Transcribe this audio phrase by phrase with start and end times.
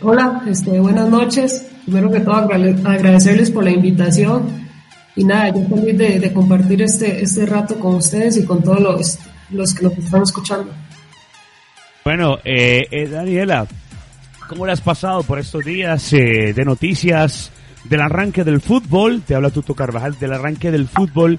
[0.00, 1.66] Hola, este, buenas noches.
[1.84, 4.46] Primero que todo agradecerles por la invitación
[5.14, 8.80] y nada, yo feliz de, de compartir este, este rato con ustedes y con todos
[8.80, 9.18] los,
[9.50, 10.72] los que nos están escuchando.
[12.04, 13.66] Bueno, eh, eh, Daniela,
[14.48, 17.50] ¿cómo le has pasado por estos días eh, de noticias
[17.84, 19.20] del arranque del fútbol?
[19.26, 21.38] Te habla Tuto Carvajal del arranque del fútbol,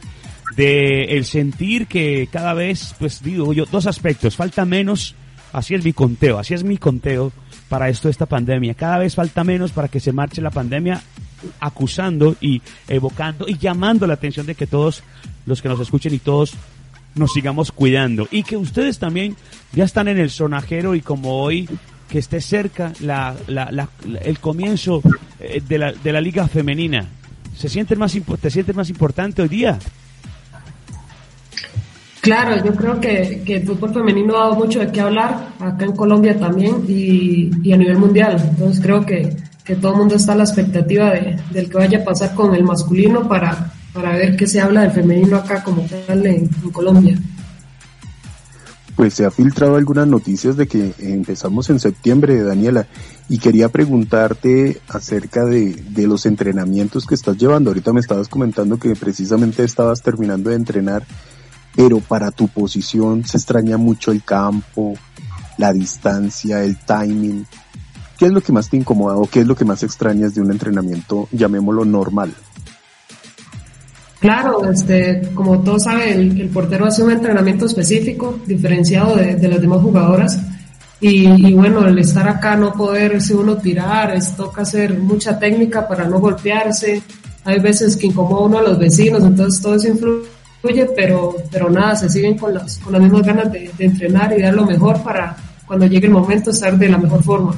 [0.56, 5.16] de el sentir que cada vez, pues digo yo, dos aspectos, falta menos,
[5.54, 7.32] así es mi conteo, así es mi conteo
[7.72, 11.02] para esto esta pandemia, cada vez falta menos para que se marche la pandemia
[11.62, 15.04] acusando y evocando y llamando la atención de que todos
[15.46, 16.54] los que nos escuchen y todos
[17.16, 19.38] nos sigamos cuidando y que ustedes también
[19.72, 21.70] ya están en el sonajero y como hoy
[22.10, 23.88] que esté cerca la, la,
[24.22, 25.02] el comienzo
[25.40, 27.08] eh, de la, de la liga femenina.
[27.56, 29.80] ¿Se siente más, ¿Te sientes más importante hoy día?
[32.22, 35.86] Claro, yo creo que, que, el fútbol femenino ha dado mucho de qué hablar, acá
[35.86, 38.38] en Colombia también y, y a nivel mundial.
[38.48, 42.00] Entonces creo que, que, todo el mundo está a la expectativa de, del que vaya
[42.00, 45.82] a pasar con el masculino para, para ver qué se habla del femenino acá como
[45.82, 47.18] tal en, Colombia.
[48.96, 52.86] Pues se ha filtrado algunas noticias de que empezamos en septiembre, Daniela,
[53.30, 57.72] y quería preguntarte acerca de, de los entrenamientos que estás llevando.
[57.72, 61.04] Ahorita me estabas comentando que precisamente estabas terminando de entrenar,
[61.76, 64.94] pero para tu posición se extraña mucho el campo,
[65.58, 67.46] la distancia, el timing.
[68.18, 70.42] ¿Qué es lo que más te incomoda o qué es lo que más extrañas de
[70.42, 72.34] un entrenamiento, llamémoslo normal?
[74.22, 79.82] Claro, este, como todos saben, el, portero hace un entrenamiento específico, diferenciado de, las demás
[79.82, 80.40] jugadoras.
[81.00, 86.06] Y, bueno, el estar acá, no poderse uno tirar, es, toca hacer mucha técnica para
[86.08, 87.02] no golpearse.
[87.44, 90.28] Hay veces que incomoda uno a los vecinos, entonces todo eso influye,
[90.96, 94.54] pero, pero nada, se siguen con las, con las mismas ganas de, entrenar y dar
[94.54, 95.36] lo mejor para
[95.66, 97.56] cuando llegue el momento estar de la mejor forma.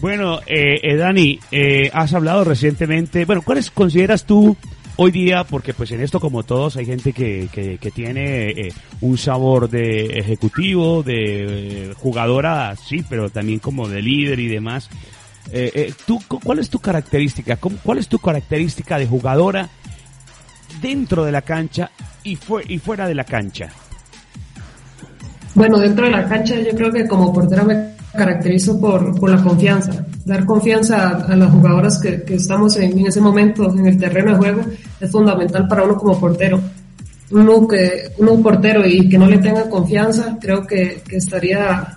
[0.00, 4.56] Bueno, eh, eh Dani, eh, has hablado recientemente, bueno, ¿cuáles consideras tú
[4.96, 9.16] hoy día, porque pues en esto como todos hay gente que, que, tiene eh, un
[9.16, 14.88] sabor de ejecutivo, de jugadora, sí, pero también como de líder y demás.
[15.52, 17.56] Eh, eh, ¿tú, ¿Cuál es tu característica?
[17.56, 19.68] ¿Cuál es tu característica de jugadora
[20.80, 21.90] dentro de la cancha
[22.26, 22.38] y,
[22.68, 23.68] y fuera de la cancha?
[25.54, 29.42] Bueno, dentro de la cancha yo creo que como portera me caracterizo por, por la
[29.42, 30.04] confianza.
[30.24, 34.38] Dar confianza a, las jugadoras que, que estamos en, ese momento en el terreno de
[34.38, 34.62] juego
[35.00, 36.60] es fundamental para uno como portero.
[37.30, 41.96] Uno que uno un portero y que no le tenga confianza, creo que, estaría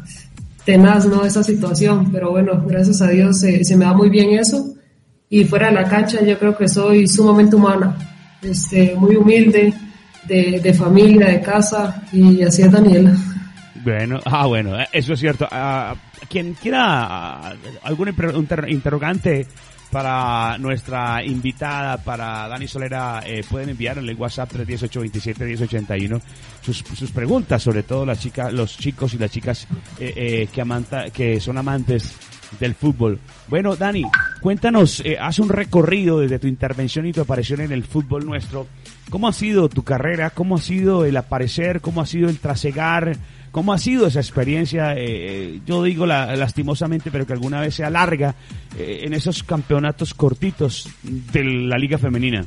[0.66, 2.12] tenaz no esa situación.
[2.12, 4.74] Pero bueno, gracias a Dios se, se me da muy bien eso.
[5.30, 7.96] Y fuera de la cancha yo creo que soy sumamente humana,
[8.42, 9.74] este, muy humilde,
[10.30, 13.16] de, familia, de casa y así es Daniela.
[13.84, 15.48] Bueno, ah, bueno, eso es cierto.
[15.52, 15.96] Ah,
[16.30, 17.54] quien quiera
[17.84, 18.14] algún
[18.68, 19.48] interrogante
[19.92, 26.22] para nuestra invitada, para Dani Solera, eh, pueden enviar en el WhatsApp 318-27-1081
[26.62, 29.68] sus, sus preguntas, sobre todo las chicas, los chicos y las chicas
[30.00, 32.14] eh, eh, que, amanta, que son amantes
[32.60, 33.20] del fútbol.
[33.48, 34.04] Bueno, Dani,
[34.42, 38.68] cuéntanos, haz un recorrido desde tu intervención y tu aparición en el fútbol nuestro.
[39.10, 40.30] ¿Cómo ha sido tu carrera?
[40.30, 41.82] ¿Cómo ha sido el aparecer?
[41.82, 43.18] ¿Cómo ha sido el trasegar?
[43.52, 44.94] ¿Cómo ha sido esa experiencia?
[44.94, 48.36] Eh, eh, yo digo la, lastimosamente, pero que alguna vez se alarga
[48.78, 52.46] eh, en esos campeonatos cortitos de la Liga Femenina.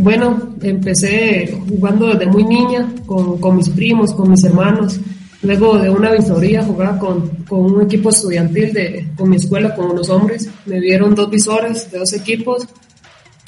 [0.00, 4.98] bueno, empecé jugando desde muy niña con, con, mis primos, con mis hermanos.
[5.42, 9.90] Luego de una visoría jugaba con, con, un equipo estudiantil de, con mi escuela, con
[9.90, 10.48] unos hombres.
[10.64, 12.66] Me dieron dos visores de dos equipos.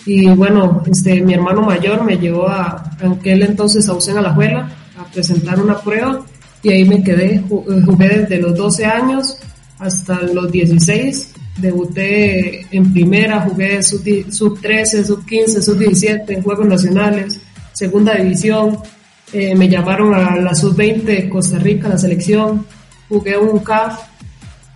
[0.08, 4.32] Y bueno, este, mi hermano mayor me llevó a, aquel entonces a Usen a la
[4.32, 4.66] Juela
[4.99, 6.25] a presentar una prueba
[6.62, 7.44] y ahí me quedé, eh,
[7.84, 9.37] jugué desde los 12 años
[9.78, 16.66] hasta los 16, debuté en primera, jugué sub, 13, sub 15, sub 17 en Juegos
[16.66, 17.38] Nacionales,
[17.75, 18.78] segunda división,
[19.34, 22.64] eh, me llamaron a la sub 20 Costa Rica, la selección,
[23.11, 24.00] jugué un CAF,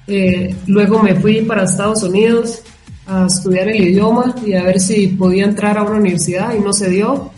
[0.08, 2.62] eh, luego me fui para Estados Unidos
[3.06, 6.72] a estudiar el idioma y a ver si podía entrar a una universidad y no
[6.72, 7.32] se dio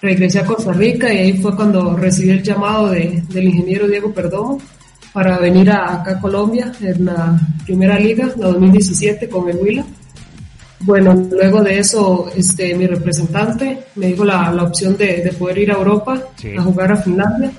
[0.00, 4.12] regresé a Costa Rica y ahí fue cuando recibí el llamado de, del ingeniero Diego
[4.12, 4.58] Perdomo
[5.12, 9.84] para venir a, acá a Colombia en la primera liga, la 2017 con el Huila.
[10.82, 15.58] Bueno, luego de eso, este, mi representante me dijo la, la opción de, de, poder
[15.58, 16.18] ir a Europa
[16.56, 17.52] a jugar a Finlandia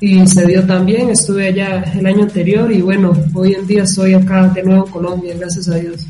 [0.00, 4.14] y se dio también, estuve allá el año anterior y bueno, hoy en día estoy
[4.14, 6.06] acá de nuevo en Colombia, gracias a Dios.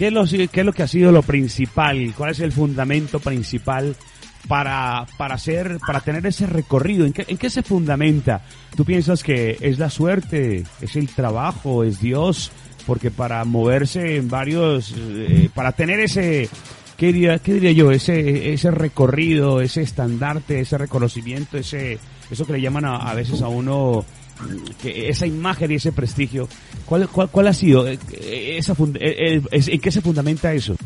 [0.00, 2.14] ¿Qué es lo, qué es lo que ha sido lo principal?
[2.16, 3.94] ¿Cuál es el fundamento principal
[4.48, 7.04] para, para hacer, para tener ese recorrido?
[7.04, 8.40] ¿En qué, ¿En qué se fundamenta?
[8.74, 12.50] ¿Tú piensas que es la suerte, es el trabajo, es Dios?
[12.86, 16.48] Porque para moverse en varios, eh, para tener ese,
[16.96, 17.90] ¿qué diría, qué diría yo?
[17.90, 21.98] Ese, ese recorrido, ese estandarte, ese reconocimiento, ese,
[22.30, 24.06] eso que le llaman a, a veces a uno,
[24.84, 26.48] esa imagen y ese prestigio,
[26.86, 27.86] ¿cuál, ha sido?
[27.86, 27.98] Eh,
[28.56, 30.76] esa eh, ¿En qué se fundamenta eso?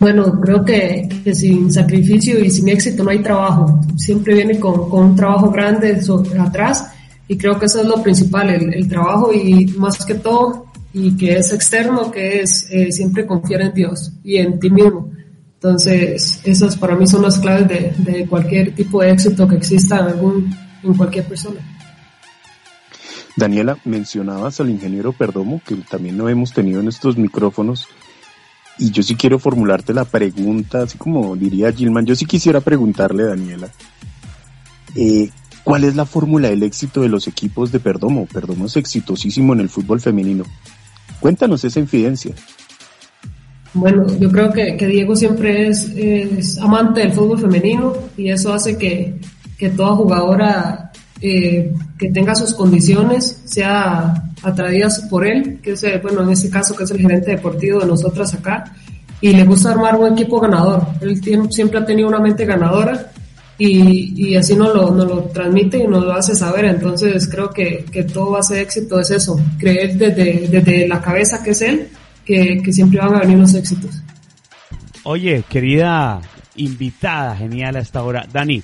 [0.00, 3.80] Bueno, creo que, sin sacrificio y sin éxito no hay trabajo.
[3.96, 5.98] Siempre viene con, un trabajo grande
[6.38, 6.88] atrás
[7.26, 11.38] y creo que eso es lo principal, el, trabajo y más que todo, y que
[11.38, 15.10] es externo, que es eh, siempre confiar en Dios y en ti mismo.
[15.54, 20.00] Entonces, esas para mí son las claves de, de cualquier tipo de éxito que exista
[20.00, 21.60] en, algún, en cualquier persona.
[23.36, 27.88] Daniela, mencionabas al ingeniero Perdomo, que también lo hemos tenido en estos micrófonos,
[28.78, 33.24] y yo sí quiero formularte la pregunta, así como diría Gilman, yo sí quisiera preguntarle,
[33.24, 33.68] Daniela,
[34.96, 35.30] eh,
[35.62, 38.26] ¿cuál es la fórmula del éxito de los equipos de Perdomo?
[38.26, 40.44] Perdomo es exitosísimo en el fútbol femenino.
[41.20, 42.34] Cuéntanos esa infidencia.
[43.72, 48.52] Bueno, yo creo que, que Diego siempre es, es, amante del fútbol femenino y eso
[48.52, 49.18] hace que,
[49.58, 51.72] que toda jugadora eh,
[52.12, 56.90] tenga sus condiciones sea atraída por él, que es, bueno, en este caso que es
[56.90, 58.64] el gerente deportivo de nosotras acá,
[59.20, 60.86] y le gusta armar un equipo ganador.
[61.00, 63.10] Él tiene, siempre ha tenido una mente ganadora
[63.56, 66.66] y, y así nos lo, nos lo transmite y nos lo hace saber.
[66.66, 71.00] Entonces creo que, que todo va a ser éxito, es eso, creer desde, desde la
[71.00, 71.88] cabeza que es él,
[72.24, 74.02] que, que siempre van a venir los éxitos.
[75.04, 76.20] Oye, querida
[76.56, 78.62] invitada, genial a esta hora, Dani,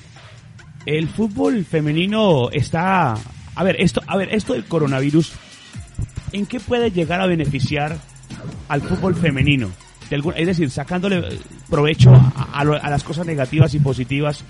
[0.86, 3.14] el fútbol femenino está,
[3.54, 5.32] a ver, esto, a ver, esto del coronavirus,
[6.32, 7.98] ¿en qué puede llegar a beneficiar
[8.68, 9.70] al fútbol femenino?
[10.10, 11.38] es decir, sacándole
[11.68, 14.44] provecho a, a, a, las cosas negativas y positivas,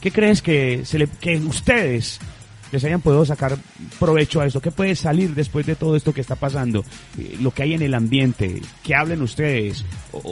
[0.00, 2.20] ¿qué crees que, se le, que ustedes
[2.72, 3.56] les hayan podido sacar
[3.98, 4.60] provecho a esto?
[4.60, 6.84] ¿Qué puede salir después de todo esto que está pasando?
[7.40, 9.84] Lo que hay en el ambiente, ¿qué hablen ustedes?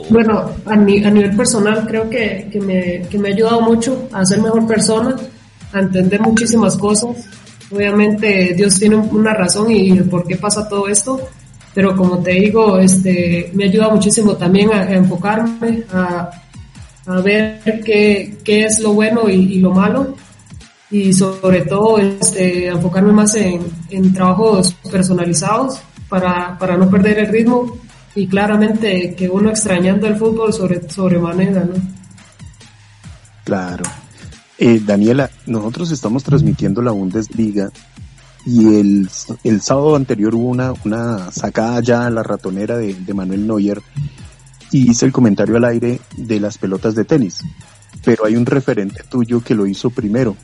[0.09, 4.09] Bueno, a, mi, a nivel personal creo que, que, me, que me ha ayudado mucho
[4.11, 5.15] a ser mejor persona,
[5.73, 7.27] a entender muchísimas cosas.
[7.71, 11.29] Obviamente Dios tiene una razón y por qué pasa todo esto,
[11.73, 16.29] pero como te digo, este, me ayuda muchísimo también a, enfocarme, a,
[17.05, 20.15] a ver qué, qué, es lo bueno y, lo malo
[20.91, 27.27] y sobre todo este, enfocarme más en, en trabajos personalizados para, para, no perder el
[27.27, 27.77] ritmo
[28.15, 31.75] y claramente que uno extrañando el fútbol sobre sobremanera, ¿no?
[33.43, 33.83] Claro.
[34.57, 37.69] Eh, Daniela, nosotros estamos transmitiendo la Bundesliga
[38.45, 39.09] y el,
[39.43, 43.81] el sábado anterior hubo una, una sacada ya a la ratonera de, de Manuel Neuer
[44.71, 47.39] y hice el comentario al aire de las pelotas de tenis.
[48.03, 50.35] Pero hay un referente tuyo que lo hizo primero.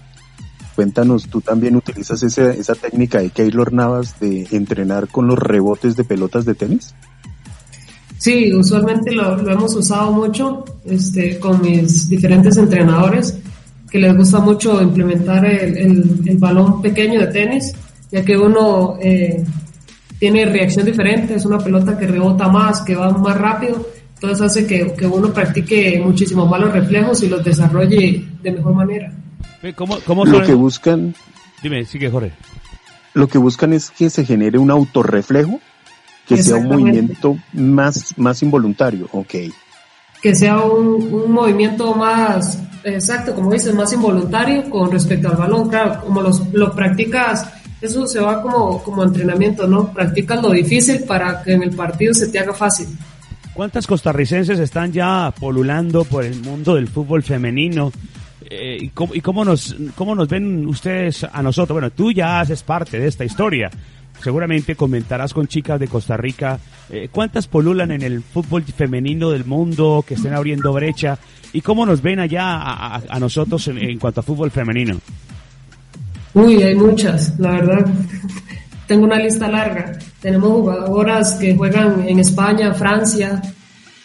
[0.76, 5.96] Cuéntanos, ¿tú también utilizas esa, esa técnica de Keylor Navas de entrenar con los rebotes
[5.96, 6.94] de pelotas de tenis?
[8.18, 13.38] Sí, usualmente lo, hemos usado mucho este, con mis diferentes entrenadores
[13.90, 17.74] que les gusta mucho implementar el, el, el balón pequeño de tenis,
[18.12, 19.44] ya que uno eh,
[20.20, 24.68] tiene reacción diferente, es una pelota que rebota más, que va más rápido, entonces hace
[24.68, 29.14] que, que uno practique muchísimo más los reflejos y los desarrolle de mejor manera.
[29.76, 31.16] ¿Cómo, cómo lo que buscan...
[31.64, 32.32] Dime, sigue Jorge.
[33.14, 35.60] Lo que buscan es que se genere un autorreflejo,
[36.28, 39.34] que sea un movimiento más, más involuntario, ok.
[40.22, 45.70] Que sea un, un movimiento más, exacto, como dices, más involuntario con respecto al balón,
[45.70, 47.48] claro, como los, lo practicas,
[47.82, 49.92] eso se va como, como entrenamiento, ¿no?
[49.94, 52.88] Practicas lo difícil para que en el partido se te haga fácil.
[53.54, 57.92] ¿Cuántas costarricenses están ya polulando por el mundo del fútbol femenino?
[58.50, 61.76] Eh, y, cómo, y cómo, nos, cómo nos ven ustedes a nosotros?
[61.76, 63.72] Bueno, tú ya haces parte de esta historia.
[64.22, 66.60] Seguramente comentarás con chicas de Costa Rica
[66.90, 71.18] eh, cuántas polulan en el fútbol femenino del mundo, que estén abriendo brecha,
[71.52, 75.00] y cómo nos ven allá a, nosotros en, en, cuanto a fútbol femenino.
[76.34, 77.86] Uy, hay muchas, la verdad.
[78.88, 79.98] Tengo una lista larga.
[80.22, 83.42] Tenemos jugadoras que juegan en España, Francia,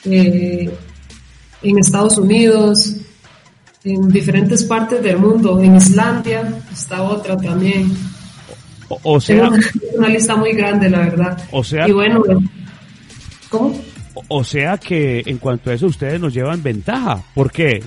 [0.04, 0.70] eh,
[1.62, 2.96] en Estados Unidos,
[3.84, 5.60] en diferentes partes del mundo.
[5.60, 7.92] En Islandia está otra también.
[8.88, 9.48] O, sea,
[9.96, 11.38] una, lista muy grande, la verdad.
[11.52, 12.22] O sea, y bueno,
[13.48, 13.80] ¿cómo?
[14.28, 17.22] O, sea que en cuanto a eso ustedes nos llevan ventaja.
[17.34, 17.82] ¿Por qué?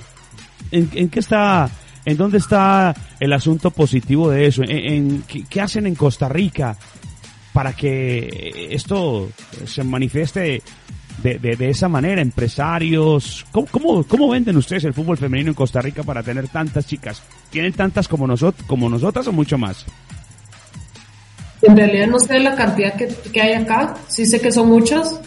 [0.70, 1.68] ¿En, en qué está,
[2.06, 4.62] en dónde está el asunto positivo de eso?
[4.66, 6.76] ¿En, qué, hacen en Costa Rica
[7.52, 9.28] para que esto
[9.66, 10.62] se manifieste
[11.22, 13.46] de, de, esa manera, empresarios.
[13.50, 17.22] ¿Cómo, ¿Cómo, venden ustedes el fútbol femenino en Costa Rica para tener tantas chicas?
[17.50, 19.86] ¿Tienen tantas como, nosotros como nosotras o mucho más?
[21.62, 25.18] En realidad no sé la cantidad que, que hay acá, sí sé que son muchas,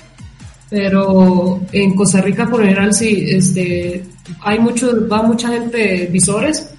[0.70, 4.04] pero en Costa Rica por general sí, este,
[4.42, 6.70] hay mucho, va mucha gente visores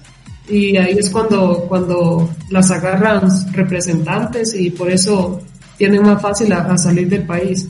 [0.47, 5.41] y ahí es cuando, cuando las agarran representantes y por eso
[5.77, 7.69] tienen más fácil a salir del país.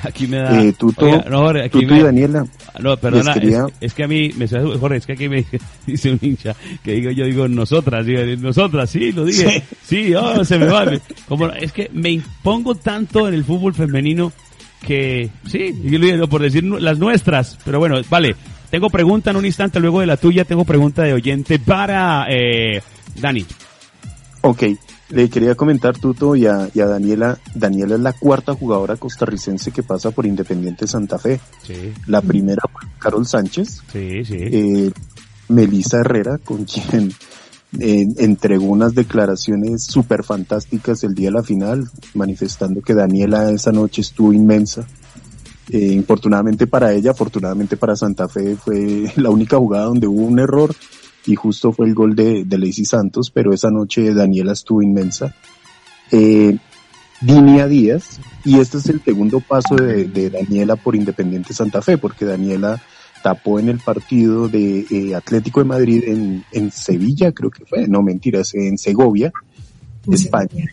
[0.04, 0.62] Aquí me da.
[0.62, 2.46] Eh, Tuto, no, aquí me, y Daniela.
[2.80, 3.34] No, perdona,
[3.80, 5.44] es, que a mí, me Jorge, es que aquí me
[5.86, 10.44] dice un hincha que digo, yo digo nosotras, digo, nosotras, sí, lo dije, sí, oh,
[10.44, 10.90] se me va.
[11.28, 14.32] Como, es que me impongo tanto en el fútbol femenino
[14.86, 18.36] que, sí, yo por decir las nuestras, pero bueno, vale.
[18.70, 22.80] Tengo pregunta en un instante, luego de la tuya, tengo pregunta de oyente para eh,
[23.16, 23.44] Dani.
[24.42, 24.62] Ok,
[25.10, 27.38] le quería comentar, Tuto, y a, Daniela.
[27.54, 31.40] Daniela es la cuarta jugadora costarricense que pasa por Independiente Santa Fe.
[31.62, 31.92] Sí.
[32.06, 33.82] La primera fue Carol Sánchez.
[33.92, 34.36] Sí, sí.
[34.38, 34.92] Eh,
[35.48, 37.12] Melissa Herrera, con quien
[37.78, 43.72] eh, entregó unas declaraciones súper fantásticas el día de la final, manifestando que Daniela esa
[43.72, 44.86] noche estuvo inmensa.
[45.72, 50.38] Eh, infortunadamente para ella, afortunadamente para Santa Fe, fue la única jugada donde hubo un
[50.38, 50.74] error
[51.26, 55.34] y justo fue el gol de, de Lacey Santos, pero esa noche Daniela estuvo inmensa.
[56.10, 56.56] Eh,
[57.20, 61.98] Dinia Díaz, y este es el segundo paso de, de, Daniela por Independiente Santa Fe,
[61.98, 62.80] porque Daniela
[63.22, 67.86] tapó en el partido de eh, Atlético de Madrid en, en Sevilla, creo que fue,
[67.86, 69.32] no mentiras, en Segovia,
[70.10, 70.64] España.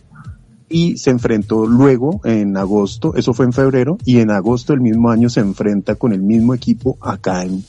[0.69, 5.09] Y se enfrentó luego en agosto, eso fue en febrero, y en agosto del mismo
[5.09, 7.63] año se enfrenta con el mismo equipo acá en,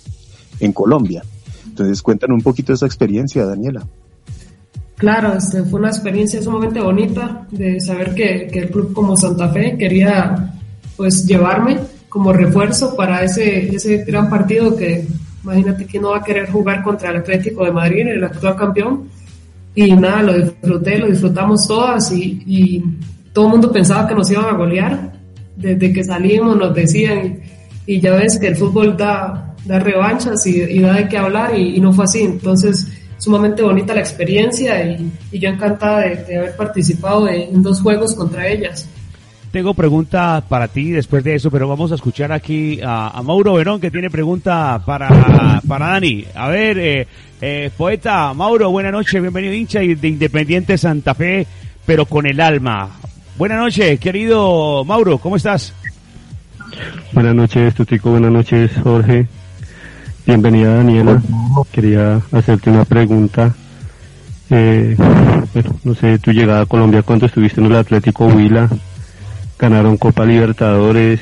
[0.61, 1.25] en Colombia.
[1.79, 3.87] Entonces, cuéntanos un poquito de esa experiencia, Daniela.
[4.97, 9.49] Claro, este, fue una experiencia sumamente bonita de saber que, que, el club como Santa
[9.51, 10.55] Fe quería
[10.97, 15.07] pues llevarme como refuerzo para ese, ese gran partido que
[15.45, 19.09] imagínate que no va a querer jugar contra el Atlético de Madrid, el actual campeón.
[19.75, 22.85] Y nada, lo disfruté, lo disfrutamos todas y, y
[23.33, 25.13] todo el mundo pensaba que nos iban a golear.
[25.55, 27.39] Desde que salimos nos decían
[27.87, 31.79] y ya ves que el fútbol da, dar revanchas y, da de qué hablar y,
[31.81, 32.23] no fue así.
[32.23, 38.49] Entonces, sumamente bonita la experiencia y, yo encantada de, haber participado en dos juegos contra
[38.49, 38.89] ellas.
[39.53, 43.81] Tengo pregunta para ti después de eso, pero vamos a escuchar aquí a, Mauro Verón
[43.81, 46.25] que tiene pregunta para, para Dani.
[46.35, 47.07] A ver, eh,
[47.41, 51.47] eh, poeta Mauro, buena noche, bienvenido hincha de Independiente Santa Fe,
[51.87, 52.91] pero con el alma.
[53.39, 55.73] Buenas noches, querido Mauro, ¿cómo estás?
[57.13, 59.27] Buenas noches, Tutico, buenas noches, Jorge.
[60.29, 61.23] Bienvenida Daniela.
[61.73, 63.55] Quería hacerte una pregunta.
[64.51, 64.95] Eh,
[65.55, 68.69] bueno, no sé, tu llegada a Colombia cuando estuviste en el Atlético Huila,
[69.59, 71.21] ganaron Copa Libertadores.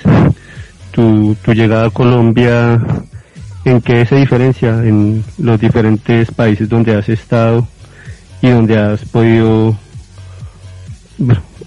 [0.90, 2.84] Tu, tu llegada a Colombia,
[3.64, 7.68] ¿en qué se diferencia en los diferentes países donde has estado
[8.42, 9.78] y donde has podido,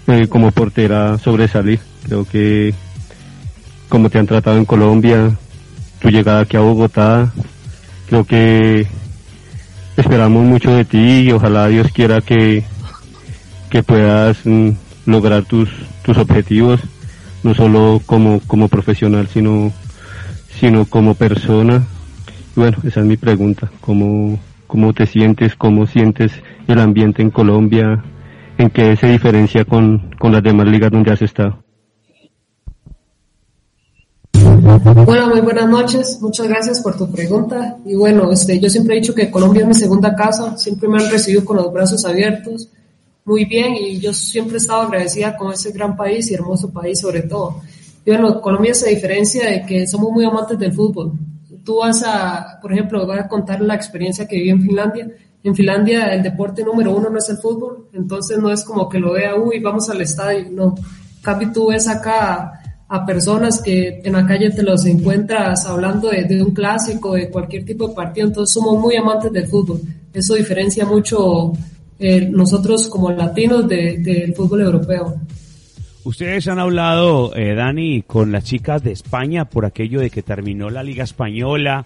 [0.08, 1.80] eh, como portera sobresalir?
[2.04, 2.74] Creo que
[3.88, 5.38] como te han tratado en Colombia,
[6.00, 7.32] tu llegada aquí a Bogotá.
[8.08, 8.86] Creo que
[9.96, 12.64] esperamos mucho de ti y ojalá Dios quiera que,
[13.70, 14.70] que puedas mm,
[15.06, 15.68] lograr tus,
[16.02, 16.80] tus objetivos,
[17.42, 19.72] no solo como, como profesional, sino,
[20.58, 21.86] sino como persona.
[22.56, 23.70] bueno, esa es mi pregunta.
[23.80, 25.54] ¿Cómo, ¿Cómo te sientes?
[25.54, 26.32] ¿Cómo sientes
[26.66, 28.02] el ambiente en Colombia?
[28.58, 31.62] ¿En qué se diferencia con, con las demás ligas donde has estado?
[34.60, 36.18] Bueno, muy buenas noches.
[36.20, 37.78] Muchas gracias por tu pregunta.
[37.84, 40.56] Y bueno, este, yo siempre he dicho que Colombia es mi segunda casa.
[40.58, 42.68] Siempre me han recibido con los brazos abiertos.
[43.24, 43.74] Muy bien.
[43.74, 47.62] Y yo siempre he estado agradecida con ese gran país y hermoso país sobre todo.
[48.04, 51.12] Y bueno, Colombia se diferencia de que somos muy amantes del fútbol.
[51.64, 55.10] Tú vas a, por ejemplo, voy a contar la experiencia que viví en Finlandia.
[55.42, 57.88] En Finlandia el deporte número uno no es el fútbol.
[57.94, 60.46] Entonces no es como que lo vea, uy, vamos al estadio.
[60.50, 60.74] No.
[61.22, 62.59] Cambio tú ves acá
[62.92, 67.64] a personas que en la calle te los encuentras hablando de, un clásico, de cualquier
[67.64, 69.80] tipo de partido, entonces somos muy amantes del fútbol.
[70.12, 71.52] Eso diferencia mucho
[72.00, 75.14] eh, nosotros como latinos del fútbol europeo.
[76.02, 80.68] Ustedes han hablado, eh, Dani, con las chicas de España por aquello de que terminó
[80.68, 81.84] la Liga Española,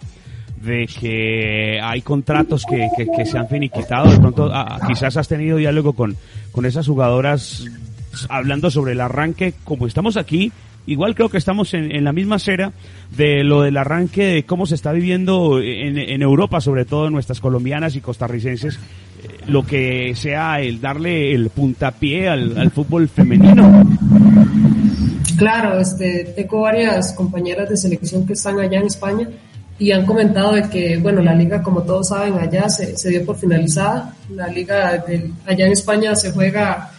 [0.59, 4.09] de que hay contratos que, que, se han finiquitado.
[4.09, 6.17] De pronto, ah, quizás has tenido diálogo con,
[6.51, 7.63] con esas jugadoras
[8.29, 10.51] hablando sobre el arranque, como estamos aquí,
[10.85, 12.71] igual creo que estamos en, la misma acera
[13.15, 17.39] de lo del arranque de cómo se está viviendo en, en Europa, sobre todo nuestras
[17.39, 23.83] colombianas y costarricenses, eh, lo que sea el darle el puntapié al, al fútbol femenino.
[25.37, 29.27] Claro, este, tengo varias compañeras de selección que están allá en España
[29.77, 33.25] y han comentado de que, bueno, la liga, como todos saben, allá se, se dio
[33.25, 34.15] por finalizada.
[34.29, 35.03] La liga
[35.45, 36.91] allá en España se juega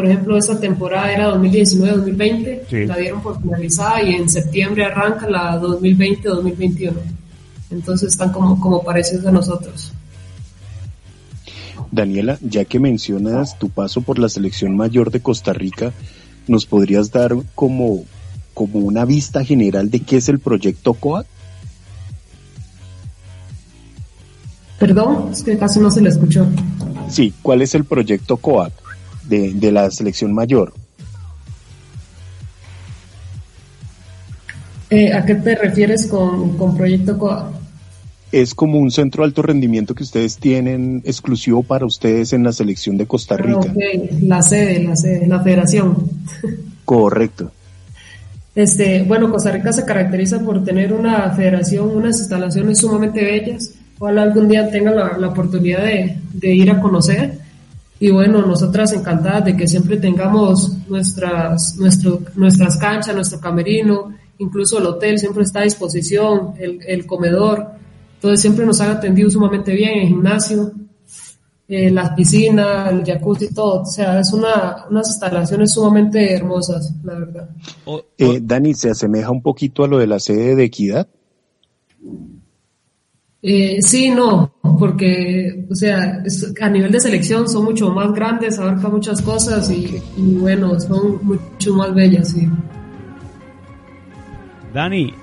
[0.00, 5.60] por ejemplo, esta temporada era 2019-2020, la dieron por finalizada y en septiembre arranca la
[5.60, 6.92] 2020-2021.
[7.70, 9.92] Entonces están como, como parecidos a nosotros.
[11.90, 15.92] Daniela, ya que mencionas tu paso por la selección mayor de Costa Rica,
[16.48, 18.04] ¿nos podrías dar como,
[18.54, 21.26] como una vista general de qué es el proyecto COAT?
[24.78, 26.46] Perdón, es que casi no se le escuchó.
[27.10, 28.72] Sí, ¿cuál es el proyecto COAT?
[29.30, 30.72] De, la selección mayor.
[34.90, 37.52] Eh, ¿A qué te refieres con, con Proyecto COA?
[38.32, 42.52] Es como un centro de alto rendimiento que ustedes tienen exclusivo para ustedes en la
[42.52, 43.74] selección de Costa ah, Rica.
[44.22, 45.96] La sede, la sede, la federación.
[46.84, 47.50] Correcto.
[48.54, 53.74] Este, bueno, Costa Rica se caracteriza por tener una federación, unas instalaciones sumamente bellas.
[53.98, 57.38] Ojalá algún día tengan la, la oportunidad de, de, ir a conocer.
[58.00, 64.78] Y bueno, nosotras encantadas de que siempre tengamos nuestras, nuestro, nuestras canchas, nuestro camerino, incluso
[64.78, 67.72] el hotel siempre está a disposición, el, el comedor.
[68.14, 70.72] Entonces siempre nos han atendido sumamente bien, el gimnasio,
[71.68, 73.82] eh, las piscinas, el jacuzzi, todo.
[73.82, 77.50] O sea, es una, unas instalaciones sumamente hermosas, la verdad.
[78.18, 81.06] Eh, Dani, ¿se asemeja un poquito a lo de la sede de Equidad?
[83.42, 86.22] Eh, sí, no, porque, o sea,
[86.60, 91.74] a nivel de selección son mucho más grandes, abarca muchas cosas y, bueno, son mucho
[91.74, 92.46] más bellas, sí.
[94.74, 95.14] Dani,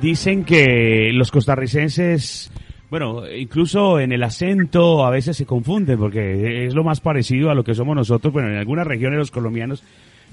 [0.00, 2.50] dicen que los costarricenses,
[2.90, 7.54] bueno, incluso en el acento a veces se confunden porque es lo más parecido a
[7.54, 9.84] lo que somos nosotros, bueno, en algunas regiones los colombianos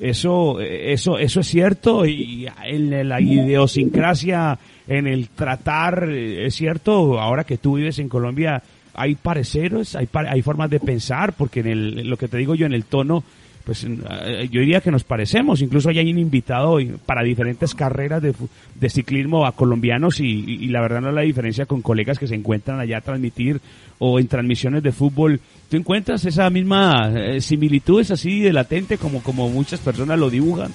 [0.01, 4.57] eso, eso, eso es cierto y en la idiosincrasia
[4.87, 8.63] en el tratar, es cierto, ahora que tú vives en Colombia,
[8.95, 12.65] hay pareceros, hay, hay formas de pensar, porque en el, lo que te digo yo
[12.65, 13.23] en el tono,
[13.69, 18.89] pues eh, yo diría que nos parecemos, incluso hay un invitado para diferentes carreras de,
[18.89, 22.79] ciclismo a colombianos y, la verdad no es la diferencia con colegas que se encuentran
[22.79, 23.61] allá a transmitir
[23.99, 25.39] o en transmisiones de fútbol.
[25.69, 30.31] ¿Tú encuentras esa misma eh, similitud, es así de latente como, como muchas personas lo
[30.31, 30.71] dibujan?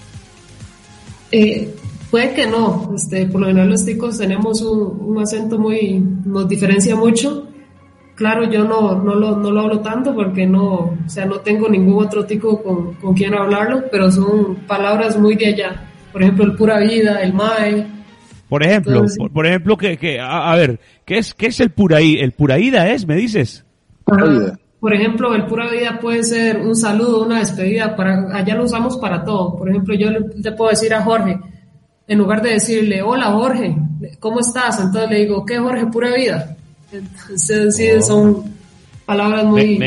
[1.32, 1.74] Eh,
[2.12, 6.94] Puede que no, este, por lo general los ticos tenemos un, acento muy, nos diferencia
[6.94, 7.48] mucho.
[8.14, 11.68] Claro, yo no, no, lo, no lo hablo tanto porque no, o sea, no tengo
[11.68, 15.82] ningún otro tico con, con quien hablarlo, pero son palabras muy de allá.
[16.12, 17.86] Por ejemplo, el pura vida, el mae.
[18.48, 22.30] Por ejemplo, por, ejemplo, que, que a, ver, ¿qué es, qué es el pura El
[22.32, 23.64] pura vida es, me dices.
[24.04, 28.96] Por ejemplo, el pura vida puede ser un saludo, una despedida, para, allá lo usamos
[28.98, 29.56] para todo.
[29.56, 31.40] Por ejemplo, yo le, le puedo decir a Jorge,
[32.06, 33.74] en lugar de decirle, hola Jorge,
[34.20, 34.78] ¿cómo estás?
[34.78, 35.86] Entonces le digo, ¿qué Jorge?
[35.86, 36.56] Pura vida.
[36.94, 38.02] Entonces sí, oh.
[38.02, 38.54] son
[39.04, 39.78] palabras muy,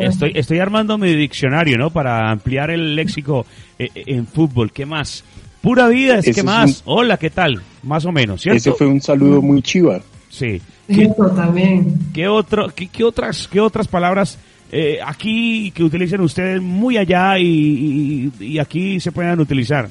[0.00, 1.90] estoy, estoy armando mi diccionario, ¿no?
[1.90, 3.46] Para ampliar el léxico
[3.78, 4.72] eh, eh, en fútbol.
[4.72, 5.24] ¿Qué más?
[5.60, 6.82] Pura vida es que más.
[6.84, 7.62] Hola, ¿qué tal?
[7.82, 8.58] Más o menos, ¿cierto?
[8.58, 10.00] Ese fue un saludo muy chiva.
[10.28, 10.60] Sí.
[10.88, 12.10] ¿Qué, también.
[12.12, 14.38] ¿Qué, otro, qué, otras, qué otras palabras
[14.72, 19.88] eh, aquí que utilicen ustedes muy allá y, y aquí se puedan utilizar?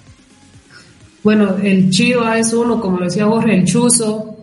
[1.23, 4.40] Bueno, el chiva es uno, como lo decía Jorge, el chuzo,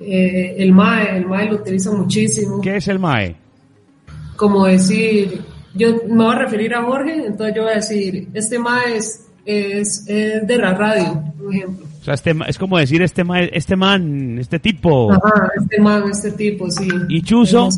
[0.00, 2.60] eh, el mae, el mae lo utiliza muchísimo.
[2.60, 3.36] ¿Qué es el mae?
[4.36, 5.40] Como decir,
[5.74, 9.26] yo me voy a referir a Jorge, entonces yo voy a decir, este mae es,
[9.44, 11.86] es, de la radio, por ejemplo.
[12.00, 15.12] O sea, este, es como decir este mae, este man, este tipo.
[15.12, 16.88] Ajá, este man, este tipo, sí.
[17.08, 17.68] ¿Y chuzo?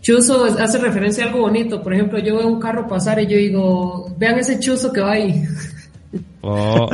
[0.00, 1.82] Chuzo hace referencia a algo bonito.
[1.82, 5.12] Por ejemplo, yo veo un carro pasar y yo digo, vean ese chuzo que va
[5.12, 5.44] ahí.
[6.50, 6.88] Oh,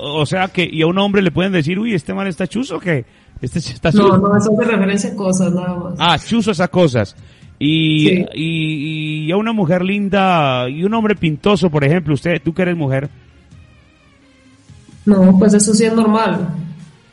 [0.00, 2.80] o sea que y a un hombre le pueden decir, uy, este man está chuzo
[2.80, 3.04] que
[3.40, 5.94] este está No, no, eso hace referencia a cosas nada más.
[5.98, 7.14] Ah, chuzo a cosas.
[7.60, 12.62] Y, y, a una mujer linda y un hombre pintoso, por ejemplo, usted, tú que
[12.62, 13.08] eres mujer.
[15.06, 16.48] No, pues eso sí es normal.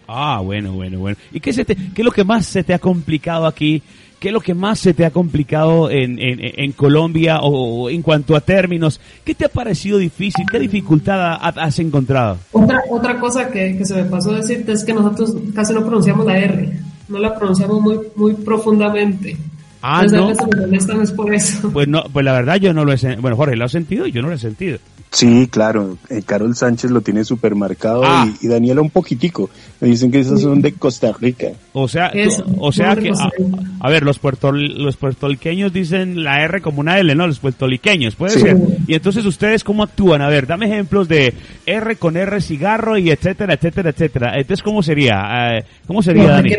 [0.07, 1.17] Ah, bueno, bueno, bueno.
[1.31, 3.83] ¿Y qué, se te, qué es lo que más se te ha complicado aquí?
[4.19, 8.01] ¿Qué es lo que más se te ha complicado en, en, en Colombia o en
[8.01, 8.99] cuanto a términos?
[9.23, 10.45] ¿Qué te ha parecido difícil?
[10.51, 12.37] ¿Qué dificultad has encontrado?
[12.51, 15.81] Otra, otra cosa que, que se me pasó a decirte es que nosotros casi no
[15.81, 16.69] pronunciamos la R,
[17.07, 19.37] no la pronunciamos muy, muy profundamente.
[19.81, 20.31] Ah, no.
[20.31, 21.71] es por eso.
[21.71, 23.21] Pues no, pues la verdad yo no lo he sentido.
[23.21, 24.05] Bueno, Jorge, ¿lo has sentido?
[24.07, 24.79] Yo no lo he sentido.
[25.11, 25.97] Sí, claro.
[26.09, 28.27] Eh, Carol Sánchez lo tiene súper marcado Ah.
[28.41, 29.49] y, y Daniela un poquitico.
[29.81, 31.47] Me dicen que esas son de Costa Rica.
[31.73, 33.11] O sea, Eso, o sea que, le
[33.79, 37.25] a, ver, los puerto, los puertorriqueños dicen la R como una L, ¿no?
[37.25, 38.41] Los puertorriqueños, puede Sí.
[38.41, 38.57] ser.
[38.87, 40.21] Y entonces ustedes cómo actúan?
[40.21, 41.33] A ver, dame ejemplos de
[41.65, 44.33] R con R cigarro y etcétera, etcétera, etcétera.
[44.37, 45.57] Entonces, ¿cómo sería?
[45.57, 46.51] Eh, ¿Cómo sería, No, Dani?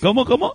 [0.00, 0.52] ¿Cómo, cómo?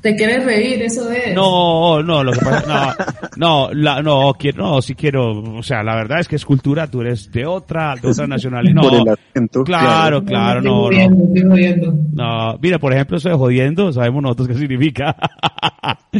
[0.00, 1.34] Te quieres reír, eso es.
[1.34, 2.96] No, no, lo que pasa,
[3.36, 6.44] no, no, la, no, quiero, no, si quiero, o sea, la verdad es que es
[6.46, 9.62] cultura, tú eres de otra, de otra nacionalidad, Por no, el acento.
[9.62, 11.94] claro, claro, Estoy no, no, jodiendo, estoy jodiendo.
[12.14, 15.14] no, mira, por ejemplo, eso de jodiendo, sabemos nosotros qué significa,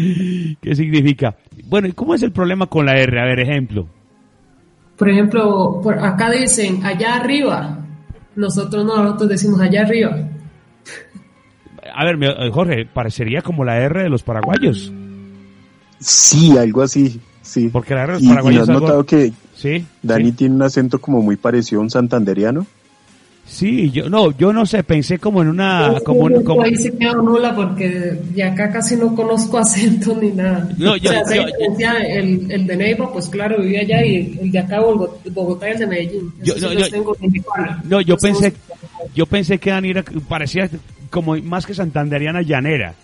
[0.60, 1.36] qué significa.
[1.64, 3.18] Bueno, ¿y cómo es el problema con la R?
[3.20, 3.86] A ver, ejemplo.
[4.98, 7.78] Por ejemplo, por acá dicen allá arriba.
[8.36, 10.18] Nosotros no, nosotros decimos allá arriba.
[11.94, 14.92] A ver, eh, Jorge, parecería como la R de los paraguayos,
[15.98, 17.20] Sí, algo así.
[17.42, 17.68] Sí.
[17.72, 20.26] porque la R de los Y, y paraguayos ¿no has algo- notado que sí, Dani
[20.26, 20.32] sí.
[20.32, 22.66] tiene un acento como muy parecido a un santanderiano?
[23.52, 26.28] Sí, yo, no, yo no sé, pensé como en una, Ah, como,
[26.62, 30.68] ahí se quedo nula porque de acá casi no conozco acentos ni nada.
[30.78, 34.52] No, yo- o sea, yo- el, el de Neiva, pues claro, vivía allá y el
[34.52, 36.32] de acá, Bogo- Bogotá y el de Medellín.
[36.44, 37.16] Yo- no, sí tengo.
[37.84, 38.52] No, yo pensé,
[39.16, 40.70] yo pensé que Dani era, parecía
[41.10, 42.94] como más que santanderiana llanera.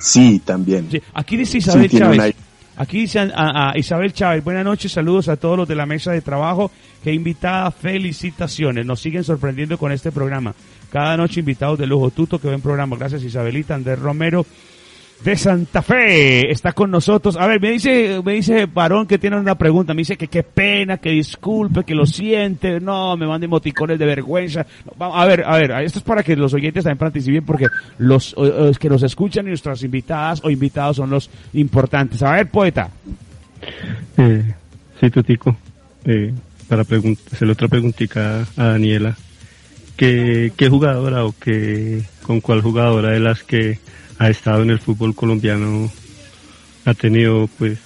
[0.00, 0.86] Sí, también.
[0.90, 2.34] Sí, aquí dice Isabel Sí, Chávez.
[2.76, 6.12] Aquí dice a, a Isabel Chávez, buenas noches, saludos a todos los de la mesa
[6.12, 6.70] de trabajo,
[7.02, 10.54] que invitada, felicitaciones, nos siguen sorprendiendo con este programa.
[10.90, 14.44] Cada noche invitados de lujo, tuto, que buen programa, gracias Isabelita, Andrés Romero
[15.24, 17.36] de Santa Fe está con nosotros.
[17.36, 20.42] A ver, me dice, me dice Varón que tiene una pregunta, me dice que qué
[20.42, 24.66] pena, que disculpe, que lo siente, no, me manda emoticones de vergüenza.
[24.98, 27.66] A ver, a ver, esto es para que los oyentes también participen porque
[27.98, 32.22] los eh, que nos escuchan y nuestras invitadas o invitados son los importantes.
[32.22, 32.90] A ver, poeta.
[34.16, 34.54] Eh,
[35.00, 35.56] sí, Tutico.
[36.04, 36.32] Eh,
[36.68, 39.16] para hacerle otra preguntita a Daniela.
[39.96, 43.78] ¿Qué, ¿Qué jugadora o qué, con cuál jugadora de las que
[44.18, 45.90] ha estado en el fútbol colombiano
[46.84, 47.78] ha tenido pues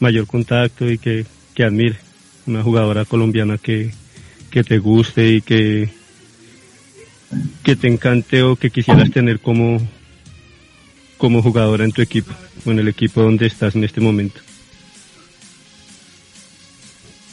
[0.00, 1.96] mayor contacto y que, que admire?
[2.46, 3.92] Una jugadora colombiana que,
[4.50, 5.88] que te guste y que,
[7.62, 9.80] que te encante o que quisieras tener como,
[11.16, 12.32] como jugadora en tu equipo
[12.66, 14.40] o en el equipo donde estás en este momento.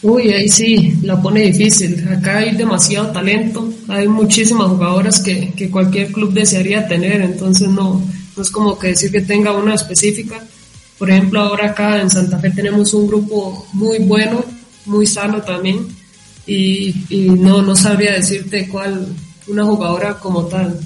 [0.01, 2.07] Uy, ahí sí, la pone difícil.
[2.07, 8.01] Acá hay demasiado talento, hay muchísimas jugadoras que, que cualquier club desearía tener, entonces no,
[8.35, 10.41] no es como que decir que tenga una específica.
[10.97, 14.43] Por ejemplo, ahora acá en Santa Fe tenemos un grupo muy bueno,
[14.85, 15.85] muy sano también,
[16.47, 19.05] y, y no, no sabría decirte cuál,
[19.47, 20.79] una jugadora como tal.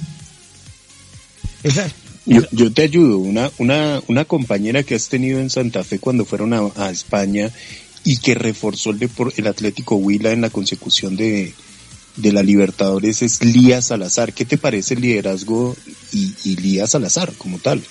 [2.26, 3.17] Yo, yo te ayudo.
[3.17, 7.52] Una, una, una compañera que has tenido en Santa Fe cuando fueron a, a España
[8.04, 11.54] y que reforzó el, depor- el Atlético Huila en la consecución de,
[12.18, 14.34] la Libertadores es Lía Salazar.
[14.34, 15.76] ¿Qué te parece el liderazgo
[16.12, 17.82] y, y Lía Salazar como tal?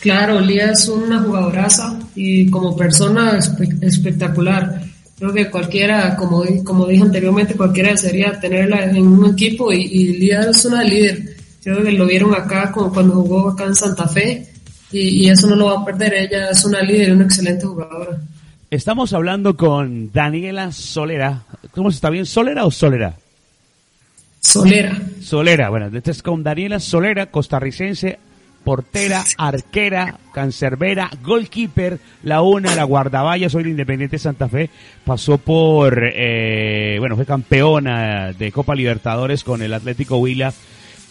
[0.00, 4.82] Claro, Lía es una jugadoraza y como persona espe- espectacular.
[5.16, 9.82] Creo que cualquiera, como, di- como dije anteriormente, cualquiera desearía tenerla en un equipo y,
[9.82, 11.36] y Lía es una líder.
[11.62, 14.48] Creo que lo vieron acá como cuando jugó acá en Santa Fe
[14.90, 16.14] y, y eso no lo va a perder.
[16.14, 18.20] Ella es una líder una excelente jugadora.
[18.76, 21.42] Estamos hablando con Daniela Solera.
[21.72, 22.24] ¿Cómo se está bien?
[22.24, 23.14] ¿Solera o Solera?
[24.40, 24.98] Solera.
[25.20, 28.18] Solera, bueno, este es con Daniela Solera, costarricense,
[28.64, 34.70] portera, arquera, cancerbera, goalkeeper, la una, la guardaballa, soy de Independiente Santa Fe,
[35.04, 40.52] pasó por, eh, bueno, fue campeona de Copa Libertadores con el Atlético Huila.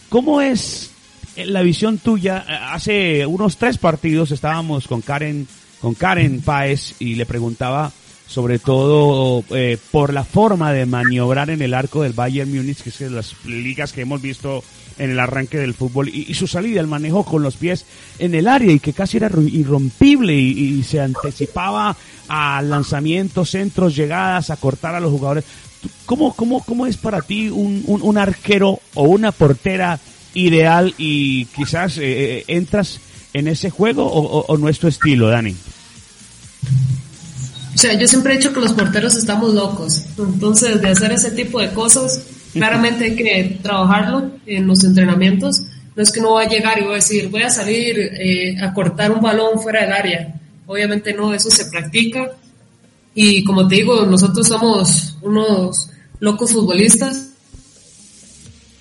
[0.08, 0.90] ¿Cómo es
[1.36, 2.44] la visión tuya?
[2.72, 5.46] Hace unos tres partidos estábamos con Karen,
[5.82, 7.92] con Karen Páez y le preguntaba
[8.28, 12.88] sobre todo eh, por la forma de maniobrar en el arco del Bayern Múnich, que
[12.88, 14.64] es de las ligas que hemos visto
[14.96, 17.84] en el arranque del fútbol, y, su salida, el manejo con los pies
[18.18, 21.94] en el área y que casi era irrompible y, y se anticipaba
[22.28, 25.44] a lanzamientos, centros, llegadas, a cortar a los jugadores.
[26.06, 29.98] ¿Cómo, cómo, cómo es para ti un, un, un arquero o una portera
[30.34, 32.02] ideal y quizás eh,
[32.38, 33.00] eh, entras
[33.34, 35.54] en ese juego o, o- o no es tu estilo, Dani?
[37.74, 40.04] sea, yo siempre he dicho que los porteros estamos locos.
[40.18, 45.62] Entonces, de hacer ese tipo de cosas, claramente hay que trabajarlo en los entrenamientos.
[45.96, 48.56] No es que no va a llegar y voy a decir, voy a salir eh,
[48.62, 50.34] a cortar un balón fuera del área.
[50.66, 52.30] Obviamente no, eso se practica.
[53.14, 55.90] Y como te digo, nosotros somos unos
[56.20, 57.28] locos futbolistas.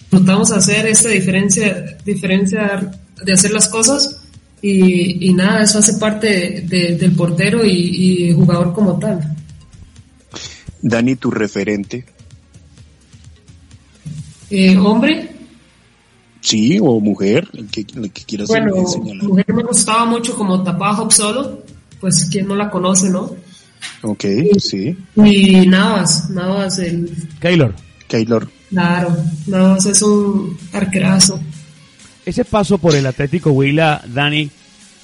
[0.10, 2.92] Tratamos de hacer esta diferencia, diferencia
[3.24, 4.18] de hacer las cosas
[4.62, 9.36] y, nada, eso hace parte del portero y, jugador como tal.
[10.82, 12.06] Dani, tu referente.
[14.50, 15.30] Eh, ¿Hombre?
[16.42, 18.76] Sí, o mujer, el que, quieras bueno,
[19.22, 21.64] mujer me gustaba mucho como Tapá solo,
[22.00, 23.36] pues quien no la conoce, ¿no?
[24.02, 24.26] Ok,
[24.58, 24.98] sí.
[25.16, 27.10] Y Navas, Navas el...
[27.40, 27.76] Keylor.
[28.08, 28.50] Keylor.
[28.70, 29.16] Claro,
[29.48, 31.40] Navas es un arquerazo.
[32.32, 34.50] Ese paso por el Atlético Huila, Dani,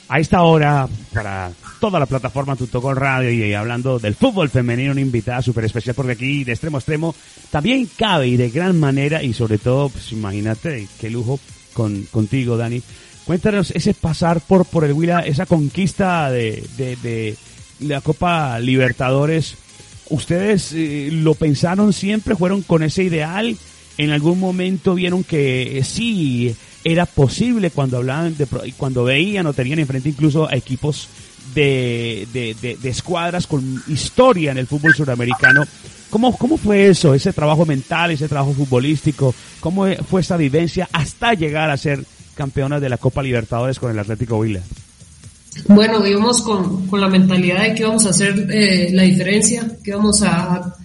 [0.08, 5.02] a esta hora, para toda la plataforma Tutocol Radio y hablando del fútbol femenino, una
[5.02, 7.14] invitada súper especial porque aquí de extremo a extremo
[7.52, 11.38] también cabe y de gran manera y sobre todo, pues imagínate qué lujo
[11.74, 12.82] con, contigo, Dani.
[13.26, 17.36] Cuéntanos ese pasar por, por el Huila, esa conquista de, de,
[17.82, 19.56] la Copa Libertadores.
[20.10, 22.38] ¿Ustedes eh, lo pensaron siempre?
[22.38, 23.58] ¿Fueron con ese ideal?
[23.98, 26.56] ¿En algún momento vieron que eh, sí,
[26.92, 28.48] era posible cuando hablaban de,
[28.78, 31.10] cuando veían o tenían enfrente incluso a equipos
[31.54, 35.66] de, de, de, escuadras con historia en el fútbol sudamericano.
[36.10, 39.36] ¿Cómo, ¿Cómo fue eso, ese trabajo mental, ese trabajo futbolístico?
[39.60, 44.00] ¿Cómo fue esa vivencia hasta llegar a ser campeonas de la Copa Libertadores con el
[44.00, 44.62] Atlético Huila?
[45.68, 49.92] Bueno, íbamos con, con la mentalidad de que íbamos a hacer eh, la diferencia, que
[49.92, 50.76] íbamos a,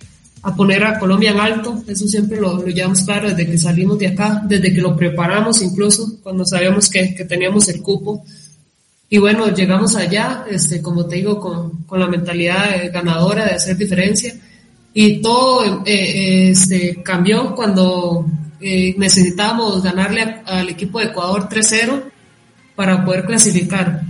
[0.42, 3.98] a poner a Colombia en alto, eso siempre lo, lo llevamos claro desde que salimos
[3.98, 8.24] de acá, desde que lo preparamos incluso, cuando sabíamos que, que teníamos el cupo.
[9.08, 13.76] Y bueno, llegamos allá, este, como te digo, con, con la mentalidad ganadora de hacer
[13.76, 14.34] diferencia.
[14.94, 18.26] Y todo eh, este, cambió cuando
[18.60, 22.02] eh, necesitábamos ganarle al equipo de Ecuador 3-0
[22.74, 24.02] para poder clasificar.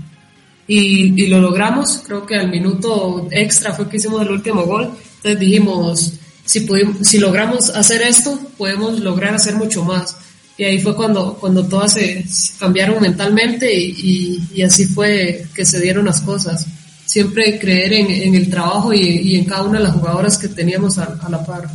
[0.66, 4.92] Y, y, lo logramos, creo que al minuto extra fue que hicimos el último gol.
[5.16, 10.16] Entonces dijimos, si, pudimos, si logramos hacer esto, podemos lograr hacer mucho más.
[10.58, 12.24] Y ahí fue cuando, cuando todas se,
[12.58, 16.66] cambiaron mentalmente y, y, así fue que se dieron las cosas.
[17.06, 20.48] Siempre creer en, en el trabajo y, y, en cada una de las jugadoras que
[20.48, 21.70] teníamos a, la par.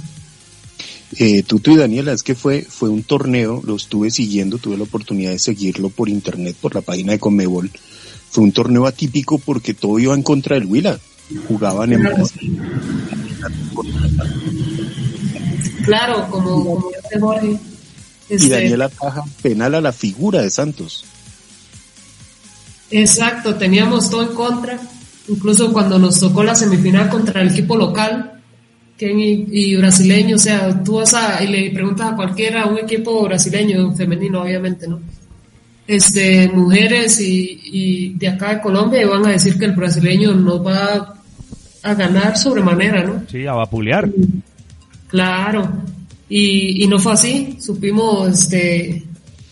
[1.17, 4.83] Eh, Tuto y Daniela, es que fue, fue un torneo, lo estuve siguiendo, tuve la
[4.83, 7.71] oportunidad de seguirlo por internet, por la página de Conmebol.
[8.29, 10.99] Fue un torneo atípico porque todo iba en contra del Huila.
[11.47, 12.03] Jugaban en
[15.85, 17.57] Claro, como, como Jorge.
[18.29, 21.05] Y este, Daniela Paja penal a la figura de Santos.
[22.91, 24.79] Exacto, teníamos todo en contra.
[25.27, 28.41] Incluso cuando nos tocó la semifinal contra el equipo local,
[28.97, 33.23] que y, brasileño, o sea, tú vas a, y le preguntas a cualquiera, un equipo
[33.23, 34.99] brasileño, femenino, obviamente, ¿no?
[35.85, 40.33] Este, mujeres y, y de acá de Colombia y van a decir que el brasileño
[40.33, 41.16] nos va a
[41.93, 43.23] ganar sobremanera, ¿no?
[43.29, 44.09] Sí, a vapulear.
[45.07, 45.69] Claro,
[46.29, 49.03] y, y no fue así, supimos este,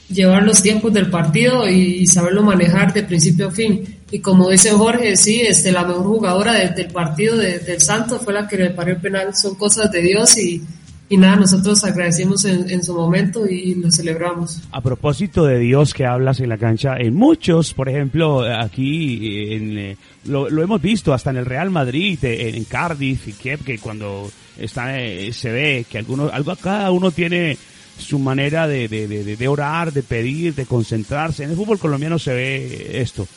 [0.09, 3.83] llevar los tiempos del partido y saberlo manejar de principio a fin.
[4.11, 8.33] Y como dice Jorge, sí, este, la mejor jugadora del partido de, del Santos fue
[8.33, 10.61] la que le paró el penal, son cosas de Dios y,
[11.09, 14.59] y nada, nosotros agradecimos en, su momento y lo celebramos.
[14.71, 19.77] A propósito de Dios que hablas en la cancha, en muchos, por ejemplo, aquí en,
[19.77, 24.29] eh, lo, hemos visto hasta en el Real Madrid, en, Cardiff y que, que cuando
[24.57, 27.57] está, eh, se ve que algunos, algo, cada uno tiene
[27.97, 31.43] su manera de, de, de, orar, de pedir, de concentrarse.
[31.43, 33.27] En el fútbol colombiano se ve esto.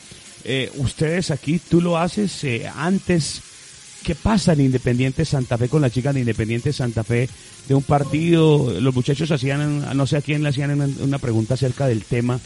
[0.43, 3.41] Eh, ustedes aquí, tú lo haces eh, antes.
[4.03, 7.29] ¿Qué pasa en Independiente Santa Fe con la chica de Independiente Santa Fe
[7.67, 8.79] de un partido?
[8.79, 12.39] Los muchachos hacían, no sé a quién le hacían una pregunta acerca del tema.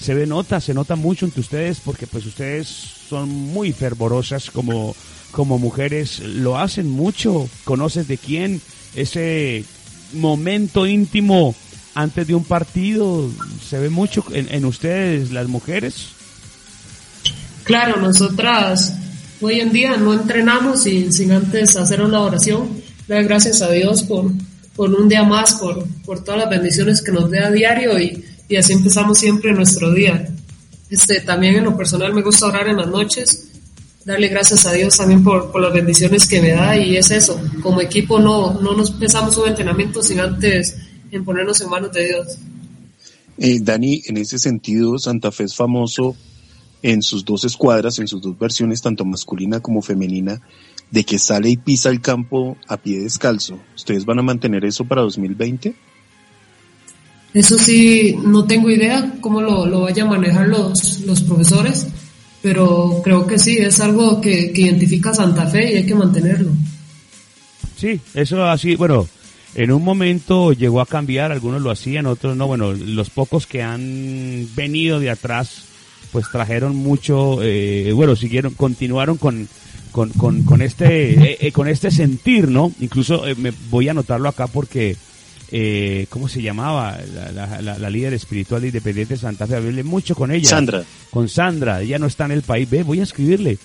[0.00, 2.68] Se ve nota, se nota mucho entre ustedes porque pues ustedes
[3.08, 4.94] son muy fervorosas como,
[5.30, 6.20] como mujeres.
[6.20, 7.48] Lo hacen mucho.
[7.64, 8.62] ¿Conoces de quién?
[8.94, 9.64] Ese
[10.14, 11.54] momento íntimo
[11.94, 13.28] antes de un partido
[13.68, 16.08] se ve mucho en, en ustedes, las mujeres.
[17.64, 18.94] Claro, nosotras
[19.40, 22.68] hoy en día no entrenamos sin, sin antes hacer una oración.
[23.08, 24.30] Dar gracias a Dios por,
[24.76, 28.24] un día más, por, todas las bendiciones que nos dé a diario y,
[28.56, 30.28] así empezamos siempre nuestro día.
[30.90, 33.48] Este, también en lo personal me gusta orar en las noches,
[34.04, 37.40] darle gracias a Dios también por, por las bendiciones que me da y es eso.
[37.62, 40.76] Como equipo no, no nos pensamos un entrenamiento sin antes
[41.12, 42.38] en ponernos en manos de Dios.
[43.38, 46.14] Eh, Dani, en ese sentido, Santa Fe es famoso
[46.82, 50.40] en sus dos escuadras, en sus dos versiones, tanto masculina como femenina,
[50.90, 53.58] de que sale y pisa el campo a pie descalzo.
[53.76, 55.74] ¿Ustedes van a mantener eso para 2020?
[57.32, 61.86] Eso sí, no tengo idea cómo lo, lo vayan a manejar los, los profesores,
[62.42, 66.50] pero creo que sí, es algo que, que identifica Santa Fe y hay que mantenerlo.
[67.76, 69.06] Sí, eso así, bueno,
[69.54, 72.46] en un momento llegó a cambiar, algunos lo hacían, otros no.
[72.46, 75.64] Bueno, los pocos que han venido de atrás,
[76.12, 79.48] pues trajeron mucho, eh, bueno, siguieron, continuaron con,
[79.92, 82.72] con, con, con este, eh, eh, con este sentir, ¿no?
[82.80, 84.96] Incluso me voy a anotarlo acá porque,
[85.50, 86.98] eh, ¿cómo se llamaba?
[87.34, 90.48] La, la, la, líder espiritual de Independiente Santa Fe, hablé mucho con ella.
[90.48, 90.84] Sandra.
[91.10, 93.58] Con Sandra, ella no está en el país, ve, voy a escribirle,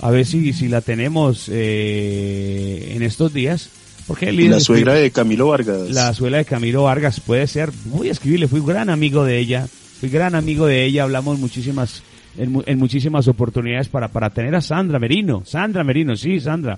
[0.00, 3.70] a ver si, si la tenemos eh, en estos días
[4.06, 5.90] porque la suegra de Camilo Vargas.
[5.90, 7.70] La suegra de Camilo Vargas puede ser.
[7.86, 9.68] Voy a escribirle, fui gran amigo de ella.
[10.02, 12.02] Fui gran amigo de ella, hablamos muchísimas
[12.36, 15.44] en, en, muchísimas oportunidades para, para tener a Sandra Merino.
[15.44, 16.76] Sandra Merino, sí, Sandra.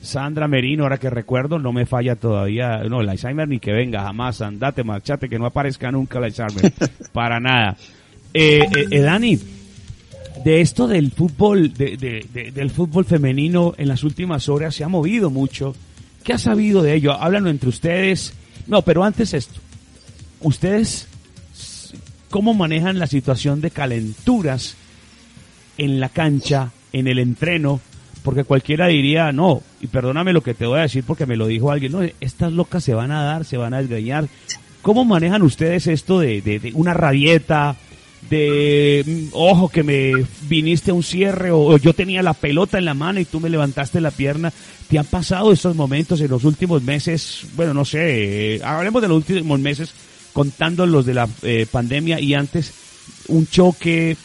[0.00, 2.78] Sandra Merino, ahora que recuerdo, no me falla todavía.
[2.88, 4.40] No, el Alzheimer ni que venga, jamás.
[4.40, 6.72] Andate, marchate, que no aparezca nunca el Alzheimer.
[7.12, 7.76] para nada.
[8.32, 9.38] Eh, eh, eh, Dani,
[10.42, 14.84] de esto del fútbol, de, de, de, del fútbol femenino en las últimas horas se
[14.84, 15.76] ha movido mucho.
[16.24, 17.12] ¿Qué ha sabido de ello?
[17.12, 18.32] Háblanos entre ustedes.
[18.66, 19.60] No, pero antes esto.
[20.40, 21.08] ¿Ustedes
[22.30, 24.76] cómo manejan la situación de calenturas
[25.76, 27.80] en la cancha, en el entreno?
[28.22, 31.46] Porque cualquiera diría, no, y perdóname lo que te voy a decir porque me lo
[31.46, 34.28] dijo alguien, no, estas locas se van a dar, se van a desgreñar.
[34.82, 37.76] ¿Cómo manejan ustedes esto de, de, de una rabieta,
[38.30, 40.12] de ojo que me
[40.48, 43.48] viniste a un cierre o, yo tenía la pelota en la mano y tú me
[43.48, 44.52] levantaste la pierna.
[44.88, 47.46] ¿Te han pasado estos momentos en los últimos meses?
[47.56, 49.92] Bueno, no sé, eh, hablemos de los últimos meses
[50.38, 52.70] contando los de la eh, pandemia y antes
[53.26, 54.16] un choque,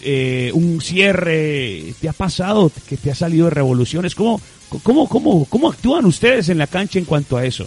[0.00, 1.92] eh, un cierre.
[2.00, 4.14] ¿Te ha pasado que te ha salido de revoluciones?
[4.14, 4.40] ¿Cómo,
[4.84, 7.66] cómo, cómo, cómo actúan ustedes en la cancha en cuanto a eso?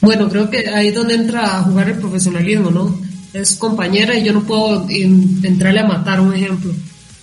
[0.00, 2.98] Bueno, creo que ahí es donde entra a jugar el profesionalismo, ¿no?
[3.32, 6.72] es compañera y yo no puedo entrarle a matar, un ejemplo.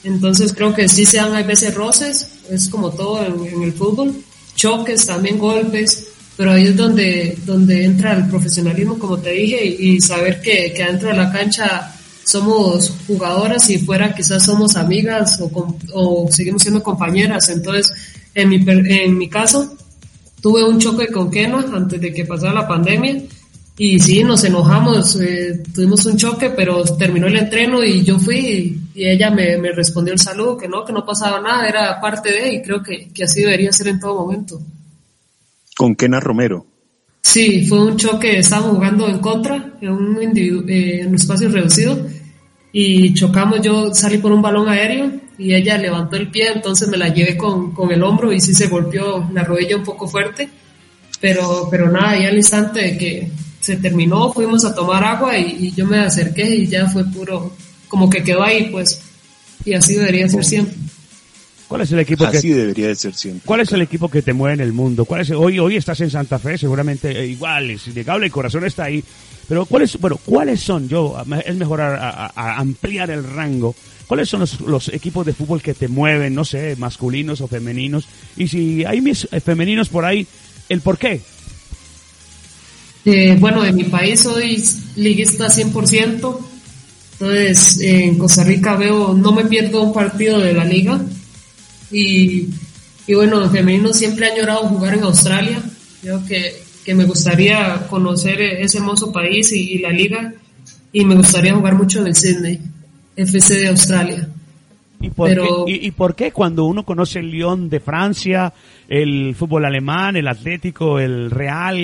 [0.06, 4.16] Entonces creo que sí se dan a veces roces, es como todo en, el fútbol,
[4.56, 10.02] choques, también golpes, pero ahí es donde, donde entra el profesionalismo, como te dije, y,
[10.02, 11.93] saber que, que dentro de la cancha
[12.24, 17.50] somos jugadoras y fuera quizás somos amigas o, o seguimos siendo compañeras.
[17.50, 17.91] Entonces,
[18.34, 19.76] en mi, en mi caso,
[20.41, 23.22] tuve un choque con Kena antes de que pasara la pandemia
[23.76, 28.80] y sí, nos enojamos, eh, tuvimos un choque, pero terminó el entreno y yo fui
[28.93, 32.32] y, ella me, me, respondió el saludo, que no, que no pasaba nada, era parte
[32.32, 34.62] de, y creo que, que así debería ser en todo momento.
[35.76, 36.66] ¿Con Kena Romero?
[37.22, 42.06] Sí, fue un choque, estábamos jugando en contra, en un, eh, en un espacio reducido,
[42.72, 46.98] y chocamos, yo salí por un balón aéreo y ella levantó el pie, entonces me
[46.98, 50.50] la llevé con, con el hombro y sí se golpeó la rodilla un poco fuerte,
[51.22, 55.72] pero, pero nada, ya al instante de que se terminó, fuimos a tomar agua y,
[55.72, 57.56] yo me acerqué y ya fue puro,
[57.88, 59.02] como que quedó ahí, pues,
[59.64, 60.76] y así debería ser siempre.
[61.67, 63.41] ¿Cuál es el equipo Así debería de ser siempre.
[63.45, 65.06] ¿Cuál es el equipo que te mueve en el mundo?
[65.06, 68.65] ¿Cuál es hoy hoy estás en Santa Fe, seguramente eh, igual, es innegable, el corazón
[68.65, 69.04] está ahí.
[69.47, 73.76] Pero cuáles bueno, ¿cuáles son yo es mejor a, ampliar el rango?
[74.08, 78.08] ¿Cuáles son los, los, equipos de fútbol que te mueven, no sé, masculinos o femeninos?
[78.38, 80.28] Y si hay mis eh, femeninos por ahí,
[80.69, 81.21] el por qué.
[83.06, 84.63] Eh, bueno, en mi país soy
[84.95, 86.39] liguista 100%,
[87.13, 91.02] entonces en Costa Rica veo, no me pierdo un partido de la liga
[91.91, 92.50] y,
[93.08, 95.62] y bueno, en femenino siempre he añorado jugar en Australia,
[96.02, 100.34] creo que, que me gustaría conocer ese hermoso país y, y, la liga
[100.91, 102.60] y me gustaría jugar mucho en el Sydney,
[103.15, 104.30] FC de Australia.
[105.02, 108.54] ¿Y por, Pero, qué, y, y, por qué cuando uno conoce el Lyon de Francia,
[108.88, 111.78] el fútbol alemán, el Atlético, el Real,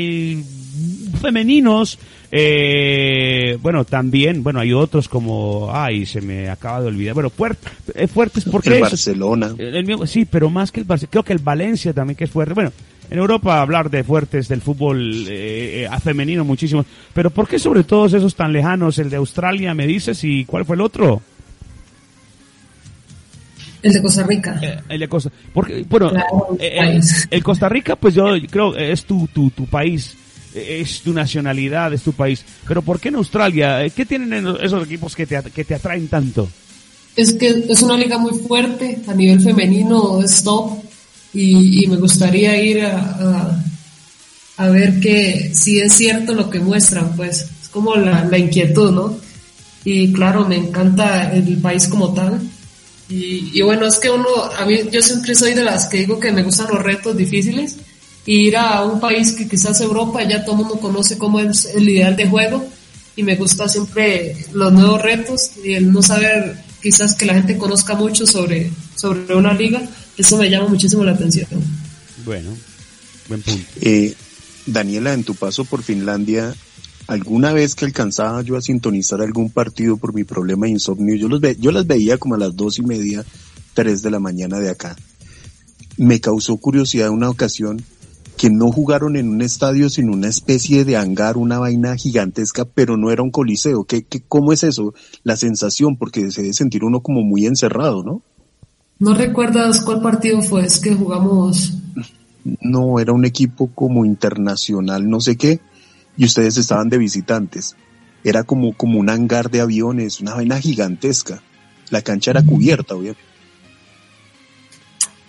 [1.20, 2.00] femeninos,
[2.32, 7.70] eh, bueno, también, bueno, hay otros como, ay, se me acaba de olvidar, bueno, fuerte,
[7.96, 8.76] eh, fuertes porque...
[8.76, 9.54] El Barcelona.
[9.58, 12.30] El, mismo, sí, pero más que el Barcelona, creo que el Valencia también que es
[12.30, 12.54] fuerte.
[12.54, 12.72] Bueno,
[13.10, 17.84] en Europa hablar de fuertes del fútbol eh, a femenino muchísimo, pero ¿por qué sobre
[17.84, 19.00] todos esos tan lejanos?
[19.00, 21.22] El de Australia, me dices, y ¿cuál fue el otro?
[23.82, 24.60] El de Costa Rica.
[24.62, 27.02] Eh, el de Costa porque, bueno, claro, el,
[27.32, 30.16] el, Costa Rica, pues yo creo es tu, tu, tu país
[30.54, 32.44] es tu nacionalidad, es tu país.
[32.68, 33.88] Pero ¿por qué en Australia?
[33.90, 36.50] ¿Qué tienen esos equipos que te, que te atraen tanto?
[37.16, 40.80] Es que es una liga muy fuerte, a nivel femenino es top
[41.34, 43.62] y, y me gustaría ir a,
[44.58, 48.92] a, ver que si es cierto lo que muestran, pues es como la, la, inquietud,
[48.92, 49.18] ¿no?
[49.84, 52.40] y claro, me encanta el país como tal.
[53.10, 54.28] Y, bueno, es que uno,
[54.92, 57.78] yo siempre soy de las que digo que me gustan los retos difíciles.
[58.30, 61.66] Y ir a un país que quizás Europa ya todo el mundo conoce cómo es
[61.74, 62.64] el ideal de juego.
[63.16, 67.58] Y me gusta siempre los nuevos retos y el no saber quizás que la gente
[67.58, 69.82] conozca mucho sobre, sobre una liga.
[70.16, 71.48] Eso me llama muchísimo la atención.
[72.24, 72.52] Bueno,
[73.28, 73.66] buen punto.
[73.82, 74.14] Eh,
[74.68, 76.54] Daniela, en tu paso por Finlandia,
[77.08, 81.30] alguna vez que alcanzaba yo a sintonizar algún partido por mi problema de insomnio, yo,
[81.30, 83.26] los ve, yo las veía como a las dos y media,
[83.74, 84.96] tres de la mañana de acá.
[85.98, 87.84] Me causó curiosidad una ocasión
[88.40, 92.96] que no jugaron en un estadio, sino una especie de hangar, una vaina gigantesca, pero
[92.96, 93.84] no era un coliseo.
[93.84, 94.94] ¿Qué, qué, ¿Cómo es eso?
[95.24, 98.22] La sensación, porque se debe sentir uno como muy encerrado, ¿no?
[98.98, 100.66] ¿No recuerdas cuál partido fue?
[100.66, 101.74] Es que jugamos.
[102.62, 105.60] No, era un equipo como internacional, no sé qué,
[106.16, 107.76] y ustedes estaban de visitantes.
[108.24, 111.44] Era como, como un hangar de aviones, una vaina gigantesca.
[111.90, 113.22] La cancha era cubierta, obviamente.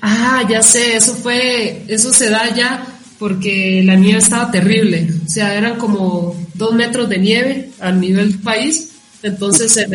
[0.00, 5.06] Ah, ya sé, eso fue, eso se da ya porque la nieve estaba terrible.
[5.26, 8.92] O sea, eran como dos metros de nieve a nivel país.
[9.22, 9.86] Entonces se,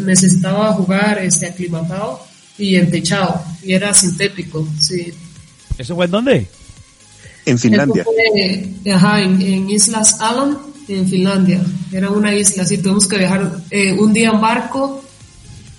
[0.00, 2.18] necesitaba jugar este aclimatado
[2.56, 3.44] y en techado.
[3.62, 5.12] Y era sintético, sí.
[5.76, 6.46] ¿Eso fue en dónde?
[7.44, 8.06] En Finlandia.
[8.90, 10.56] ajá, en, Islas Alan,
[10.88, 11.60] en Finlandia.
[11.92, 15.04] Era una isla, así tuvimos que viajar eh, un día en barco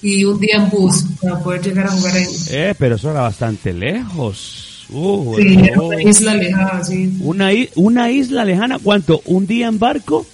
[0.04, 2.28] y un día en bus para poder llegar a jugar ahí.
[2.52, 4.71] Eh, pero eso era bastante lejos.
[4.92, 7.18] Uh, sí, era una isla lejana, sí.
[7.22, 9.22] Una, una isla lejana, ¿cuánto?
[9.26, 10.26] ¿Un día en barco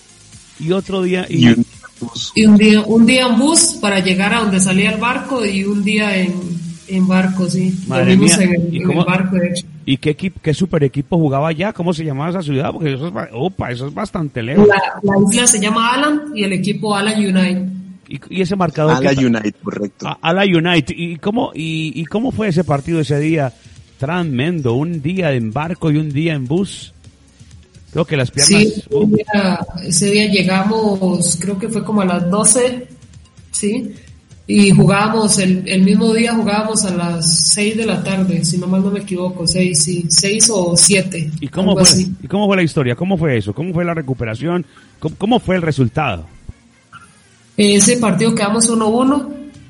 [0.60, 1.26] y otro día...
[1.30, 1.66] Y, un,
[2.36, 5.64] y un, día, un día en bus para llegar a donde salía el barco y
[5.64, 6.34] un día en,
[6.88, 7.74] en barco, sí.
[7.88, 8.36] Madre mía.
[8.40, 9.66] En, ¿Y, cómo, barco, de hecho.
[9.86, 11.72] ¿Y qué, equipo, qué super equipo jugaba allá?
[11.74, 12.72] ¿Cómo se llamaba esa ciudad?
[12.72, 14.68] Porque eso es, opa, eso es bastante lejos.
[14.68, 17.68] La, la isla se llama Alan y el equipo Alan United.
[18.10, 18.96] Y, ese marcador.
[18.96, 20.18] Ala United, correcto.
[20.22, 20.96] Ala United.
[20.98, 23.54] ¿Y cómo, y, ¿Y cómo fue ese partido ese día?
[23.98, 24.74] Tremendo.
[24.74, 26.94] Un día en barco y un día en bus.
[27.92, 28.64] Creo que las piernas.
[28.64, 28.84] Sí,
[29.86, 32.88] ese día llegamos, creo que fue como a las 12,
[33.52, 33.94] ¿sí?
[34.50, 38.66] y jugábamos, el, el, mismo día jugábamos a las 6 de la tarde, si no
[38.66, 41.32] mal no me equivoco, 6, sí, 6 o 7.
[41.42, 42.96] ¿Y cómo, fue, ¿Y cómo fue la historia?
[42.96, 43.54] ¿Cómo fue eso?
[43.54, 44.66] ¿Cómo fue la recuperación?
[45.00, 46.26] ¿Cómo, cómo fue el resultado?
[47.58, 49.28] Ese partido quedamos 1-1,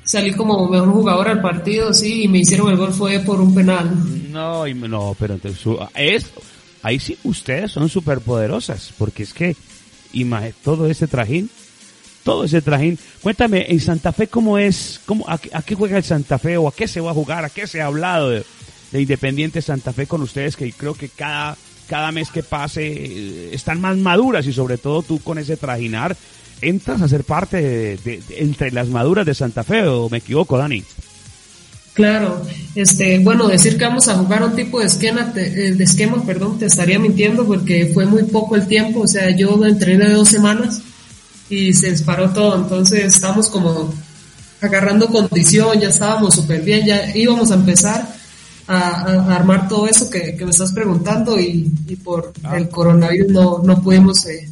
[0.08, 3.54] salí como mejor jugador al partido, sí, y me hicieron el gol fue por un
[3.54, 3.90] penal.
[4.30, 5.62] No, no, pero entonces,
[5.94, 6.30] es,
[6.82, 9.54] ahí sí ustedes son súper poderosas, porque es que,
[10.64, 11.50] todo ese trajín,
[12.24, 12.98] todo ese trajín.
[13.22, 14.98] Cuéntame, en Santa Fe, ¿cómo es?
[15.04, 17.44] Cómo, a, qué juega el Santa Fe o a qué se va a jugar?
[17.44, 18.44] ¿A qué se ha hablado de,
[18.92, 20.56] Independiente Santa Fe con ustedes?
[20.56, 21.54] Que creo que cada,
[21.86, 26.16] cada mes que pase eh, están más maduras y sobre todo tú con ese trajinar
[26.60, 30.82] entras a ser parte de, entre las maduras de Santa Fe o me equivoco, Dani.
[31.94, 32.42] Claro,
[32.76, 36.56] este, bueno, decir que vamos a jugar un tipo de esquema, eh, de esquema, perdón,
[36.56, 40.28] te estaría mintiendo porque fue muy poco el tiempo, o sea, yo entrené de dos
[40.28, 40.80] semanas
[41.50, 42.56] y se disparó todo.
[42.56, 43.92] Entonces estamos como
[44.60, 48.08] agarrando condición, ya estábamos súper bien, ya íbamos a empezar
[48.68, 51.68] a, armar todo eso que, me estás preguntando y,
[52.04, 52.56] por ah.
[52.56, 54.48] el coronavirus no, no pudimos eh,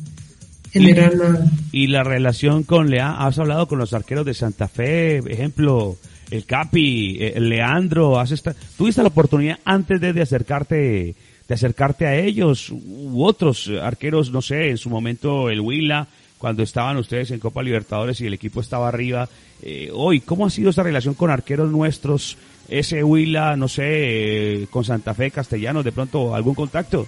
[0.78, 1.46] generar nada.
[1.72, 3.16] ¿Y la relación con Lea?
[3.18, 5.18] ¿Has hablado con los arqueros de Santa Fe?
[5.18, 5.96] Ejemplo,
[6.30, 8.42] el Capi, el eh, Leandro, has
[8.76, 11.14] ¿tuviste la oportunidad antes de, de acercarte
[11.48, 16.08] de acercarte a ellos u otros arqueros, no sé, en su momento el Huila,
[16.38, 19.28] cuando estaban ustedes en Copa Libertadores y el equipo estaba arriba.
[19.62, 22.36] Eh, hoy, ¿cómo ha sido esa relación con arqueros nuestros?
[22.68, 27.06] Ese Huila, no sé, eh, con Santa Fe, Castellanos, de pronto algún contacto.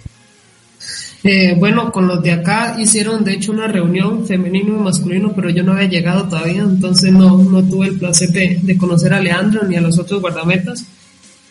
[1.23, 5.49] Eh, bueno, con los de acá hicieron de hecho una reunión femenino y masculino, pero
[5.49, 9.63] yo no había llegado todavía, entonces no, no tuve el placer de, conocer a Leandro
[9.67, 10.85] ni a los otros guardametas.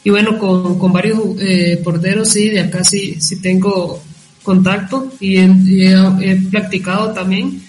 [0.05, 4.01] Y bueno, con, con varios eh, porteros sí, de acá sí, sí tengo
[4.43, 7.63] contacto y, he, practicado también.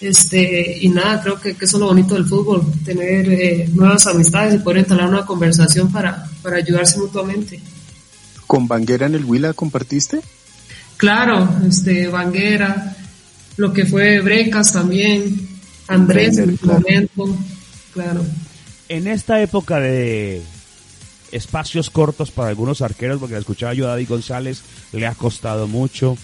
[0.00, 4.54] Este, y nada, creo que, eso es lo bonito del fútbol, tener eh, nuevas amistades
[4.54, 7.60] y poder entablar una conversación para, para ayudarse mutuamente.
[8.46, 10.20] ¿Con Banguera en el Huila compartiste?
[10.96, 12.96] Claro, este, Banguera,
[13.56, 15.48] lo que fue Brecas también,
[15.88, 17.36] Andrés en su momento,
[17.92, 18.24] claro.
[18.88, 20.42] En esta época de
[21.32, 25.66] espacios cortos para algunos arqueros, porque la escuchaba yo a David González, le ha costado
[25.66, 26.16] mucho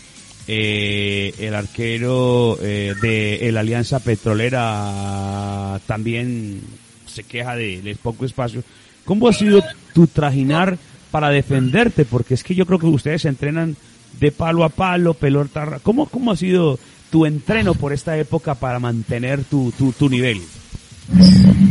[0.47, 6.61] eh, el arquero eh, de la Alianza Petrolera también
[7.07, 8.64] se queja de, poco espacio.
[9.05, 9.62] ¿Cómo ha sido
[9.95, 10.79] tu trajinar
[11.11, 12.05] para defenderte?
[12.05, 13.77] Porque es que yo creo que ustedes se entrenan
[14.19, 15.79] de palo a palo, pelota.
[15.83, 16.79] ¿Cómo, cómo ha sido
[17.11, 20.41] tu entreno por esta época para mantener tu, tu, tu nivel?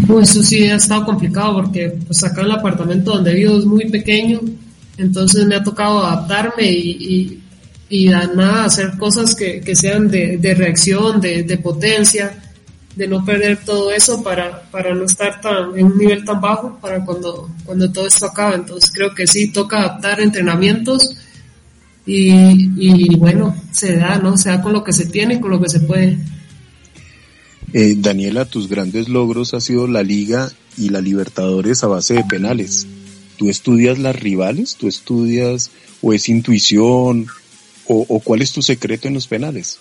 [0.08, 4.42] Pues sí ha estado complicado porque pues acá el apartamento donde vivo es muy pequeño,
[4.98, 7.40] entonces me ha tocado adaptarme y,
[7.90, 12.38] y, y nada, hacer cosas que, que sean de, de reacción, de, de, potencia,
[12.96, 16.78] de no perder todo eso para, para no estar tan, en un nivel tan bajo
[16.82, 18.56] para cuando, cuando todo esto acaba.
[18.56, 21.16] Entonces creo que sí, toca adaptar entrenamientos
[22.10, 24.38] y, y bueno, se da, ¿no?
[24.38, 26.18] Se da con lo que se tiene, con lo que se puede.
[27.74, 32.24] Eh, Daniela, tus grandes logros ha sido la Liga y la Libertadores a base de
[32.24, 32.88] penales.
[33.38, 34.76] ¿Tú estudias las rivales?
[34.76, 37.28] ¿Tú estudias o es intuición?
[37.88, 39.80] ¿O, o cuál es tu secreto en los penales?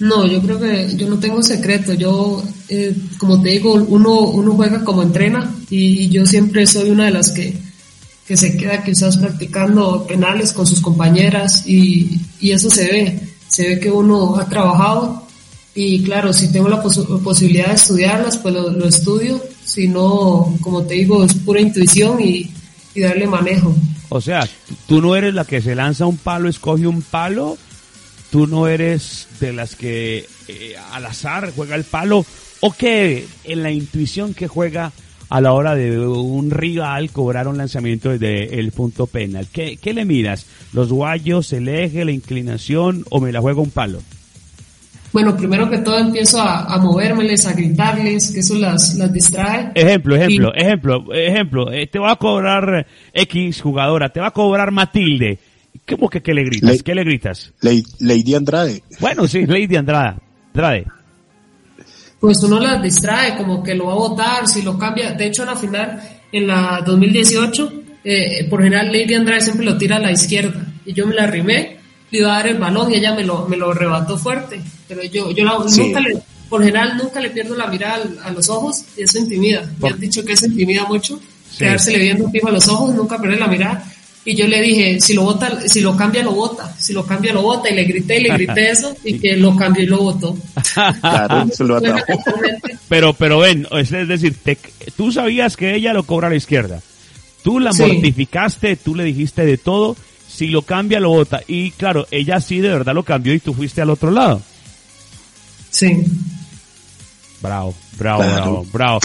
[0.00, 1.92] No, yo creo que yo no tengo secreto.
[1.94, 6.90] Yo, eh, como te digo, uno, uno juega como entrena y, y yo siempre soy
[6.90, 7.54] una de las que,
[8.28, 13.20] que se queda quizás practicando penales con sus compañeras y, y eso se ve.
[13.48, 15.26] Se ve que uno ha trabajado
[15.74, 19.42] y claro, si tengo la pos posibilidad de estudiarlas, pues lo, lo, estudio.
[19.64, 22.50] Si no, como te digo, es pura intuición y,
[22.94, 23.74] y, darle manejo.
[24.10, 24.46] O sea,
[24.86, 27.56] tú no eres la que se lanza un palo, escoge un palo.
[28.30, 32.26] Tú no eres de las que eh, al azar juega el palo.
[32.60, 34.92] O que en la intuición que juega
[35.28, 39.46] a la hora de un rival cobrar un lanzamiento desde el punto penal.
[39.52, 40.46] ¿Qué, qué le miras?
[40.72, 44.00] ¿Los guayos, el eje, la inclinación o me la juega un palo?
[45.12, 49.72] bueno, primero que todo empiezo a, a movérmeles, a gritarles, que eso las, las distrae.
[49.74, 50.60] Ejemplo, ejemplo, y...
[50.60, 55.38] ejemplo, ejemplo, eh, te va a cobrar X jugadora, te va a cobrar Matilde.
[55.88, 56.70] ¿Cómo que qué le gritas?
[56.70, 57.52] Le, ¿Qué le gritas?
[57.62, 58.82] Lady, Lady Andrade.
[59.00, 60.18] Bueno, sí, Lady Andrade.
[60.54, 60.86] Andrade.
[62.20, 65.12] Pues uno las distrae, como que lo va a votar, si lo cambia.
[65.12, 66.02] De hecho, en la final,
[66.32, 67.72] en la 2018,
[68.04, 70.66] eh, por general Lady Andrade siempre lo tira a la izquierda.
[70.84, 71.78] Y yo me la arrimé
[72.10, 74.60] le iba a dar el balón y ella me lo, me lo arrebató fuerte.
[74.86, 75.80] Pero yo, yo la, sí.
[75.80, 79.68] nunca le, por general nunca le pierdo la mirada a los ojos y eso intimida.
[79.78, 81.58] Me han dicho que eso intimida mucho, sí.
[81.58, 83.84] quedársele viendo fijo a los ojos, nunca perder la mirada.
[84.28, 86.70] Y yo le dije, si lo vota, si lo cambia, lo vota.
[86.78, 87.70] Si lo cambia, lo vota.
[87.70, 90.36] Y le grité, y le grité eso, y que lo cambió y lo votó.
[91.00, 91.80] claro, se lo
[92.90, 94.58] pero, pero ven, es decir, te,
[94.98, 96.82] tú sabías que ella lo cobra a la izquierda.
[97.42, 97.80] Tú la sí.
[97.80, 99.96] mortificaste, tú le dijiste de todo,
[100.28, 101.40] si lo cambia, lo vota.
[101.48, 104.42] Y claro, ella sí de verdad lo cambió y tú fuiste al otro lado.
[105.70, 106.04] Sí.
[107.40, 109.00] Bravo, bravo, bravo, bravo.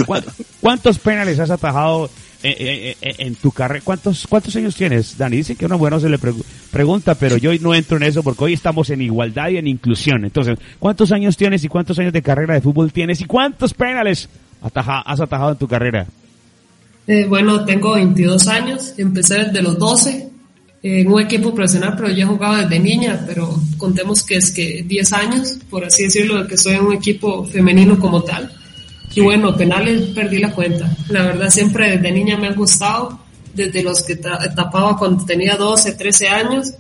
[0.60, 2.10] ¿Cuántos penales has atajado
[2.44, 3.82] en, en, en tu carrera?
[3.84, 5.38] ¿Cuántos, ¿Cuántos años tienes, Dani?
[5.38, 6.34] Dice que uno bueno se le pre
[6.72, 10.26] pregunta, pero yo no entro en eso porque hoy estamos en igualdad y en inclusión.
[10.26, 14.30] Entonces, ¿cuántos años tienes y cuántos años de carrera de fútbol tienes y cuántos penales
[14.62, 16.06] has atajado en tu carrera?
[17.08, 20.30] Eh, bueno, tengo 22 años, empecé desde los 12
[20.84, 25.14] en un equipo profesional, pero ya jugaba desde niña, pero contemos que es que 10
[25.14, 28.52] años, por así decirlo, de que estoy en un equipo femenino como tal.
[29.16, 30.96] Y bueno, penales perdí la cuenta.
[31.10, 33.20] La verdad siempre desde niña me han gustado,
[33.54, 36.74] desde los que tapaba cuando tenía 12, 13 años.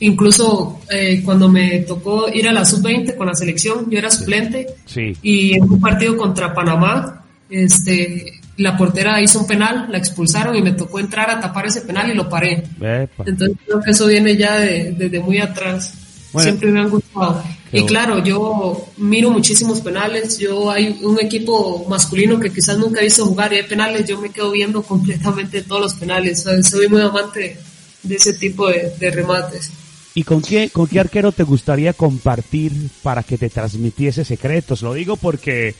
[0.00, 4.66] Incluso eh, cuando me tocó ir a la sub-20 con la selección, yo era suplente.
[4.86, 5.14] Sí.
[5.22, 10.62] Y en un partido contra Panamá, este, la portera hizo un penal, la expulsaron y
[10.62, 12.62] me tocó entrar a tapar ese penal y lo paré.
[12.80, 13.24] Epa.
[13.26, 15.94] Entonces creo que eso viene ya de, desde muy atrás.
[16.32, 17.42] Bueno, Siempre me han gustado.
[17.72, 20.38] Y claro, yo miro muchísimos penales.
[20.38, 24.06] Yo hay un equipo masculino que quizás nunca he visto jugar y hay penales.
[24.08, 26.46] Yo me quedo viendo completamente todos los penales.
[26.62, 27.58] Soy muy amante
[28.02, 29.70] de ese tipo de, de remates.
[30.14, 32.72] ¿Y con qué, con qué arquero te gustaría compartir
[33.02, 34.82] para que te transmitiese secretos?
[34.82, 35.74] Lo digo porque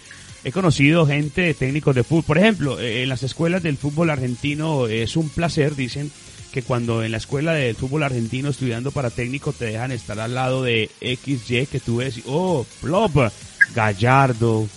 [0.44, 2.24] he conocido gente, técnicos de fútbol.
[2.24, 6.10] Por ejemplo, en las escuelas del fútbol argentino es un placer, dicen
[6.52, 10.34] que cuando en la escuela del fútbol argentino estudiando para técnico te dejan estar al
[10.34, 13.32] lado de XY que tú ves, oh, Plop,
[13.74, 14.68] Gallardo,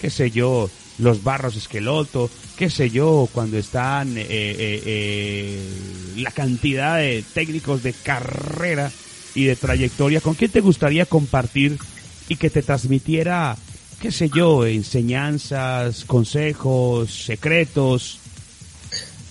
[0.00, 0.68] qué sé yo,
[0.98, 5.62] los Barros Esqueloto, qué sé yo, cuando están eh, eh, eh,
[6.16, 8.90] la cantidad de técnicos de carrera
[9.34, 11.78] y de trayectoria, ¿con quién te gustaría compartir
[12.28, 13.56] y que te transmitiera
[14.00, 18.19] qué sé yo, enseñanzas, consejos, secretos?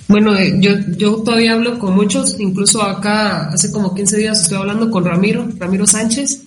[0.09, 4.57] Bueno, eh, yo, yo todavía hablo con muchos, incluso acá hace como 15 días estoy
[4.57, 6.45] hablando con Ramiro, Ramiro Sánchez,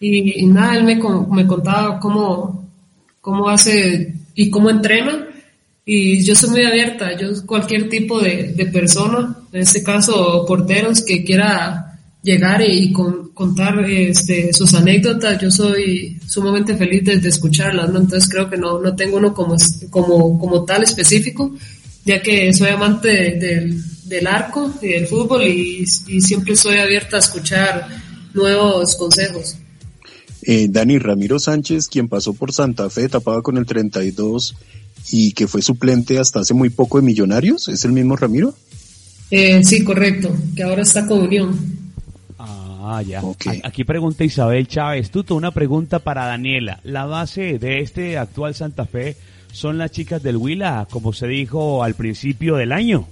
[0.00, 0.98] y, nada, él me,
[1.30, 2.66] me contaba cómo,
[3.20, 5.26] cómo hace y cómo entrena,
[5.84, 11.04] y yo soy muy abierta, yo cualquier tipo de, de persona, en este caso porteros
[11.04, 17.28] que quiera llegar y con, contar este, sus anécdotas, yo soy sumamente feliz de, de
[17.28, 18.00] escucharlas, ¿no?
[18.00, 19.54] Entonces creo que no, no tengo uno como,
[19.90, 21.54] como, como tal específico,
[22.06, 26.78] ya que soy amante de, de, del arco y del fútbol y, y, siempre soy
[26.78, 27.88] abierta a escuchar
[28.32, 29.56] nuevos consejos.
[30.42, 34.54] Eh, Dani Ramiro Sánchez, quien pasó por Santa Fe, tapaba con el 32
[35.10, 38.54] y que fue suplente hasta hace muy poco de Millonarios, ¿es el mismo Ramiro?
[39.32, 41.58] Eh, sí, correcto, que ahora está con Unión.
[42.38, 43.20] Ah, ya.
[43.64, 46.78] Aquí pregunta Isabel Chávez Tuto, una pregunta para Daniela.
[46.84, 49.16] La base de este actual Santa Fe
[49.56, 53.08] son las chicas del Huila, como se dijo al principio del año.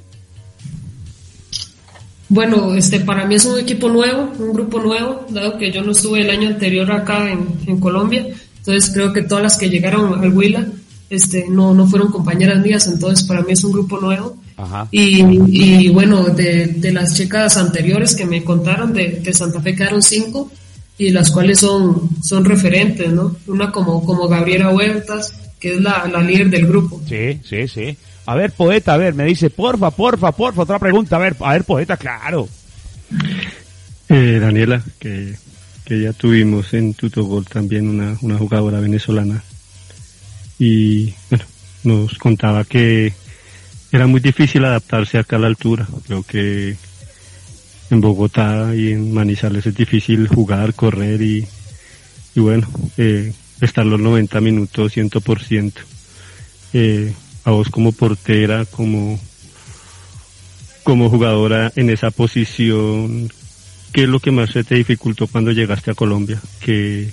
[2.28, 5.92] Bueno, este, para mí es un equipo nuevo, un grupo nuevo, dado que yo no
[5.92, 8.26] estuve el año anterior acá en, en Colombia,
[8.59, 10.66] entonces creo que todas las que llegaron al Huila
[11.09, 14.36] este, no, no fueron compañeras mías, entonces para mí es un grupo nuevo.
[14.90, 19.74] Y, y, bueno, de, de, las chicas anteriores que me contaron, de, de, Santa Fe
[19.74, 20.51] quedaron cinco,
[20.97, 23.34] y las cuales son, son referentes, ¿no?
[23.49, 25.34] Una como, como Gabriela Huertas,
[25.64, 27.00] que es la, la líder del grupo.
[27.08, 27.96] Sí, sí, sí.
[28.26, 31.54] A ver, poeta, a ver, me dice, porfa, porfa, porfa, otra pregunta, a ver, a
[31.54, 32.46] ver, poeta, claro.
[34.10, 35.34] Eh, Daniela, que,
[35.86, 39.42] que ya tuvimos en Tutogol también una, una jugadora venezolana
[40.58, 41.46] y bueno,
[41.84, 43.14] nos contaba que
[43.90, 45.88] era muy difícil adaptarse acá a la altura.
[46.06, 46.76] Creo que
[47.88, 51.46] en Bogotá y en Manizales es difícil jugar, correr y,
[52.34, 53.32] y bueno, eh,
[53.64, 55.72] estar los 90 minutos 100%.
[56.72, 57.12] Eh,
[57.44, 59.18] a vos como portera, como,
[60.82, 63.30] como jugadora en esa posición,
[63.92, 66.40] ¿qué es lo que más se te dificultó cuando llegaste a Colombia?
[66.60, 67.10] Que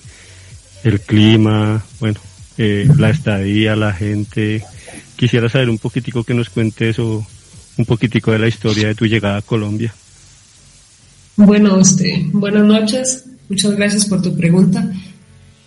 [0.83, 2.19] el clima, bueno,
[2.57, 4.63] eh, la estadía, la gente.
[5.15, 7.25] Quisiera saber un poquitico que nos cuentes o
[7.77, 9.93] un poquitico de la historia de tu llegada a Colombia.
[11.35, 13.25] Bueno, este, buenas noches.
[13.49, 14.91] Muchas gracias por tu pregunta.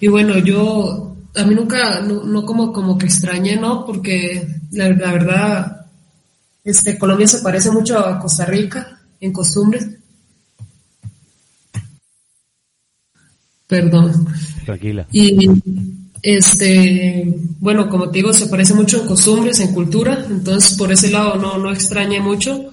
[0.01, 3.85] Y bueno, yo a mí nunca, no, como, como que extrañé, ¿no?
[3.85, 5.87] Porque la, verdad,
[6.63, 9.89] este, Colombia se parece mucho a Costa Rica en costumbres.
[13.67, 14.27] Perdón.
[14.65, 15.07] Tranquila.
[15.11, 15.49] Y
[16.23, 21.11] este, bueno, como te digo, se parece mucho en costumbres, en cultura, entonces por ese
[21.11, 22.73] lado no, no extrañé mucho.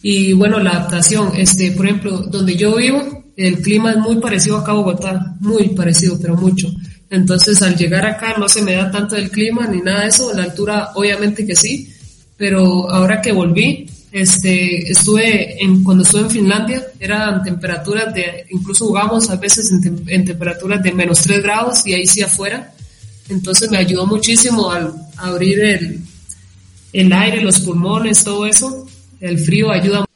[0.00, 4.56] Y bueno, la adaptación, este, por ejemplo, donde yo vivo, el clima es muy parecido
[4.56, 6.74] acá a Bogotá, muy parecido, pero mucho.
[7.08, 10.34] Entonces, al llegar acá no se me da tanto el clima ni nada de eso,
[10.34, 11.88] la altura obviamente que sí,
[12.36, 18.86] pero ahora que volví, este, estuve en, cuando estuve en Finlandia, eran temperaturas de, incluso
[18.86, 22.74] jugamos a veces en, temperaturas de menos 3 grados y ahí sí afuera,
[23.28, 26.00] entonces me ayudó muchísimo al abrir el,
[26.92, 28.84] el aire, los pulmones, todo eso,
[29.20, 30.07] el frío ayuda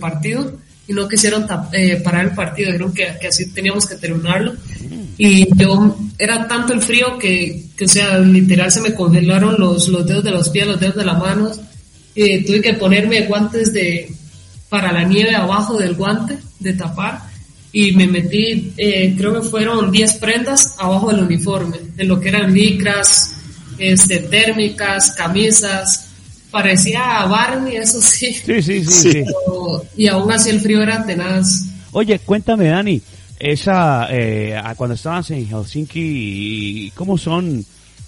[0.00, 0.58] partido
[0.90, 4.54] y no quisieron eh, parar el partido, dijeron que, así teníamos que terminarlo.
[5.16, 9.86] Y yo, era tanto el frío que, que, o sea, literal se me congelaron los,
[9.86, 11.60] los dedos de los pies, los dedos de las manos.
[12.12, 14.12] y tuve que ponerme guantes de,
[14.68, 17.20] para la nieve abajo del guante, de tapar.
[17.72, 22.30] Y me metí, eh, creo que fueron 10 prendas abajo del uniforme, de lo que
[22.30, 23.36] eran licras,
[23.78, 26.09] este, térmicas, camisas,
[26.50, 28.34] parecía Barney, eso sí.
[28.34, 29.24] Sí, sí, sí.
[29.96, 31.66] y aún así el frío era tenaz.
[31.92, 33.00] Oye, cuéntame, Dani,
[33.38, 37.64] esa, eh, cuando estabas en Helsinki, ¿cómo son,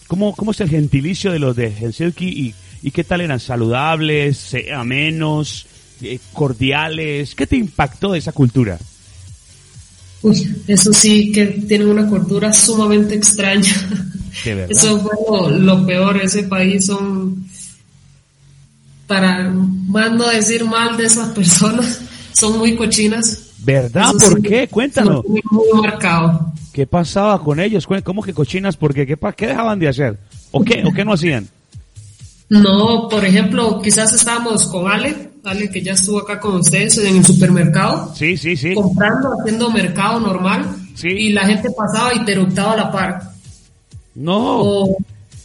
[0.07, 3.41] cómo, cómo es el gentilicio de los de Helsinki y, y qué tal eran?
[3.41, 5.67] ¿Saludables, amenos,
[6.03, 7.35] eh, cordiales?
[7.35, 8.79] ¿Qué te impactó de esa cultura?
[10.23, 13.75] Uy, eso sí, que tienen una cultura sumamente extraña.
[14.69, 17.45] Eso fue lo peor, ese país son
[19.13, 22.01] para más no decir mal de esas personas,
[22.33, 23.51] son muy cochinas.
[23.59, 24.11] ¿Verdad?
[24.19, 24.67] ¿Por qué?
[24.69, 25.23] Cuéntanos.
[25.27, 25.43] Muy,
[25.83, 26.51] marcado.
[26.73, 27.87] ¿Qué pasaba con ellos?
[28.03, 28.75] ¿Cómo que cochinas?
[28.75, 29.07] ¿Por qué?
[29.07, 30.19] ¿Qué, dejaban de hacer?
[30.51, 31.47] ¿O qué, ¿O qué no hacían?
[32.49, 37.17] No, por ejemplo, quizás estábamos con Ale, Ale que ya estuvo acá con ustedes en
[37.17, 38.15] el supermercado.
[38.15, 38.73] Sí, sí, sí.
[38.73, 40.65] Comprando, haciendo mercado normal.
[40.95, 41.09] Sí.
[41.09, 43.23] Y la gente pasaba y te eructaba la par.
[44.15, 44.97] No.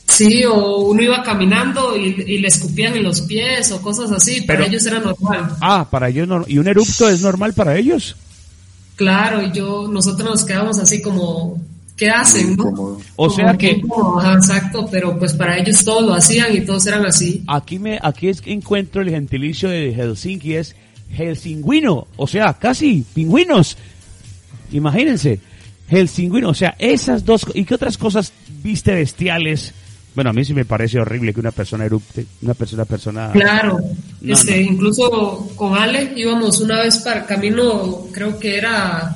[0.07, 4.65] Sí, o uno iba caminando y, le escupían en los pies o cosas así, para
[4.65, 5.55] ellos era normal.
[5.61, 8.15] Ah, para ellos no, ¿y un erupto es normal para ellos?
[8.95, 11.61] Claro, y yo, nosotros nos quedamos así como,
[11.95, 12.55] ¿qué hacen?
[12.55, 12.97] No?
[13.15, 13.81] O sea que...
[14.33, 17.43] exacto, pero pues para ellos todos lo hacían y todos eran así.
[17.47, 20.75] Aquí me, aquí es que encuentro el gentilicio de Helsinki es
[21.15, 23.77] helsinguino, o sea, casi pingüinos.
[24.71, 25.39] Imagínense,
[25.89, 28.31] Helsinki, o sea, esas dos, ¿y qué otras cosas
[28.63, 29.73] viste bestiales?
[30.17, 33.29] Bueno, a mí sí me parece horrible que una persona erupte, una persona, persona.
[33.33, 33.77] Claro,
[34.25, 39.15] este, incluso con Ale íbamos una vez para camino, creo que era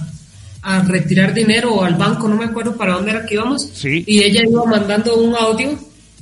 [0.62, 3.68] a retirar dinero o al banco, no me acuerdo para dónde era que íbamos.
[3.74, 4.04] Sí.
[4.06, 5.76] Y ella iba mandando un audio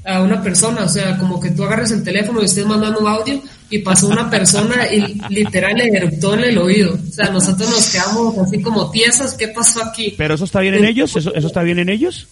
[0.06, 3.08] a una persona, o sea, como que tú agarres el teléfono y estés mandando un
[3.10, 6.94] audio y pasó una persona y literal le eruptó en el oído.
[6.94, 10.16] O sea, nosotros nos quedamos así como piezas, ¿qué pasó aquí?
[10.18, 11.18] ¿Pero eso está bien en ellos?
[11.18, 12.30] ¿Eso, eso está bien en ellos?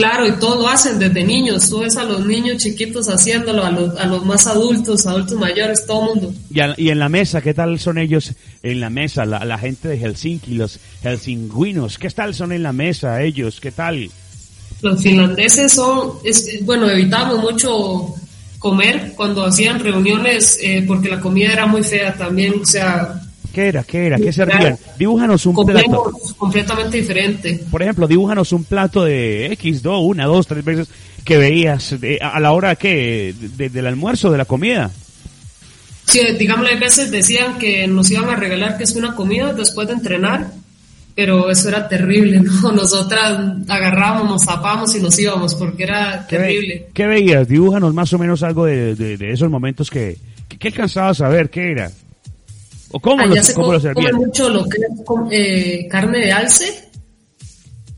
[0.00, 1.68] Claro, y todo lo hacen desde niños.
[1.68, 5.84] Tú ves a los niños chiquitos haciéndolo, a los, a los más adultos, adultos mayores,
[5.86, 6.34] todo el mundo.
[6.48, 8.32] Y, y, en la mesa, ¿qué tal son ellos
[8.62, 9.26] en la mesa?
[9.26, 13.60] La, la gente de Helsinki, los helsinguinos, ¿qué tal son en la mesa ellos?
[13.60, 14.10] ¿Qué tal?
[14.80, 18.14] Los finlandeses son, es, bueno, evitamos mucho
[18.58, 23.20] comer cuando hacían reuniones eh, porque la comida era muy fea también, o sea...
[23.52, 23.84] ¿Qué era?
[23.84, 24.16] ¿Qué era?
[24.16, 24.78] ¿Qué servían?
[24.98, 26.12] Dibújanos un plato.
[26.36, 27.64] completamente diferente.
[27.70, 30.88] Por ejemplo, dibújanos un plato de X, dos, una, dos, tres veces
[31.24, 34.90] que veías a la hora que del almuerzo, de la comida.
[36.06, 39.86] Sí, digamos, a veces decían que nos iban a regalar que es una comida después
[39.86, 40.50] de entrenar
[41.14, 42.72] pero eso era terrible, ¿no?
[42.72, 43.38] Nosotras
[43.68, 46.88] agarrábamos, nos zapamos y nos íbamos porque era terrible.
[46.94, 47.46] ¿Qué veías?
[47.46, 50.16] Dibújanos más o menos algo de, de, esos momentos que,
[50.48, 51.90] que, alcanzabas a ver, ¿qué era?
[52.90, 54.88] ¿O cómo, Allá se cómo come, come mucho lo que es
[55.30, 56.90] eh, carne de alce.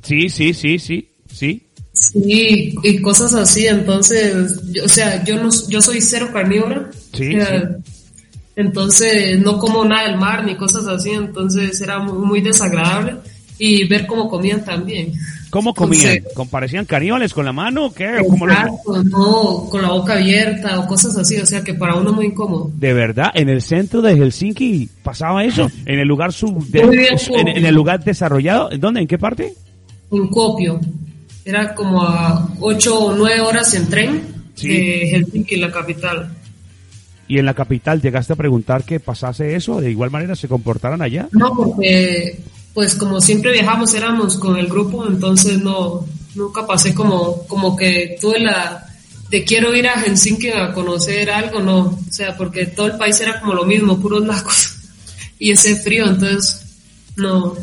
[0.02, 1.68] Sí, sí, sí, sí, sí.
[1.92, 6.90] Sí, y cosas así, entonces, o sea, yo no, yo soy cero carnívora.
[7.12, 7.36] Sí, sí
[8.56, 13.16] entonces no como nada del mar ni cosas así, entonces era muy, desagradable
[13.58, 15.12] y ver cómo comían también.
[15.52, 16.24] ¿Cómo comían?
[16.32, 18.24] ¿Comparecían caníbales con la mano o qué?
[18.26, 22.24] ¿Cómo no, con la boca abierta o cosas así, o sea que para uno muy
[22.24, 22.70] incómodo.
[22.74, 23.32] ¿De verdad?
[23.34, 25.70] ¿En el centro de Helsinki pasaba eso?
[25.84, 28.72] ¿En el lugar sub en, el lugar desarrollado?
[28.72, 29.02] ¿En dónde?
[29.02, 29.52] ¿En qué parte?
[30.10, 30.80] En Copio.
[31.44, 34.22] Era como a 8 o 9 horas en tren
[34.58, 36.34] de Helsinki, la capital.
[37.28, 39.82] ¿Y en la capital llegaste a preguntar que pasase eso?
[39.82, 41.28] ¿De igual manera se comportaran allá?
[41.32, 42.40] No, porque
[42.74, 48.16] pues como siempre viajamos, éramos con el grupo, entonces no, nunca pasé como, como que
[48.20, 48.88] tuve la
[49.28, 53.18] de quiero ir a Helsinki a conocer algo, no, o sea, porque todo el país
[53.20, 54.74] era como lo mismo, puros lagos
[55.38, 56.64] y ese frío, entonces
[57.16, 57.56] no.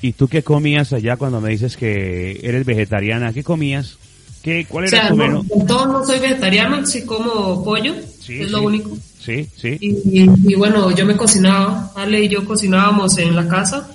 [0.00, 3.32] ¿Y tú qué comías allá cuando me dices que eres vegetariana?
[3.32, 3.98] ¿Qué comías?
[4.42, 5.44] ¿Qué, ¿Cuál era tu menú?
[5.44, 8.98] No, todo no soy vegetariano, sí como pollo, es lo único.
[9.24, 9.78] Sí, sí.
[9.80, 13.88] Y, y, bueno, yo me cocinaba, Ale y yo cocinábamos en la casa,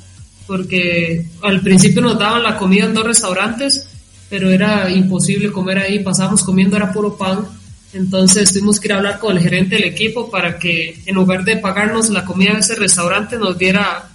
[0.46, 3.88] porque al principio nos daban la comida en dos restaurantes,
[4.30, 7.46] pero era imposible comer ahí, pasábamos comiendo, era puro pan.
[7.94, 11.44] Entonces tuvimos que ir a hablar con el gerente del equipo para que en lugar
[11.44, 14.10] de pagarnos la comida en ese restaurante nos diera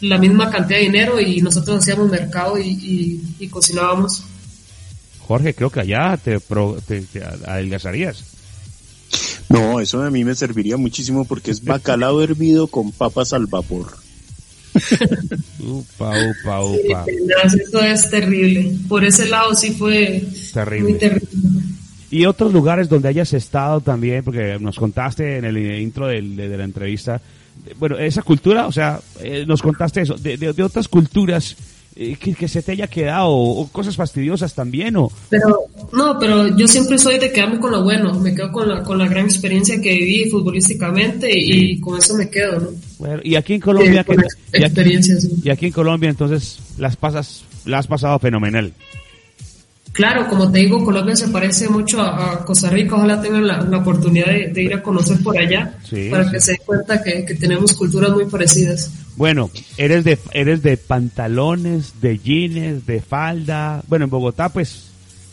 [0.00, 4.24] la misma cantidad de dinero y nosotros hacíamos mercado y, y cocinábamos.
[5.26, 8.24] Jorge, creo que allá te, te, adelgazarías.
[9.52, 13.86] No, eso a mí me serviría muchísimo porque es bacalao hervido con papas al vapor.
[15.60, 17.04] upa, upa, upa.
[17.44, 18.74] eso es terrible.
[18.88, 20.24] Por ese lado sí fue
[20.54, 20.90] terrible.
[20.90, 21.28] muy terrible.
[22.10, 26.64] Y otros lugares donde hayas estado también, porque nos contaste en el intro de, la
[26.64, 27.20] entrevista,
[27.78, 31.56] bueno, esa cultura, o sea, eh, nos contaste eso, de, de otras culturas
[31.94, 36.66] eh, que, se te haya quedado o, cosas fastidiosas también o pero no pero yo
[36.66, 39.78] siempre soy de quedarme con lo bueno me quedo con la con la gran experiencia
[39.78, 44.16] que viví futbolísticamente y, con eso me quedo no bueno, y aquí en Colombia que,
[44.52, 48.72] experiencias y aquí en Colombia entonces las pasas las has pasado fenomenal
[49.92, 52.96] Claro, como te digo, Colombia se parece mucho a, Costa Rica.
[52.96, 55.74] Ojalá tengan la, oportunidad de, ir a conocer por allá
[56.10, 58.90] para que se den cuenta que, tenemos culturas muy parecidas.
[59.16, 63.82] Bueno, eres de eres de pantalones, de jeans, de falda.
[63.86, 64.86] Bueno, en Bogotá, pues,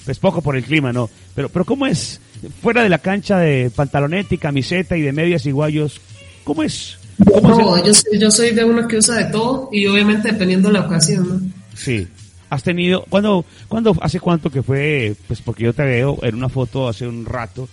[0.03, 1.10] pues poco por el clima, ¿no?
[1.36, 2.20] Pero, pero ¿cómo es
[2.62, 6.01] fuera de la cancha de pantaloneta y camiseta y de medias y guayos?
[6.43, 6.97] ¿Cómo es?
[7.18, 10.74] no, yo, soy, yo soy de uno que usa de todo y obviamente dependiendo de
[10.74, 11.51] la ocasión, ¿no?
[11.76, 12.07] Sí
[12.50, 16.50] has tenido, cuando, cuando, hace cuánto que fue, pues porque yo te veo en una
[16.50, 17.70] foto hace un rato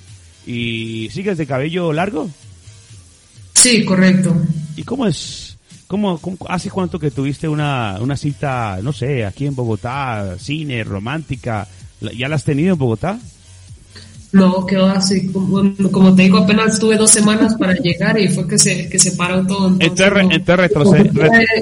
[0.47, 2.29] y sigues de cabello largo?
[3.55, 4.37] Sí, correcto.
[4.77, 5.57] ¿Y cómo es,
[5.87, 11.67] cómo, hace cuánto que tuviste una, una cita, no sé, aquí en Bogotá, cine, romántica,
[12.01, 13.19] ¿ya la has tenido en Bogotá?
[14.37, 18.47] No, quedó así, como, como, te digo, apenas tuve dos semanas para llegar y fue
[18.47, 19.69] que se, que se paró todo.
[19.81, 20.07] Entonces,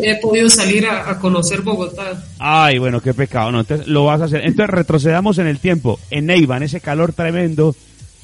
[0.03, 2.25] he, podido salir a, conocer Bogotá.
[2.41, 4.41] Ay, bueno, qué pecado, no, entonces lo vas a hacer.
[4.45, 7.77] Entonces retrocedamos en el tiempo, en Neiva, en ese calor tremendo,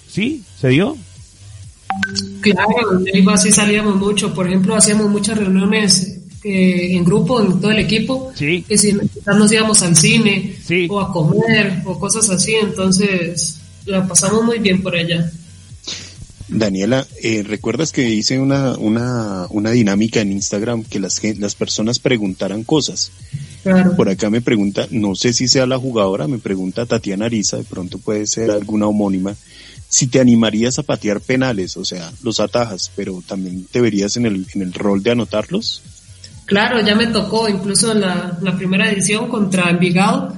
[0.09, 0.43] ¿sí?
[0.61, 0.97] ¿Se dio?
[2.41, 7.61] Claro, en Neiva sí salíamos mucho, por ejemplo, hacíamos muchas reuniones que en grupo, en
[7.61, 8.65] todo el equipo, Sí.
[8.67, 10.89] que si quizás nos íbamos al cine Sí.
[10.91, 15.31] o a comer o cosas así, entonces la pasamos muy bien por allá.
[16.49, 22.01] Daniela, eh, ¿recuerdas que hice una, una, una dinámica en Instagram que las, las personas
[22.01, 23.13] preguntaran cosas?
[23.63, 23.95] Claro.
[23.95, 27.65] Por acá me pregunta, no sé si sea la jugadora, me pregunta Tatiana Ariza, de
[27.65, 29.37] pronto puede ser alguna homónima,
[29.89, 34.27] si te animarías a patear penales, o sea, los atajas, pero también te verías en
[34.27, 35.83] el, en el rol de anotarlos.
[36.47, 40.35] Claro, ya me tocó, incluso en la, la primera edición contra Envigado,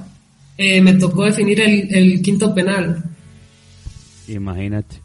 [0.57, 3.03] eh, me tocó definir el, el quinto penal.
[4.27, 4.97] Imagínate.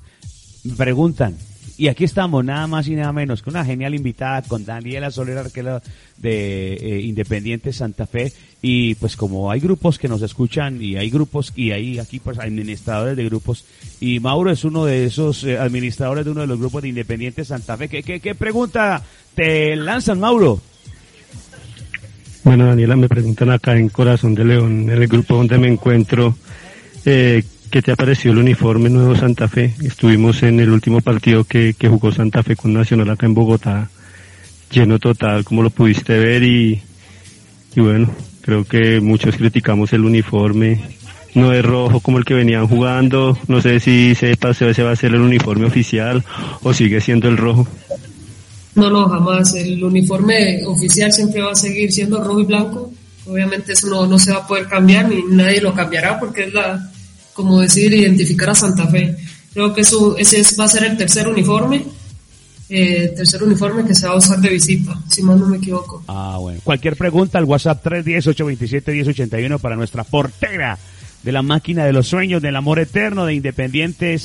[0.65, 1.37] Me preguntan,
[1.79, 5.39] y aquí estamos, nada más y nada menos, con una genial invitada, con Daniela Soler
[5.39, 5.81] Arquela
[6.17, 8.33] de eh, Independiente Santa Fe.
[8.61, 12.41] Y pues como hay grupos que nos escuchan y hay grupos y hay aquí pues
[12.41, 13.65] administradores de grupos
[14.01, 17.45] y Mauro es uno de esos eh, administradores de uno de los grupos de Independiente
[17.45, 17.89] Santa Fe.
[17.89, 19.01] ¿Qué, qué, pregunta
[19.37, 20.61] te lanzan, Mauro?
[22.43, 26.37] Bueno, Daniela, me preguntan acá en Corazón de León, en el grupo donde me encuentro,
[27.05, 29.75] eh, ¿qué te ha parecido el uniforme nuevo Santa Fe?
[29.83, 33.91] Estuvimos en el último partido que, que jugó Santa Fe con Nacional acá en Bogotá,
[34.71, 36.81] lleno total, como lo pudiste ver y,
[37.75, 38.11] y bueno,
[38.41, 40.81] creo que muchos criticamos el uniforme.
[41.35, 44.93] No es rojo como el que venían jugando, no sé si sepa si ese va
[44.93, 46.25] a ser el uniforme oficial
[46.63, 47.69] o sigue siendo el rojo.
[48.75, 49.55] No, no, jamás.
[49.55, 52.93] El uniforme oficial siempre va a seguir siendo rojo y blanco.
[53.27, 56.55] Obviamente eso no, no se va a poder cambiar ni nadie lo cambiará porque es
[56.55, 56.91] la,
[57.39, 59.17] como decir, identificar a Santa Fe.
[59.55, 61.85] Creo que eso, ese es- va a ser el tercer uniforme,
[62.69, 66.03] eh, tercer uniforme que se va a usar de visita, si mal no me equivoco.
[66.09, 66.61] Ah, bueno.
[66.65, 70.77] Cualquier pregunta al WhatsApp 310-827-1081 para nuestra portera
[71.23, 74.19] de la máquina de los sueños, del amor eterno, de Independiente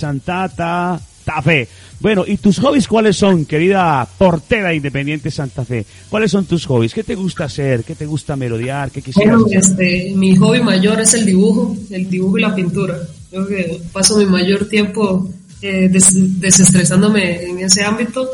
[1.23, 1.67] Santa Ta- Ta Fe.
[1.99, 5.85] Bueno, ¿y tus hobbies cuáles son, querida portera de Independiente Santa Fe?
[6.09, 6.93] ¿Cuáles son tus hobbies?
[6.93, 7.83] ¿Qué te gusta hacer?
[7.83, 8.91] ¿Qué te gusta melodiar?
[8.91, 12.97] ¿Qué quisieras Bueno, este, mi hobby mayor es el dibujo, el dibujo y la pintura.
[13.29, 15.29] Creo que paso mi mayor tiempo
[15.61, 18.29] eh, des- desestresándome en ese ámbito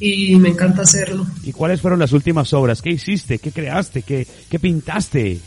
[0.00, 1.26] y me encanta hacerlo.
[1.44, 2.80] ¿Y cuáles fueron las últimas obras?
[2.80, 3.38] ¿Qué hiciste?
[3.38, 4.00] ¿Qué creaste?
[4.02, 5.38] ¿Qué, qué pintaste?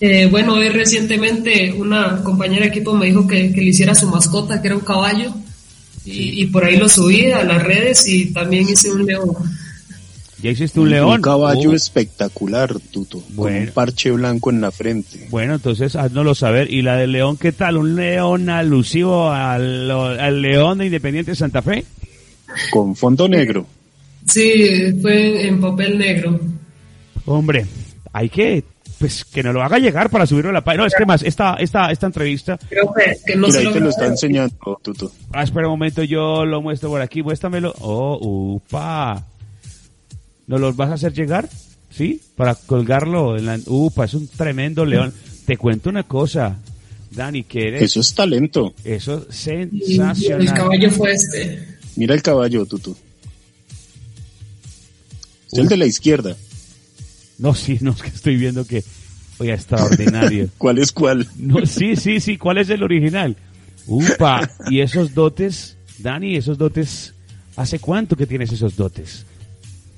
[0.00, 4.06] Eh, bueno, hoy recientemente una compañera de equipo me dijo que, que le hiciera su
[4.06, 5.34] mascota, que era un caballo,
[6.04, 9.30] y, y por ahí lo subí a las redes y también hice un león.
[10.42, 11.08] ¿Ya hiciste un león?
[11.16, 11.74] Un caballo Oh.
[11.74, 13.66] espectacular, Tuto, con Bueno.
[13.68, 15.28] un parche blanco en la frente.
[15.30, 16.68] Bueno, entonces haznoslo saber.
[16.72, 17.76] ¿Y la del León qué tal?
[17.76, 21.84] ¿Un león alusivo al, al León de Independiente Santa Fe?
[22.72, 23.64] Con fondo negro.
[24.26, 26.40] Sí, fue en papel negro.
[27.24, 27.64] Hombre,
[28.12, 28.64] hay que,
[29.02, 30.82] pues, que nos lo haga llegar para subirlo a la página.
[30.84, 33.72] No, es que más, esta, esta, esta entrevista, Creo que, que no Mira, se ahí
[33.72, 35.10] te lo está enseñando, Tuto.
[35.32, 37.74] ah, espera un momento, yo lo muestro por aquí, muéstramelo.
[37.80, 38.16] Oh,
[38.54, 39.26] upa.
[40.46, 41.48] ¿Nos los vas a hacer llegar?
[41.90, 42.20] ¿Sí?
[42.36, 45.12] Para colgarlo en la, upa, es un tremendo león.
[45.46, 46.58] Te cuento una cosa,
[47.10, 48.72] Dani, que eres, Eso es talento.
[48.84, 50.54] eso es Y el sensacional.
[50.54, 51.66] caballo fue este.
[51.96, 52.96] Mira el caballo, Tuto.
[55.50, 56.36] Es el de la izquierda.
[57.42, 58.84] No, sí, no, es que estoy viendo que,
[59.38, 60.48] oye, extraordinario.
[60.58, 61.26] ¿Cuál es cuál?
[61.36, 63.36] No, sí, sí, sí, ¿cuál es el original?
[63.88, 67.14] Upa, y esos dotes, Dani, esos dotes,
[67.56, 69.26] ¿hace cuánto que tienes esos dotes?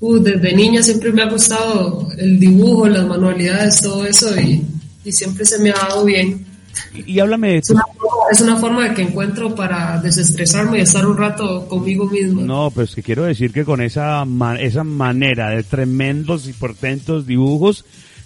[0.01, 4.65] Uh, desde niña siempre me ha gustado el dibujo, las manualidades, todo eso y,
[5.05, 6.47] y siempre se me ha dado bien.
[6.95, 10.79] Y, y háblame de Es una, forma- es una forma de que encuentro para desestresarme
[10.79, 12.43] y estar un rato conmigo mismo.
[12.43, 17.27] No, pues que quiero decir que con esa, ma- esa manera de tremendos y portentos
[17.27, 17.85] dibujos,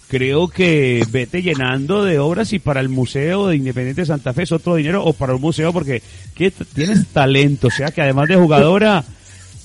[0.09, 4.44] creo que vete llenando de obras y para el Museo de Independiente de Santa Fe
[4.44, 6.03] es otro dinero o para un museo porque
[6.34, 9.05] que tienes talento, o sea que además de jugadora,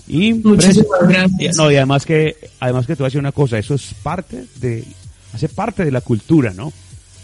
[0.08, 1.56] Muchísimas gracias.
[1.58, 4.44] No, y además que, además que te voy a decir una cosa, eso es parte
[4.60, 4.84] de,
[5.34, 6.74] hace parte de la cultura, ¿no?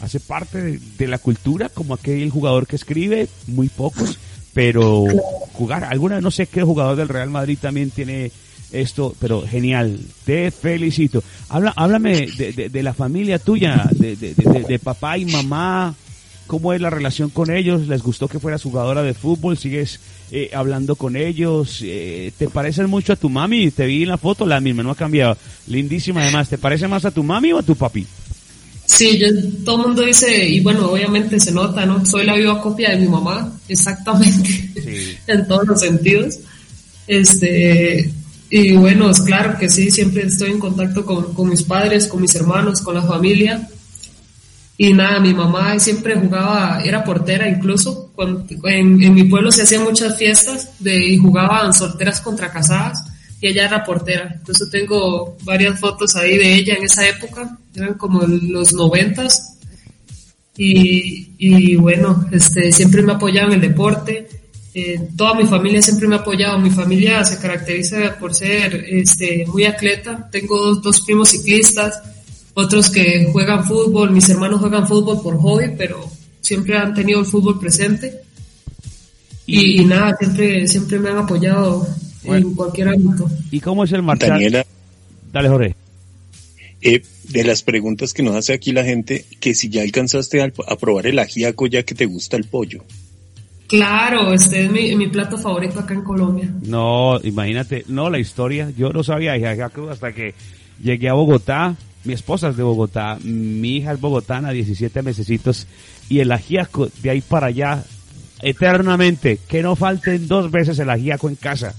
[0.01, 4.17] Hace parte de, la cultura como aquel jugador que escribe, muy pocos,
[4.53, 5.05] pero
[5.53, 8.31] jugar, alguna, no sé qué jugador del Real Madrid también tiene
[8.71, 11.23] esto, pero genial, te felicito.
[11.49, 15.95] Habla, háblame de, de- de la familia tuya, de, papá y mamá,
[16.47, 17.87] ¿cómo es la relación con ellos?
[17.87, 19.57] ¿Les gustó que fueras jugadora de fútbol?
[19.57, 19.99] ¿Sigues
[20.31, 21.79] eh, hablando con ellos?
[21.83, 23.71] Eh, ¿Te parecen mucho a tu mami?
[23.71, 25.35] Te vi en la foto, la misma, no ha cambiado.
[25.67, 28.05] Lindísima además, ¿te parece más a tu mami o a tu papi?
[28.89, 29.27] Sí, yo,
[29.63, 32.03] todo el mundo dice, y bueno, obviamente se nota, ¿no?
[32.07, 34.49] Soy la viva copia de mi mamá, exactamente,
[34.83, 35.15] Sí.
[35.27, 36.39] en todos los sentidos.
[37.05, 38.11] Este,
[38.49, 42.19] y bueno, es claro que sí, siempre estoy en contacto con, con mis padres, con
[42.21, 43.69] mis hermanos, con la familia.
[44.75, 48.09] Y nada, mi mamá siempre jugaba, era portera incluso.
[48.15, 53.03] Cuando, en, en mi pueblo se hacían muchas fiestas de, y jugaban solteras contra casadas.
[53.41, 54.33] Y ella era portera.
[54.35, 59.55] Entonces tengo varias fotos ahí de ella en esa época, eran como los noventas.
[60.57, 64.27] Y, y bueno, este, siempre me ha apoyado en el deporte.
[64.73, 66.59] Eh, toda mi familia siempre me ha apoyado.
[66.59, 70.27] Mi familia se caracteriza por ser este, muy atleta.
[70.29, 72.01] Tengo dos, primos ciclistas,
[72.53, 74.11] otros que juegan fútbol.
[74.11, 76.11] Mis hermanos juegan fútbol por hobby, pero
[76.41, 78.19] siempre han tenido el fútbol presente.
[79.45, 81.87] Y, y nada, siempre, siempre me han apoyado
[82.37, 83.29] en cualquier ámbito.
[83.51, 84.29] ¿Y cómo es el marchar?
[84.29, 84.65] Daniela,
[85.31, 85.75] Dale, Jorge.
[86.81, 90.51] eh, de las preguntas que nos hace aquí la gente, que si ya alcanzaste a,
[90.67, 92.83] a probar el ajíaco ya que te gusta el pollo.
[93.67, 96.51] Claro, este es mi, mi plato favorito acá en Colombia.
[96.63, 100.33] No, imagínate, no, la historia, yo no sabía de ajiaco hasta que
[100.81, 105.67] llegué a Bogotá, mi esposa es de Bogotá, mi hija es bogotana, 17 mesecitos,
[106.09, 107.83] y el ajíaco de ahí para allá,
[108.41, 111.75] eternamente, que no falten dos veces el ajíaco en casa.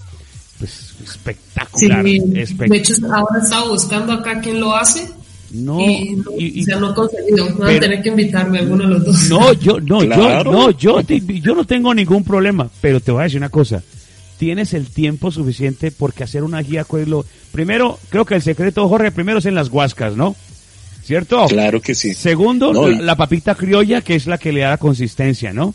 [0.61, 2.78] Pues Sí, espectacular, de espectacular.
[2.78, 5.08] hecho ahora estaba buscando acá quién lo hace
[5.52, 7.44] No, y, no, y- y- o sea, no he conseguido.
[7.46, 9.28] Van pero- a tener que invitarme a alguno de los dos.
[9.28, 10.44] No, yo, no, Claro.
[10.44, 13.48] yo, no, yo, te- yo no tengo ningún problema, pero te voy a decir una
[13.48, 13.82] cosa.
[14.38, 17.24] Tienes el tiempo suficiente porque hacer una guía lo...
[17.52, 20.36] Primero, creo que el secreto, Jorge, primero es en las guascas, ¿no?
[21.02, 21.46] ¿Cierto?
[21.48, 22.14] Claro que sí.
[22.14, 25.74] Segundo, No, la, la papita criolla, que es la que le da la consistencia, ¿no?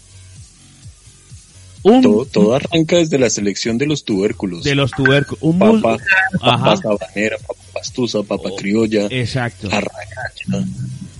[1.87, 4.63] Un Todo, todo arranca desde la selección de los tubérculos.
[4.63, 5.37] de los tubérculos.
[5.43, 5.97] Un papa,
[6.41, 6.57] Ajá.
[6.63, 9.67] papa sabanera, papa pastusa, papa criolla, Exacto.
[9.71, 10.65] arracacha.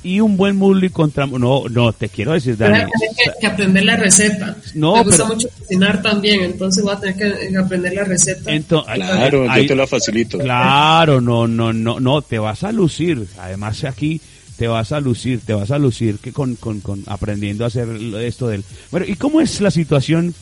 [0.02, 1.26] Y un buen muslo y contra...
[1.28, 2.80] No, no, te quiero decir, Voy Dani.
[2.82, 4.56] a tener que, que aprender la receta.
[4.74, 7.16] No, Me gusta pero- mucho cocinar también, entonces voy a tener
[7.50, 8.52] que aprender la receta.
[8.52, 10.38] Ento- Claro, ahí- yo te la facilito.
[10.40, 13.28] Claro, no, no, no, no, te vas a lucir.
[13.40, 14.20] Además aquí
[14.58, 17.88] te vas a lucir, te vas a lucir que con, con, con aprendiendo a hacer
[18.22, 18.64] esto del.
[18.92, 20.34] Bueno, ¿y cómo es la situación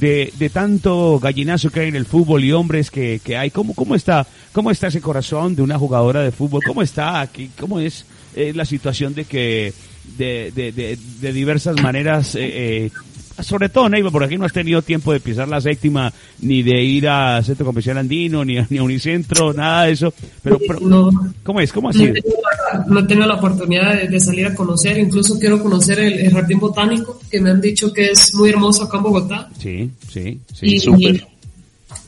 [0.00, 3.50] de, de tanto gallinazo que hay en el fútbol y hombres que, que hay?
[3.50, 6.62] ¿Cómo, cómo está, cómo está ese corazón de una jugadora de fútbol?
[6.64, 7.50] ¿Cómo está aquí?
[7.58, 8.04] ¿Cómo es
[8.36, 9.72] eh, la situación de que
[10.16, 12.90] de, de, de, diversas maneras eh, eh,
[13.42, 16.82] sobre todo, Neiva, por aquí no has tenido tiempo de pisar la séptima, ni de
[16.82, 20.12] ir a Centro Comercial Andino, ni a, ni a Unicentro, nada de eso.
[20.42, 21.10] Pero, pero no,
[21.42, 21.72] ¿cómo es?
[21.72, 22.04] ¿Cómo no así?
[22.12, 22.22] tenido
[22.86, 26.58] la- no la oportunidad de, de salir a conocer, incluso quiero conocer el, el jardín
[26.58, 29.48] botánico, que me han dicho que es muy hermoso acá en Bogotá.
[29.58, 30.66] Sí, sí, sí.
[30.66, 31.14] Y, súper.
[31.16, 31.22] y-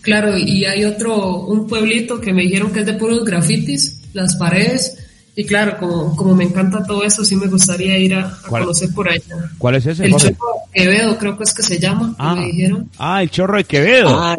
[0.02, 4.36] claro, y hay otro, un pueblito que me dijeron que es de puros grafitis, las
[4.36, 4.96] paredes,
[5.36, 9.08] y claro, como, como me encanta todo eso, sí me gustaría ir a, conocer por
[9.08, 9.50] allá.
[9.58, 10.04] ¿Cuál es ese?
[10.04, 10.34] El Jorge?
[10.34, 12.90] Chorro de Quevedo creo que es que se llama, Ah, me dijeron.
[12.98, 14.08] ah, el chorro de Quevedo.
[14.10, 14.38] Ah,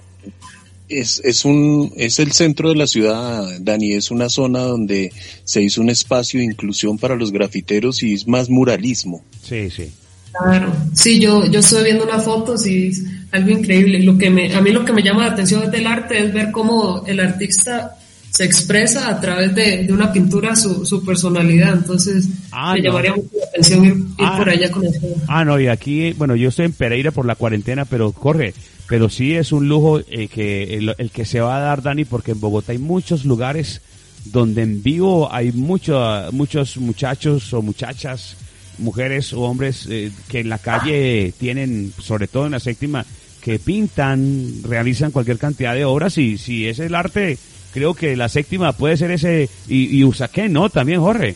[0.90, 5.12] es, es un, es el centro de la ciudad, Dani, es una zona donde
[5.46, 9.24] se hizo un espacio de inclusión para los grafiteros y es más muralismo.
[9.42, 9.92] Sí, sí.
[10.32, 14.00] Claro, sí, yo, yo estoy viendo unas fotos y es algo increíble.
[14.00, 16.52] Lo que me, a mí lo que me llama la atención del arte es ver
[16.52, 17.98] cómo el artista
[18.32, 21.74] se expresa a través de, de una pintura su, su personalidad.
[21.74, 22.86] Entonces, Ah, me no.
[22.86, 24.38] llamaría mucho la atención ir, ir Ah.
[24.38, 25.00] por allá con eso.
[25.28, 28.54] Ah, no, y aquí, bueno, yo estoy en Pereira por la cuarentena, pero corre.
[28.88, 32.04] Pero sí es un lujo eh, que el, el que se va a dar, Dani,
[32.06, 33.82] porque en Bogotá hay muchos lugares
[34.26, 36.02] donde en vivo hay mucho,
[36.32, 38.36] muchos muchachos o muchachas,
[38.78, 43.06] mujeres o hombres eh, que en la calle tienen, sobre todo en la séptima,
[43.42, 47.38] que pintan, realizan cualquier cantidad de obras y si es el arte,
[47.74, 50.70] creo que la séptima puede ser ese, y, y Usaquén, ¿no?
[50.70, 51.36] También, Jorge.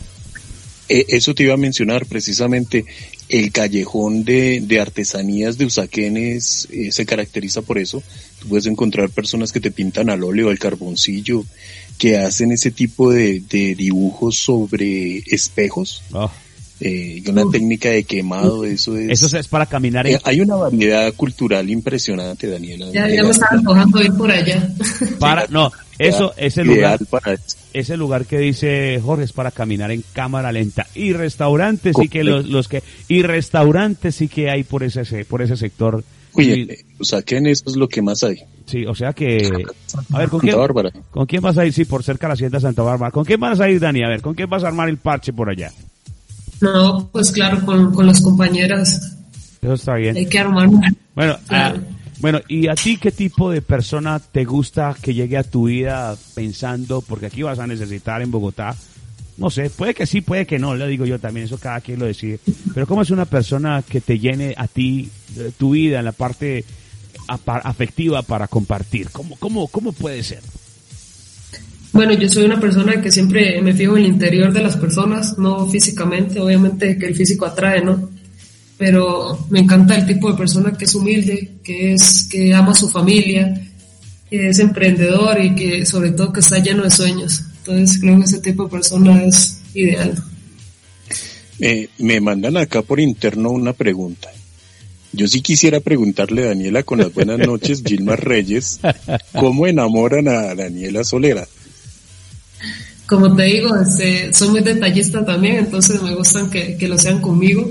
[0.88, 2.84] Eh, eso te iba a mencionar precisamente.
[3.28, 8.00] El callejón de, de artesanías de Usaquén es, eh, se caracteriza por eso.
[8.38, 11.44] Tú puedes encontrar personas que te pintan al óleo, al carboncillo,
[11.98, 16.04] que hacen ese tipo de, de dibujos sobre espejos.
[16.12, 16.30] Oh,
[16.80, 19.22] eh, y una técnica de quemado, eso es...
[19.22, 22.86] eso es para caminar en Eh, hay una variedad cultural impresionante, Daniela.
[22.92, 24.68] Ya, ya me estaba antojando ir por allá.
[25.18, 27.56] Para, no, eso, ese lugar, para eso.
[27.72, 30.86] ese lugar que dice Jorge es para caminar en cámara lenta.
[30.94, 35.24] Y restaurantes sí que los, los que, y restaurantes sí que hay por ese, se-
[35.24, 36.04] por ese sector.
[36.34, 38.36] Oye, Y- eh, Usaquén eso es lo que más hay.
[38.66, 39.48] sí, o sea que,
[40.12, 40.90] a ver, ¿con Santa quién, Bárbara.
[41.10, 41.72] ¿con quién vas a ir?
[41.72, 43.10] Sí, por cerca de la hacienda Santa Bárbara.
[43.10, 44.02] ¿Con quién vas a ir, Dani?
[44.02, 45.72] A ver, ¿con quién vas a armar el parche por allá?
[46.60, 49.16] No, pues claro, con, con las compañeras
[49.60, 50.16] Eso está bien.
[50.16, 50.68] hay que armar.
[51.14, 51.80] Bueno, Claro.
[51.80, 55.66] ah, bueno, ¿y a ti qué tipo de persona te gusta que llegue a tu
[55.66, 58.74] vida pensando, porque aquí vas a necesitar en Bogotá?
[59.36, 61.98] No sé, puede que sí, puede que no, le digo yo también, eso cada quien
[61.98, 62.40] lo decide.
[62.72, 65.10] Pero ¿cómo es una persona que te llene a ti
[65.58, 66.64] tu vida en la parte
[67.28, 69.10] afectiva para compartir?
[69.10, 70.40] ¿Cómo, cómo, cómo puede ser?
[71.96, 75.38] Bueno, yo soy una persona que siempre me fijo en el interior de las personas,
[75.38, 78.10] no físicamente, obviamente que el físico atrae, ¿no?
[78.76, 82.74] Pero me encanta el tipo de persona que es humilde, que es, que ama a
[82.74, 83.62] su familia.
[84.28, 87.42] que es emprendedor y que sobre todo que está lleno de sueños.
[87.60, 90.22] Entonces creo que ese tipo de persona es ideal.
[91.60, 94.28] Eh, me mandan acá por interno una pregunta.
[95.12, 98.80] Yo sí quisiera preguntarle a Daniela con las buenas noches, Gilmar Reyes,
[99.32, 101.46] ¿cómo enamoran a Daniela Solera?
[103.06, 107.70] Como te digo, este, soy muy detallista también, entonces me gustan que, lo sean conmigo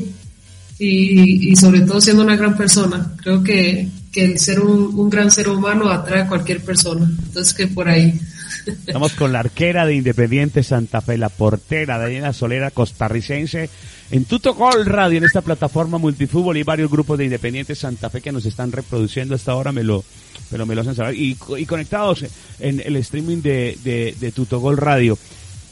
[0.80, 3.14] y, y, sobre todo siendo una gran persona.
[3.22, 7.10] Creo que, que el ser un, un, gran ser humano atrae a cualquier persona.
[7.28, 8.20] Entonces que por ahí.
[8.66, 13.70] Estamos con la arquera de Independiente Santa Fe, la portera Daniela Solera, costarricense,
[14.12, 18.22] en Tuto Gol Radio, en esta plataforma multifútbol y varios grupos de Independiente Santa Fe
[18.22, 20.03] que nos están reproduciendo hasta ahora, me lo,
[20.51, 21.16] me me lo hacen saber.
[21.16, 22.26] Y, conectados
[22.60, 25.18] en el streaming de, de, de Tuto Gol Radio.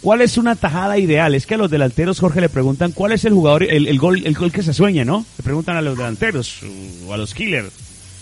[0.03, 1.33] ¿Cuál es una tajada ideal?
[1.33, 4.21] Es que a los delanteros, Jorge, le preguntan cuál es el jugador, el, el gol,
[4.25, 5.25] el gol que se sueña, ¿no?
[5.37, 6.59] Le preguntan a los delanteros
[7.07, 7.71] o a los killers,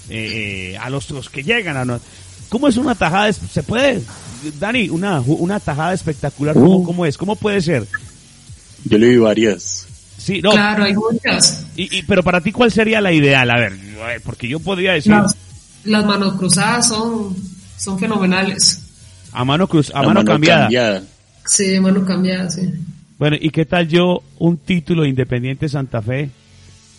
[0.07, 1.99] eh, a los, los, que llegan a,
[2.51, 3.31] ¿Cómo es una tajada?
[3.31, 4.03] ¿Se puede?
[4.59, 6.83] Dani, una, una tajada espectacular, ¿cómo, uh.
[6.83, 7.17] ¿cómo, es?
[7.17, 7.87] ¿Cómo puede ser?
[8.83, 9.87] Yo le vi varias.
[10.17, 10.51] Sí, no.
[10.51, 11.65] Claro, hay muchas.
[11.77, 13.49] Y, y, pero para ti, ¿cuál sería la ideal?
[13.51, 13.71] A ver,
[14.25, 15.13] porque yo podría decir...
[15.85, 17.33] Las, manos cruzadas son,
[17.77, 18.83] son fenomenales.
[19.31, 21.01] A mano cruz, a, mano, cambiada.
[21.45, 22.69] Sí, mano cambiada, sí.
[23.17, 26.29] Bueno, ¿y qué tal yo un título Independiente Santa Fe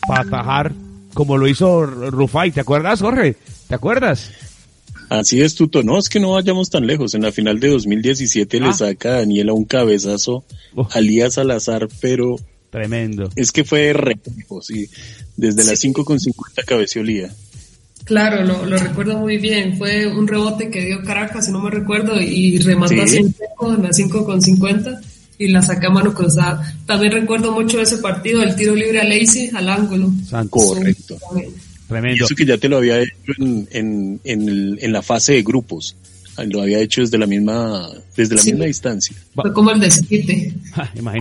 [0.08, 0.72] para atajar
[1.12, 2.52] como lo hizo Rufai?
[2.52, 3.36] ¿Te acuerdas, Jorge?
[3.68, 4.30] ¿Te acuerdas?
[5.18, 5.82] Así es, Tuto.
[5.82, 7.14] No, es que no vayamos tan lejos.
[7.14, 8.72] En la final de 2017 le ah.
[8.72, 10.44] saca a Daniela un cabezazo
[10.90, 12.36] a Lía Salazar, pero...
[12.70, 13.28] Tremendo.
[13.36, 14.88] Es que fue reflejo, sí.
[15.36, 17.30] Desde las 5 con 50 cabeció Lía.
[18.04, 19.76] Claro, lo, lo, recuerdo muy bien.
[19.76, 23.96] Fue un rebote que dio Caracas, si no me recuerdo, y remató así en las
[23.96, 24.98] 5 con 50
[25.36, 26.74] y la saca a mano cruzada.
[26.86, 30.10] También recuerdo mucho ese partido, el tiro libre a Lacey al ángulo.
[30.48, 31.18] Correcto.
[31.92, 32.24] Tremendo.
[32.24, 33.68] Eso que ya te lo había hecho en,
[34.24, 35.96] en, en, la fase de grupos.
[36.38, 39.14] Lo había hecho desde la misma, desde la misma distancia.
[39.34, 40.54] Fue como el desquite.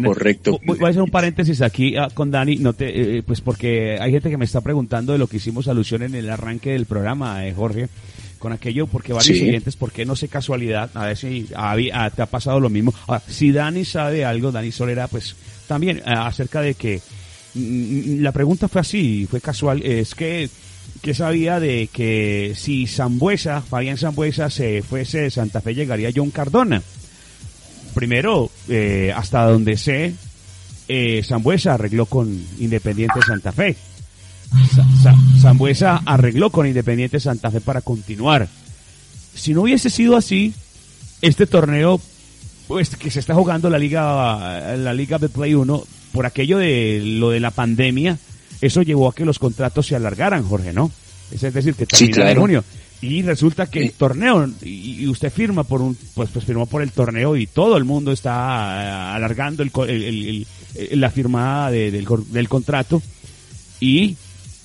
[0.05, 0.57] Correcto.
[0.65, 3.97] Voy a hacer un paréntesis aquí ah, con Dani, no te, eh, eh, pues porque
[3.99, 6.85] hay gente que me está preguntando de lo que hicimos alusión en el arranque del
[6.85, 7.89] programa, eh, Jorge
[8.39, 10.89] con aquello, porque varios siguientes, ¿por qué no sé casualidad?
[10.95, 12.91] A ver si ah, te ha pasado lo mismo.
[13.05, 15.35] Ahora, si Dani sabe algo, Dani Solera, pues
[15.67, 17.01] también acerca de que
[17.55, 20.49] la pregunta fue así, fue casual, es que
[21.01, 26.29] que sabía de que si Zambuesa, Fabián Zambuesa se fuese de Santa Fe llegaría John
[26.29, 26.81] Cardona.
[27.95, 30.13] Primero, eh, hasta donde sé,
[30.87, 31.23] eh,
[31.69, 33.75] arregló con Independiente Santa Fe.
[35.39, 38.47] Zambuesa arregló con Independiente Santa Fe para continuar.
[39.33, 40.53] Si no hubiese sido así,
[41.21, 41.99] este torneo,
[42.67, 47.01] pues que se está jugando la liga, la liga de Play 1, por aquello de
[47.03, 48.17] lo de la pandemia,
[48.61, 50.91] eso llevó a que los contratos se alargaran, Jorge, ¿no?
[51.31, 52.63] Es decir, que termina en junio.
[53.01, 56.91] Y resulta que el torneo, y, usted firma por un, pues, pues firmó por el
[56.91, 60.47] torneo y todo el mundo está eh, alargando el,
[60.91, 63.01] la firmada del, del contrato
[63.79, 64.15] y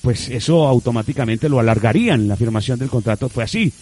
[0.03, 3.73] pues eso automáticamente lo alargarían, la firmación del contrato fue así.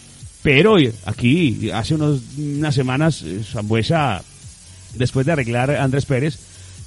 [0.41, 4.23] Pero aquí, hace unos, unas semanas, eh, Zambuesa,
[4.93, 6.39] después de arreglar a Andrés Pérez,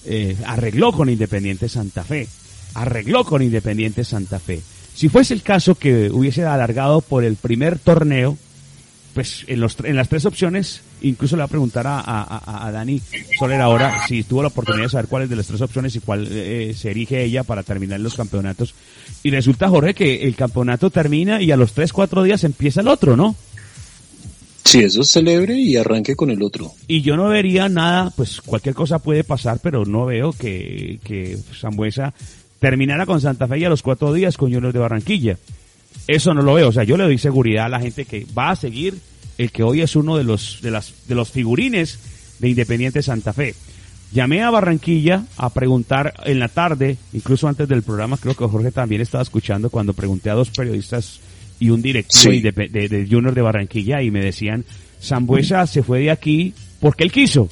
[0.04, 2.28] eh, arregló con Independiente Santa Fe
[2.74, 4.60] arregló con Independiente Santa Fe.
[4.94, 8.36] Si fuese el caso que hubiese alargado por el primer torneo,
[9.14, 13.00] pues en, los, en las tres opciones, incluso le voy a preguntar a, a, Dani
[13.38, 16.28] Soler ahora si tuvo la oportunidad de saber cuáles de las tres opciones y cuál
[16.30, 18.74] eh, se erige ella para terminar los campeonatos.
[19.22, 22.88] Y resulta, Jorge, que el campeonato termina y a los tres, cuatro días empieza el
[22.88, 23.34] otro, ¿no?
[24.68, 26.74] Sí, eso es celebre y arranque con el otro.
[26.86, 31.38] Y yo no vería nada, pues cualquier cosa puede pasar, pero no veo que, que
[31.58, 32.12] Zambuesa
[32.58, 35.38] terminará con Santa Fe y a los cuatro días con Junior de Barranquilla.
[36.06, 38.50] Eso no lo veo, o sea, yo le doy seguridad a la gente que va
[38.50, 38.98] a seguir
[39.38, 41.98] el que hoy es uno de los, de las, de los figurines
[42.38, 43.54] de Independiente Santa Fe.
[44.12, 48.70] Llamé a Barranquilla a preguntar en la tarde, incluso antes del programa, creo que Jorge
[48.70, 51.20] también estaba escuchando cuando pregunté a dos periodistas
[51.60, 54.64] y un directivo de, de, Junior de Barranquilla y me decían,
[55.02, 57.48] Zambuesa se fue de aquí porque él quiso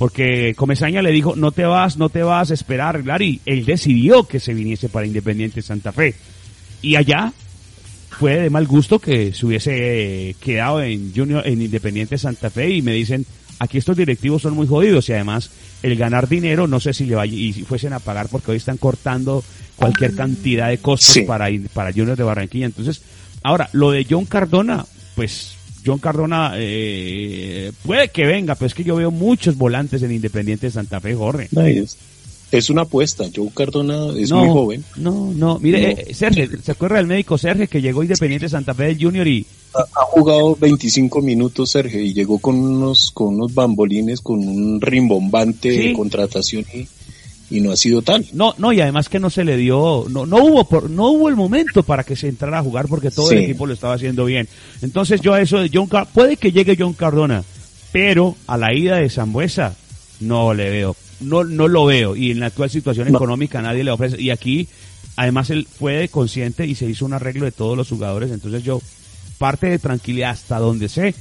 [0.00, 3.42] porque Comesaña le dijo, no te vas, no te vas a esperar, Larry.
[3.44, 6.14] Él decidió que se viniese para Independiente Santa Fe.
[6.80, 7.34] Y allá
[8.08, 12.80] fue de mal gusto que se hubiese quedado en Junior, en Independiente Santa Fe y
[12.80, 13.26] me dicen,
[13.58, 15.50] aquí estos directivos son muy jodidos y además
[15.82, 18.56] el ganar dinero, no sé si le vaya, y si fuesen a pagar porque hoy
[18.56, 19.44] están cortando
[19.76, 22.64] cualquier cantidad de costos para, para Junior de Barranquilla.
[22.64, 23.02] Entonces,
[23.42, 24.84] ahora, lo de John Cardona,
[25.14, 30.12] pues John Cardona eh, puede que venga, pero es que yo veo muchos volantes en
[30.12, 31.48] Independiente de Santa Fe, Jorge.
[32.52, 33.24] es una apuesta.
[33.34, 34.84] Joe Cardona es muy joven.
[34.96, 38.84] No, no, mire, eh, Sergio, ¿se acuerda del médico Sergio que llegó Independiente Santa Fe
[38.84, 39.46] del Junior y...
[39.72, 45.70] Ha, jugado 25 minutos Sergio y llegó con unos, con unos bambolines, con un rimbombante
[45.70, 46.88] de contratación y,
[47.50, 48.26] y, no ha sido tal.
[48.32, 51.28] No, no, y además que no se le dio, no, no hubo, por, no hubo
[51.28, 54.24] el momento para que se entrara a jugar porque todo el equipo lo estaba haciendo
[54.24, 54.48] bien.
[54.82, 57.44] Entonces yo a eso de John Cardona, puede que llegue John Cardona,
[57.92, 59.76] pero a la ida de Zambuesa
[60.20, 62.16] no le veo no, no lo veo.
[62.16, 64.20] Y en la actual situación económica nadie le ofrece.
[64.20, 64.68] Y aquí,
[65.16, 68.30] además, él fue consciente y se hizo un arreglo de todos los jugadores.
[68.30, 68.80] Entonces yo,
[69.38, 71.14] parte de tranquilidad hasta donde sé,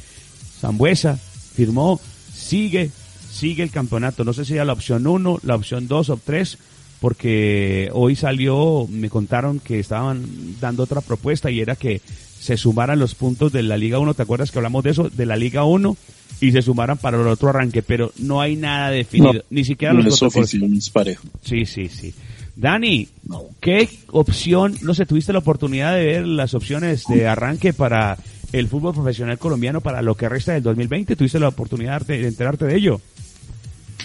[0.60, 2.00] Zambuesa firmó,
[2.34, 2.92] sigue,
[3.40, 4.24] sigue el campeonato.
[4.24, 6.58] No sé si era la opción 1, la opción 2 o 3,
[7.00, 10.26] porque hoy salió, me contaron que estaban
[10.60, 12.02] dando otra propuesta y era que
[12.40, 14.14] se sumaran los puntos de la Liga 1.
[14.14, 15.10] ¿Te acuerdas que hablamos de eso?
[15.10, 15.96] De la Liga 1
[16.42, 20.20] y se sumaran para el otro arranque, pero no hay nada definido, ni siquiera los
[20.20, 20.50] protocolos.
[21.44, 22.14] Sí, sí, sí.
[22.56, 23.08] Dani,
[23.62, 28.18] ¿qué opción, no sé, tuviste la oportunidad de ver las opciones de arranque para
[28.52, 31.16] el fútbol profesional colombiano para lo que resta del 2020?
[31.16, 33.02] ¿Tuviste la oportunidad de, enterarte de ello?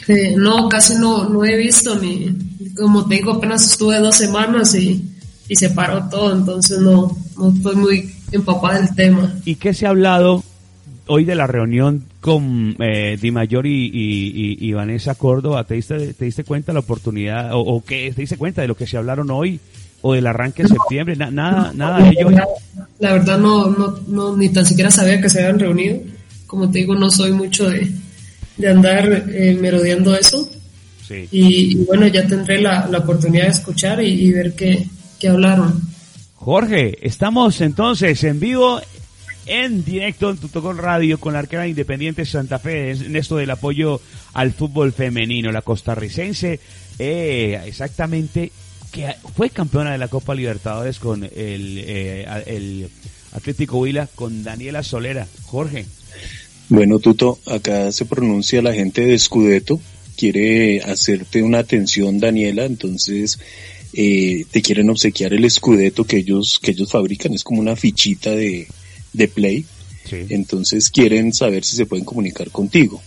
[0.08, 2.36] Eh, no, casi no, no he visto ni,
[2.76, 5.02] como te digo, apenas estuve dos semanas y,
[5.48, 9.34] y se paró todo, entonces no, no estoy muy empapada del tema.
[9.44, 10.42] ¿Y qué se ha hablado
[11.06, 16.44] hoy de la reunión con eh, Di Mayor y, Vanessa Córdoba, ¿te diste, te diste
[16.44, 19.60] cuenta la oportunidad o, qué te diste cuenta de lo que se hablaron hoy
[20.00, 21.16] o del arranque de septiembre?
[21.16, 22.30] nada, nada de ello.
[22.98, 25.98] La, verdad no, no, no, ni tan siquiera sabía que se habían reunido.
[26.46, 27.90] Como te digo, no soy mucho de,
[28.56, 30.48] de andar eh, merodeando eso.
[31.06, 31.28] Sí.
[31.30, 34.86] Y, bueno, ya tendré la, la oportunidad de escuchar y, ver qué,
[35.18, 35.82] qué hablaron.
[36.36, 38.80] Jorge, estamos entonces en vivo
[39.46, 44.00] en directo en Tutocol Radio con la arquera independiente Santa Fe en esto del apoyo
[44.32, 45.52] al fútbol femenino.
[45.52, 46.60] La costarricense,
[46.98, 48.52] eh, exactamente,
[48.90, 52.88] que fue campeona de la Copa Libertadores con el, eh, el
[53.32, 55.26] Atlético Huila, con Daniela Solera.
[55.44, 55.86] Jorge.
[56.68, 59.80] Bueno, Tuto, acá se pronuncia la gente de Scudetto,
[60.16, 63.38] quiere hacerte una atención, Daniela, entonces
[63.92, 68.30] eh, te quieren obsequiar el Scudetto que ellos, que ellos fabrican, es como una fichita
[68.30, 68.66] de,
[69.12, 69.64] de Play.
[70.10, 73.02] Entonces quieren saber si se pueden comunicar contigo.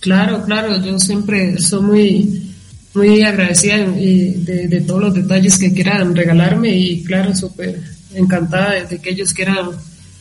[0.00, 2.52] Claro, claro, yo siempre soy muy,
[2.94, 6.76] muy agradecida de, de, todos los detalles que quieran regalarme.
[6.76, 7.80] Y claro, súper
[8.14, 9.70] encantada de, que ellos quieran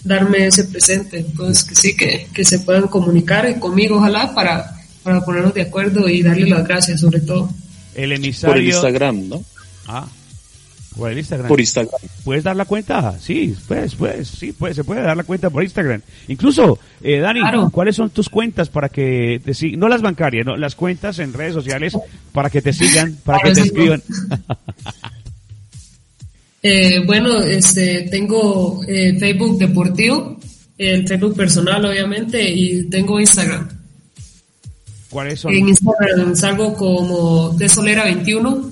[0.03, 1.19] darme ese presente.
[1.19, 6.07] Entonces que sí, que, que se puedan comunicar conmigo, ojalá, para, para ponernos de acuerdo
[6.09, 7.49] y darle las gracias sobre todo.
[7.95, 8.53] El emisario...
[8.53, 9.43] Por el Instagram, ¿no?
[9.87, 10.07] Ah,
[10.97, 11.47] por Instagram.
[11.47, 12.01] Por Instagram.
[12.23, 13.17] ¿Puedes dar la cuenta?
[13.19, 16.01] Sí, pues, pues, sí, pues, se puede dar la cuenta por Instagram.
[16.27, 17.41] Incluso, eh, Dani,
[17.71, 19.79] ¿cuáles son tus cuentas para que te sigan?
[19.79, 21.95] No las bancarias, no, las cuentas en redes sociales
[22.31, 24.01] para que te sigan, para que te escriban.
[26.61, 30.39] eh, bueno, este, tengo eh, Facebook deportivo,
[30.77, 33.69] el Facebook personal, obviamente, y tengo Instagram.
[35.09, 35.53] ¿Cuáles son?
[35.53, 38.71] En Instagram salgo como de Solera 21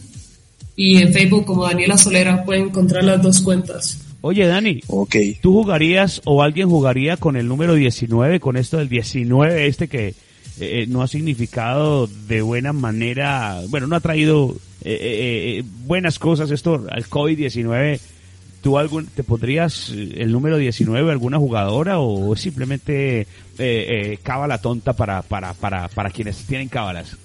[0.75, 3.99] y en Facebook como Daniela Solera pueden encontrar las dos cuentas.
[4.21, 5.37] Oye, Dani, okay.
[5.39, 10.07] ¿tú jugarías o alguien jugaría con el número 19, con esto del 19 este que
[10.07, 10.13] eh,
[10.59, 14.55] eh, no ha significado de buena manera, bueno, no ha traído
[14.85, 17.99] eh, buenas cosas esto al COVID-19?
[18.61, 23.27] ¿Tú algún, te pondrías el número 19 alguna jugadora o simplemente
[24.23, 27.15] cábala tonta para, para, para, para quienes tienen cábalas?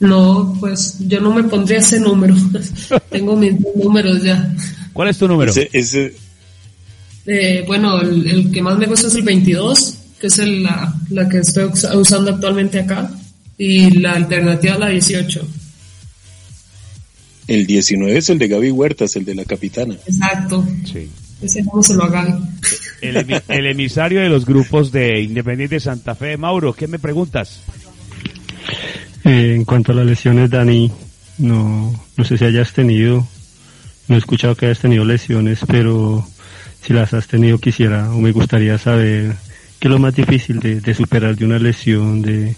[0.00, 2.34] No, pues yo no me pondría ese número.
[3.10, 4.50] Tengo mis números ya.
[4.94, 5.52] ¿Cuál es tu número?
[5.72, 6.14] Ese,
[7.26, 11.38] Eh, bueno, el, que más me gusta es el 22, que es la, la que
[11.38, 13.10] estoy usando actualmente acá.
[13.58, 15.46] Y la alternativa es la 18.
[17.50, 19.96] El 19 es el de Gaby Huertas, el de la capitana.
[20.06, 20.64] Exacto.
[20.84, 21.10] Sí.
[21.42, 22.48] Ese no se lo hagan.
[23.00, 27.60] El, el emisario de los grupos de Independiente Santa Fe, Mauro, ¿qué me preguntas?
[29.24, 30.92] Eh, en cuanto a las lesiones, Dani,
[31.38, 33.26] no, no sé si hayas tenido,
[34.06, 36.24] no he escuchado que hayas tenido lesiones, pero
[36.82, 39.34] si las has tenido quisiera o me gustaría saber
[39.80, 42.54] qué es lo más difícil de, superar de una lesión, de,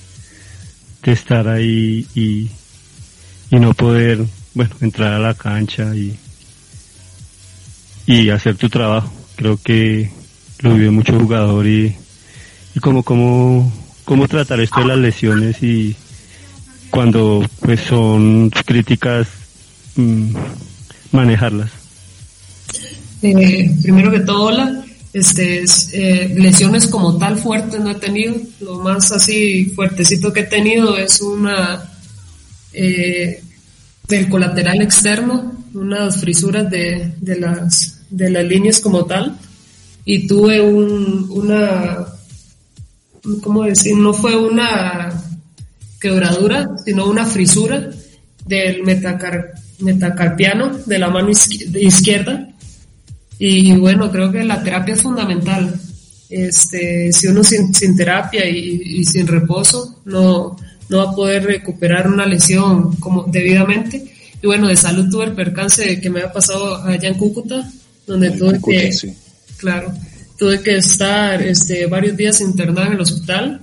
[1.02, 2.51] de estar ahí y,
[3.51, 6.16] y no poder, bueno, entrar a la cancha y,
[8.07, 9.12] y hacer tu trabajo.
[9.37, 10.11] Creo que
[10.61, 11.97] lo vive mucho jugador y,
[12.74, 13.73] y como, como,
[14.05, 15.97] cómo tratar esto de las lesiones y,
[16.93, 19.27] cuando pues son críticas
[19.97, 20.35] mm,
[21.11, 21.70] manejarlas?
[23.23, 24.85] Eh, primero que todo, hola.
[25.15, 28.37] Este, eh, lesiones como tal fuertes no he tenido.
[28.61, 31.83] Lo más así fuertecito que he tenido es una
[32.74, 33.43] eh,
[34.09, 39.39] del colateral externo, unas frisuras de, de, las, de las líneas como tal,
[40.05, 42.07] y tuve un, una,
[43.43, 43.97] ¿cómo decir?
[43.97, 45.12] No fue una
[46.01, 47.91] quebradura, sino una frisura
[48.45, 52.49] del metacar, metacarpiano de la mano izquierda.
[53.39, 55.81] Y bueno, creo que la terapia es fundamental.
[56.29, 60.57] Este, si uno sin, terapia y, sin reposo no,
[60.93, 64.05] no va a poder recuperar una lesión como debidamente.
[64.43, 67.69] Y bueno, de salud tuve el percance que me había pasado allá en Cúcuta,
[68.06, 69.14] donde tuve que,
[69.56, 69.93] claro,
[70.36, 73.60] tuve que estar este, varios días internado en el hospital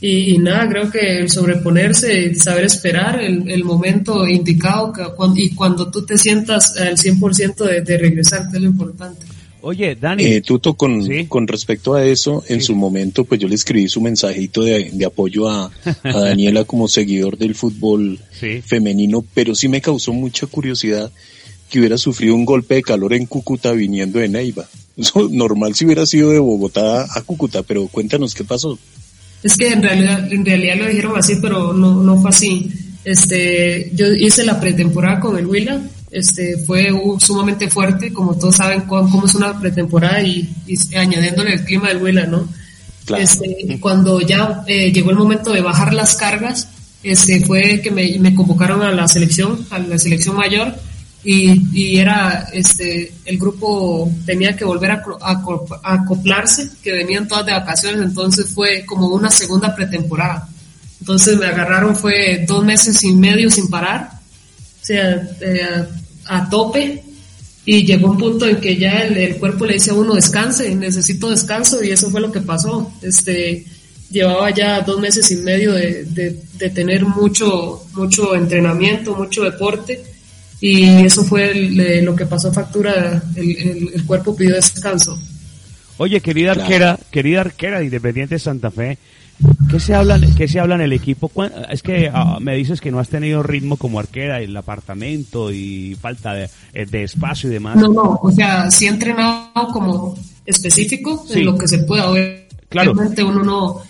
[0.00, 4.92] y, nada, creo que el sobreponerse, saber esperar el, el momento indicado
[5.34, 9.33] y cuando tú te sientas al 100% de, de regresar, que es lo importante.
[9.66, 10.24] Oye, Dani.
[10.24, 14.02] Eh, Tuto, con, con respecto a eso, en su momento, pues yo le escribí su
[14.02, 15.70] mensajito de, de apoyo a,
[16.02, 18.18] a, Daniela como seguidor del fútbol
[18.66, 21.10] femenino, pero sí me causó mucha curiosidad
[21.70, 24.68] que hubiera sufrido un golpe de calor en Cúcuta viniendo de Neiva.
[24.98, 28.78] Eso normal si hubiera sido de Bogotá a Cúcuta, pero cuéntanos qué pasó.
[29.42, 32.70] Es que en realidad, en realidad lo dijeron así, pero no, no fue así.
[33.02, 35.80] Este, yo hice la pretemporada con el Huila,
[36.14, 40.48] este, fue sumamente fuerte, como todos saben cómo, es una pretemporada y,
[40.96, 42.48] añadiéndole el clima del Huila, ¿no?
[43.18, 46.68] Este, cuando ya eh, llegó el momento de bajar las cargas,
[47.02, 50.74] este, fue que me, me convocaron a la selección, a la selección mayor,
[51.24, 55.02] y, y, era este el grupo tenía que volver a,
[55.82, 60.46] acoplarse que venían todas de vacaciones entonces fue como una segunda pretemporada.
[61.00, 64.10] Entonces me agarraron fue dos meses y medio sin parar.
[64.82, 65.84] O sea eh,
[66.26, 67.02] a, tope
[67.64, 71.30] y llegó un punto en que ya el, cuerpo le dice a uno descanse necesito
[71.30, 73.64] descanso y eso fue lo que pasó este
[74.10, 80.14] llevaba ya dos meses y medio de, de, de tener mucho mucho entrenamiento mucho deporte
[80.66, 85.18] y eso fue lo que pasó factura, el, el, cuerpo pidió descanso.
[85.98, 88.96] Oye, querida arquera, querida arquera de Independiente Santa Fe,
[89.70, 91.30] ¿qué se habla, qué se habla en el equipo?
[91.70, 95.96] Es que ah, me dices que no has tenido ritmo como arquera, el apartamento y
[96.00, 97.76] falta de, eh, de espacio y demás.
[97.76, 100.16] No, no, o sea, sí he entrenado como
[100.46, 102.48] específico en lo que se pueda ver.
[102.68, 102.94] Claro.
[102.94, 103.82] Realmente uno no...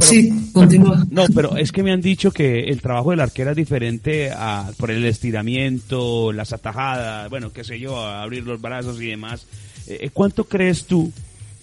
[0.00, 1.04] sí, continúa.
[1.10, 4.70] No, pero es que me han dicho que el trabajo del arquero es diferente a,
[4.76, 9.46] por el estiramiento, las atajadas, bueno, qué sé yo, abrir los brazos y demás.
[9.86, 11.12] Eh, eh, ¿Cuánto crees tú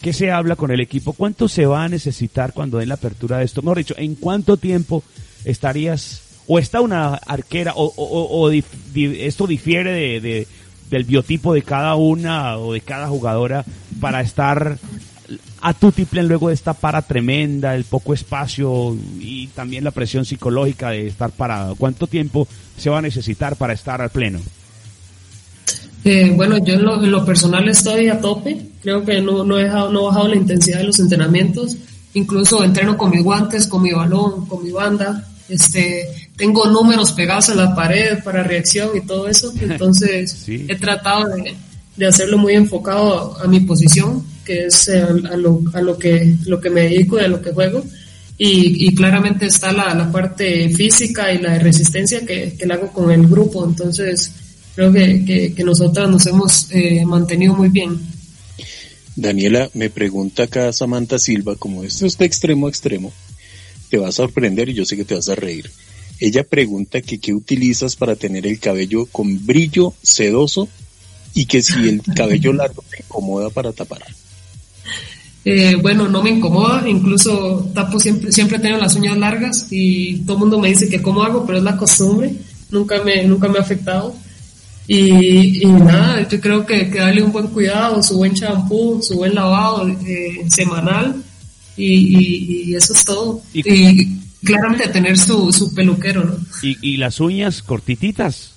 [0.02, 1.14] que se habla con el equipo?
[1.14, 3.61] ¿Cuánto se va a necesitar cuando den la apertura de esto?
[3.61, 5.03] Mejor dicho, ¿en cuánto tiempo
[5.45, 10.48] estarías, o está una arquera, o, o, esto difiere de,
[10.90, 13.64] del biotipo de cada una o de cada jugadora
[13.99, 14.78] para estar
[15.61, 20.90] a Tutiplen luego de esta para tremenda, el poco espacio y también la presión psicológica
[20.90, 21.76] de estar parado?
[21.76, 22.48] ¿Cuánto tiempo
[22.78, 24.40] se va a necesitar para estar al pleno?
[26.03, 28.57] Eh, bueno, yo en lo, personal estoy a tope.
[28.82, 31.78] Creo que no, no, he dejado, no he bajado la intensidad de los entrenamientos.
[32.14, 35.28] Incluso entreno con mis guantes, con mi balón, con mi banda.
[35.48, 39.53] Este, tengo números pegados en la pared para reacción y todo eso.
[39.61, 41.56] Entonces, he tratado de,
[41.95, 46.36] de hacerlo muy enfocado a mi posición que es eh, a, lo, a, lo, que,
[46.45, 47.84] lo que me dedico y a lo que juego.
[48.38, 52.76] Y, y claramente está la, la, parte física y la de resistencia que, que la
[52.76, 53.64] hago con el grupo.
[53.64, 54.32] Entonces,
[54.76, 57.99] creo que, que, que nosotras nos hemos eh, mantenido muy bien.
[59.15, 63.11] Daniela, me pregunta acá Samantha Silva, como esto es de extremo a extremo,
[63.89, 65.69] te va a sorprender y yo sé que te vas a reír.
[66.19, 70.69] Ella pregunta que qué utilizas para tener el cabello con brillo sedoso
[71.34, 74.03] y que si el cabello largo te incomoda para tapar.
[75.43, 80.34] Eh, bueno, no me incomoda, incluso tapo siempre, siempre tengo las uñas largas y todo
[80.34, 82.31] el mundo me dice que cómo hago, pero es la costumbre,
[82.69, 84.15] nunca me, nunca me ha afectado.
[84.93, 89.15] Y, y nada, yo creo que, que, darle un buen cuidado, su buen champú, su
[89.15, 91.23] buen lavado eh, semanal
[91.77, 93.41] y, y, eso es todo.
[93.53, 96.35] Y, claramente tener su, su peluquero, ¿no?
[96.61, 98.51] ¿Y, y las uñas cortititas?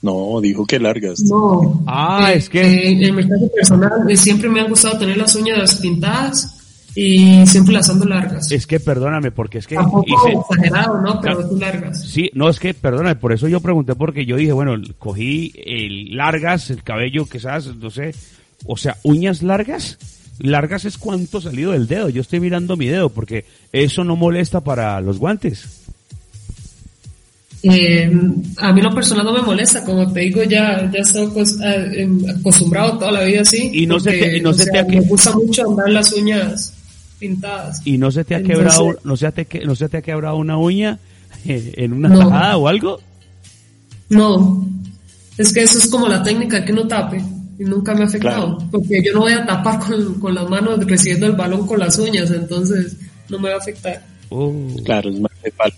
[0.00, 1.20] No, dijo que largas.
[1.20, 1.84] No.
[1.86, 2.88] Ah, es que.
[2.88, 6.55] en mi caso personal, eh, siempre me han gustado tener las uñas pintadas
[6.96, 8.50] y siempre las ando largas.
[8.50, 9.74] Es que perdóname, porque es que.
[9.74, 10.38] Tampoco hice...
[10.38, 11.20] exagerado, ¿no?
[11.20, 12.02] Pero tú largas.
[12.02, 16.16] Sí, no, es que, perdóname, por eso yo pregunté, porque yo dije, bueno, cogí el
[16.16, 18.14] largas, el cabello, quizás, no sé,
[18.64, 19.98] o sea, uñas largas.
[20.38, 22.08] Largas es cuánto salido del dedo.
[22.08, 25.82] Yo estoy mirando mi dedo porque eso no molesta para los guantes.
[27.62, 28.10] Eh,
[28.58, 31.30] a mí lo personal no me molesta, como te digo, ya, ya estoy
[31.94, 33.70] em, acostumbrado toda la vida así.
[33.72, 36.75] Y no se te, no se te ha me gusta mucho andar las uñas
[37.18, 37.82] pintadas.
[37.84, 40.56] Y no se te ha quebrado, no se te, no se te ha quebrado una
[40.56, 40.98] uña
[41.44, 43.00] en una tajada o algo?
[44.08, 44.66] No,
[45.36, 47.22] es que eso es como la técnica que no tape
[47.58, 50.84] y nunca me ha afectado, porque yo no voy a tapar con, con, las manos
[50.86, 52.96] recibiendo el balón con las uñas, entonces
[53.28, 54.04] no me va a afectar.
[54.30, 54.82] Uh.
[54.84, 55.74] Claro, es más de palo.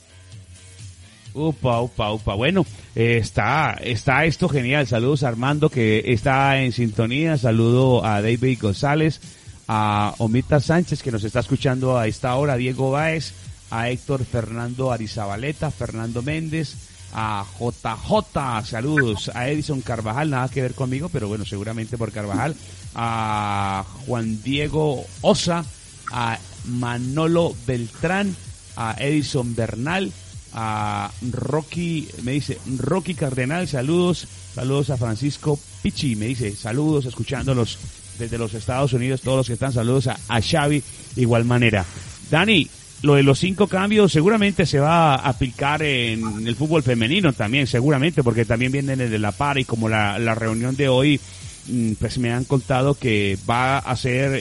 [1.34, 2.34] Upa, upa, upa.
[2.34, 2.66] Bueno,
[2.96, 4.86] eh, está, está esto genial.
[4.86, 7.36] Saludos a Armando que está en sintonía.
[7.36, 9.20] Saludo a David González,
[9.68, 13.34] a Omita Sánchez que nos está escuchando a esta hora, Diego Báez,
[13.70, 16.74] a Héctor Fernando Arizabaleta, Fernando Méndez,
[17.12, 22.56] a JJ, saludos, a Edison Carvajal, nada que ver conmigo, pero bueno, seguramente por Carvajal,
[22.94, 25.64] a Juan Diego Osa,
[26.10, 28.34] a Manolo Beltrán,
[28.76, 30.12] a Edison Bernal,
[30.54, 37.78] a Rocky, me dice, Rocky Cardenal, saludos, saludos a Francisco Pichi, me dice, saludos, escuchándolos
[38.18, 40.82] desde los Estados Unidos, todos los que están, saludos a, a Xavi,
[41.16, 41.84] igual manera.
[42.30, 42.68] Dani,
[43.02, 47.66] lo de los cinco cambios seguramente se va a aplicar en el fútbol femenino también,
[47.66, 51.20] seguramente, porque también vienen desde la par y como la, la reunión de hoy,
[51.68, 54.40] mm, pues me han contado que va a ser, eh,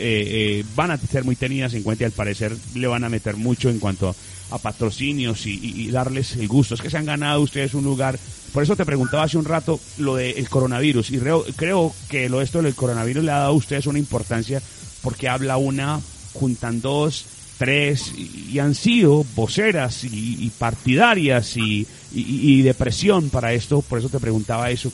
[0.60, 3.38] eh, van a ser muy tenidas en cuenta y al parecer le van a meter
[3.38, 4.16] mucho en cuanto a
[4.58, 6.76] patrocinios y, darles el gusto.
[6.76, 8.18] Es que se han ganado ustedes un lugar.
[8.54, 12.42] Por eso te preguntaba hace un rato lo del coronavirus y creo, creo que lo
[12.42, 14.62] esto del coronavirus le ha dado a ustedes una importancia
[15.02, 16.00] porque habla una,
[16.34, 17.26] juntan dos,
[17.58, 24.10] tres y, han sido voceras y, partidarias y, y, de presión para esto, por eso
[24.10, 24.92] te preguntaba eso.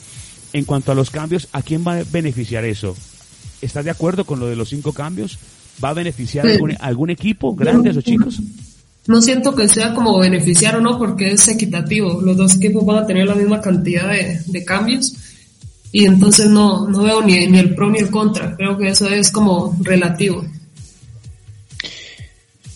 [0.52, 2.96] En cuanto a los cambios, ¿a quién va a beneficiar eso?
[3.62, 5.40] ¿Estás de acuerdo con lo de los cinco cambios?
[5.84, 8.40] ¿Va a beneficiar algún, algún equipo, grandes o chicos?
[9.06, 12.22] No siento que sea como beneficiar o no, porque es equitativo.
[12.22, 15.14] Los dos equipos van a tener la misma cantidad de, de cambios
[15.94, 18.56] y entonces no, no veo ni, ni el pro ni el contra.
[18.56, 20.44] Creo que eso es como relativo.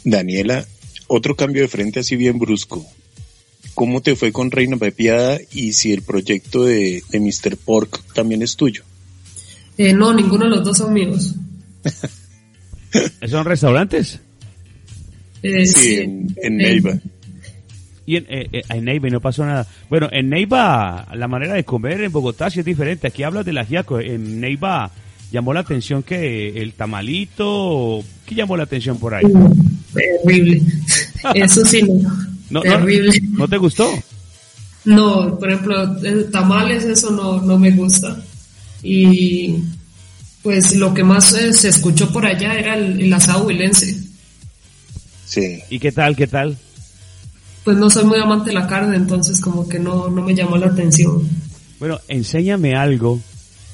[0.04, 0.66] Daniela,
[1.08, 2.86] otro cambio de frente así bien brusco.
[3.74, 7.58] ¿Cómo te fue con Reina Pepiada y si el proyecto de, de Mr.
[7.58, 8.84] Pork también es tuyo?
[9.80, 11.34] Eh, no, ninguno de los dos son míos.
[13.28, 14.20] ¿Son restaurantes?
[15.44, 16.98] Eh, sí, en, Neiva.
[18.06, 19.68] Y en, eh, en, Neiva no pasó nada.
[19.90, 23.08] Bueno, en Neiva la manera de comer en Bogotá sí es diferente.
[23.08, 24.00] Aquí hablas del ajiaco.
[24.00, 24.92] En Neiva
[25.32, 29.26] llamó la atención que el tamalito, ¿qué llamó la atención por ahí?
[29.94, 30.62] Terrible.
[31.36, 31.82] Eso sí,
[32.50, 32.62] no.
[32.62, 33.20] Terrible.
[33.32, 33.90] No, te gustó?
[34.86, 35.98] No, por ejemplo,
[36.32, 38.24] tamales, eso no, no me gusta.
[38.82, 39.56] Y
[40.42, 43.97] pues lo que más eh, se escuchó por allá era el, asado huilense.
[45.28, 45.60] Sí.
[45.70, 46.58] ¿Y qué tal, qué tal?
[47.64, 50.58] Pues no soy muy amante de la carne, entonces como que no, no me llamó
[50.58, 51.28] la atención.
[51.80, 53.20] Bueno, enséñame algo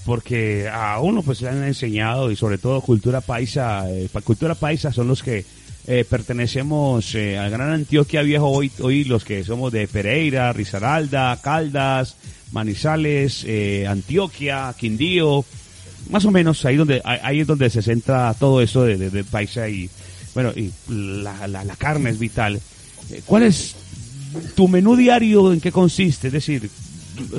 [0.05, 4.91] porque a uno pues le han enseñado y sobre todo cultura paisa, eh, cultura paisa
[4.91, 5.45] son los que
[5.85, 11.37] eh, pertenecemos eh, al Gran Antioquia Viejo hoy, hoy los que somos de Pereira, Risaralda,
[11.41, 12.15] Caldas,
[12.53, 15.43] Manizales, eh, Antioquia, Quindío,
[16.09, 19.67] más o menos ahí donde ahí es donde se centra todo eso de, de, paisa
[19.67, 19.89] y
[20.33, 22.59] bueno y la, la, la carne es vital.
[23.25, 23.75] ¿Cuál es
[24.55, 25.53] tu menú diario?
[25.53, 26.27] ¿En qué consiste?
[26.27, 26.69] Es decir,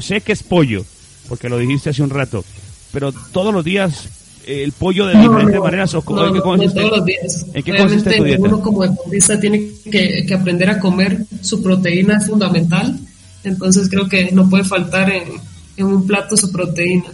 [0.00, 0.84] sé que es pollo,
[1.28, 2.44] porque lo dijiste hace un rato,
[2.92, 4.08] pero todos los días
[4.46, 6.80] el pollo de diferentes maneras o no, ¿en qué consiste?
[6.80, 7.46] todos los días.
[7.54, 8.42] ¿En qué consiste tu dieta?
[8.42, 12.98] Uno como deportista tiene que, que, aprender a comer, su proteína es fundamental,
[13.42, 15.24] entonces creo que no puede faltar en,
[15.76, 17.10] en un plato su proteína.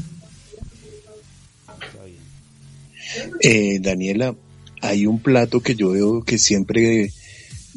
[3.41, 4.35] Eh, Daniela,
[4.81, 7.13] hay un plato que yo veo que siempre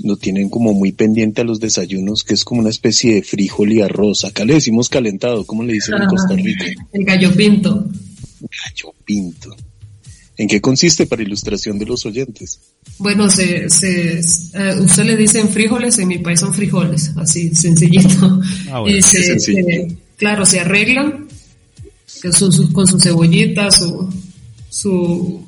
[0.04, 3.72] lo tienen como muy pendiente a los desayunos, que es como una especie de frijol
[3.72, 4.26] y arroz.
[4.26, 6.66] Acá le decimos calentado, ¿cómo le dicen en Costa Rica?
[6.92, 7.88] El gallo pinto.
[8.42, 9.56] Gallo pinto.
[10.36, 12.60] ¿En qué consiste para ilustración de los oyentes?
[12.98, 18.42] Bueno, se, se, eh, usted le dicen frijoles, en mi país son frijoles, así sencillito.
[18.72, 21.28] Ah, y se, claro, se arreglan
[22.74, 24.12] con su cebollita, su,
[24.70, 25.46] su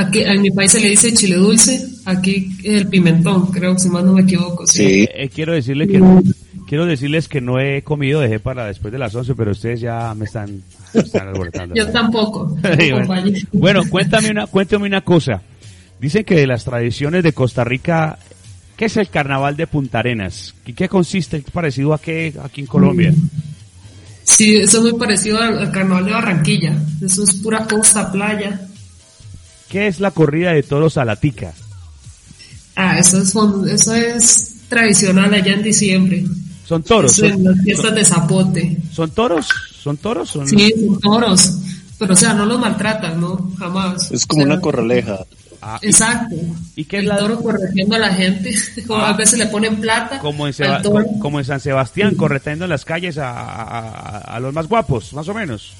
[0.00, 4.02] Aquí, en mi país se le dice chile dulce, aquí el pimentón, creo, si más
[4.02, 4.66] no me equivoco.
[4.66, 5.06] Sí.
[5.14, 6.00] Eh, quiero decirle que
[6.66, 10.14] quiero decirles que no he comido, dejé para después de las 11, pero ustedes ya
[10.14, 10.62] me están,
[11.20, 11.74] alborotando.
[11.76, 12.56] Yo tampoco.
[13.52, 15.42] bueno, cuéntame una, cuéntame una cosa.
[16.00, 18.18] Dicen que de las tradiciones de Costa Rica,
[18.78, 20.54] ¿qué es el carnaval de Punta Arenas?
[20.64, 21.36] ¿Y qué consiste?
[21.36, 23.12] ¿Es parecido a qué aquí en Colombia?
[24.22, 26.74] Sí, eso es muy parecido al carnaval de Barranquilla.
[27.02, 28.60] Eso es pura costa, playa.
[29.70, 31.52] ¿Qué es la corrida de toros a la tica?
[32.76, 33.34] Ah, eso es,
[33.72, 36.24] eso es tradicional allá en diciembre.
[36.66, 37.12] ¿Son toros?
[37.12, 38.76] son, las fiestas de zapote.
[38.92, 39.48] ¿Son toros?
[39.82, 40.30] ¿Son toros?
[40.46, 41.58] Sí, son toros.
[41.98, 43.52] Pero o sea, no los maltratan, ¿no?
[43.58, 44.10] Jamás.
[44.12, 45.18] Es como una corraleja.
[45.62, 46.34] Ah, Exacto.
[46.74, 47.38] ¿y qué el es la- toro
[47.94, 48.54] a la gente.
[48.86, 49.10] Como Ah.
[49.10, 50.18] a veces le ponen plata.
[50.18, 50.80] Como en, Seba-
[51.20, 55.34] como San Sebastián, correteando en las calles a, a- a los más guapos, más o
[55.34, 55.74] menos.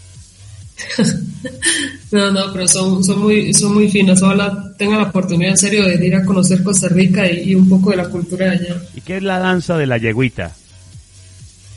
[2.12, 4.20] No, no, pero son, son muy, son muy finos.
[4.20, 7.68] Ojalá tengan la oportunidad en serio de ir a conocer Costa Rica y, y un
[7.68, 8.82] poco de la cultura de allá.
[8.96, 10.52] ¿Y qué es la danza de la yeguita?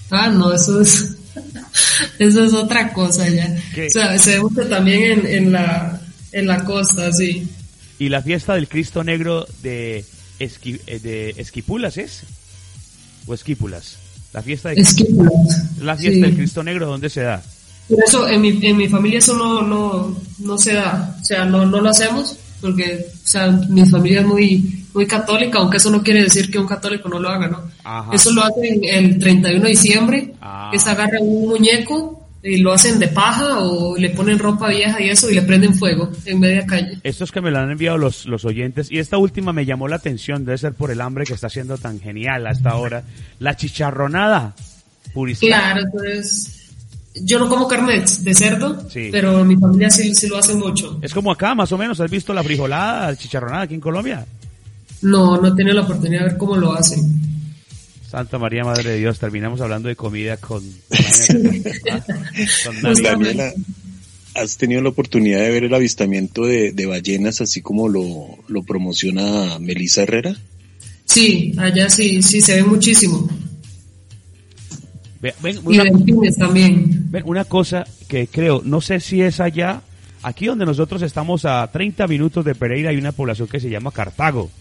[0.10, 1.16] Ah, no, eso es,
[2.20, 3.56] eso es otra cosa ya.
[3.76, 3.88] ¿Qué?
[3.88, 6.02] O sea, se mucho también en, en la,
[6.32, 7.48] en la costa, sí.
[8.00, 10.04] ¿Y la fiesta del Cristo Negro de,
[10.40, 12.22] Esqui- eh, de Esquipulas es?
[13.28, 13.98] ¿O Esquipulas?
[14.34, 15.34] La fiesta, de, Esquípulas.
[15.80, 16.22] la fiesta Sí.
[16.22, 17.44] del Cristo Negro, ¿dónde se da?
[17.90, 21.46] Pero eso, en mi, en mi familia eso no, no, no se da, o sea,
[21.46, 25.90] no, no lo hacemos, porque, o sea, mi familia es muy, muy católica, aunque eso
[25.92, 27.62] no quiere decir que un católico no lo haga, ¿no?
[27.84, 28.10] Ajá.
[28.14, 30.70] Eso lo hacen el 31 de diciembre, Ah.
[30.72, 35.02] que se agarra un muñeco y lo hacen de paja o le ponen ropa vieja
[35.02, 37.00] y eso y le prenden fuego en media calle.
[37.04, 39.96] Estos que me lo han enviado los, los oyentes, y esta última me llamó la
[39.98, 43.04] atención, debe ser por el hambre que está siendo tan genial hasta ahora.
[43.40, 44.56] La chicharronada.
[45.14, 45.48] Puriscal.
[45.50, 46.62] Claro, entonces,
[47.15, 49.10] yo no como carne de, cerdo, Sí.
[49.11, 50.99] pero mi familia sí, sí lo hace mucho.
[51.02, 51.99] Es como acá, más o menos.
[51.99, 54.26] ¿Has visto la frijolada, la chicharronada aquí en Colombia?
[55.02, 57.02] No, no he tenido la oportunidad de ver cómo lo hacen.
[58.10, 60.64] Santa María, Madre de Dios, terminamos hablando de comida con,
[62.64, 63.02] con Dani.
[63.02, 63.53] Daniela,
[64.35, 68.64] ¿has tenido la oportunidad de ver el avistamiento de, de ballenas así como lo, lo
[68.64, 70.35] promociona Melissa Herrera?
[71.06, 73.27] Sí, allá sí, sí se ve muchísimo.
[75.24, 77.06] Ve- ven, Y una, delfines también.
[77.10, 79.82] ven, una cosa que creo, no sé si es allá,
[80.22, 83.91] aquí donde nosotros estamos a 30 minutos de Pereira hay una población que se llama
[83.91, 84.52] Cartago.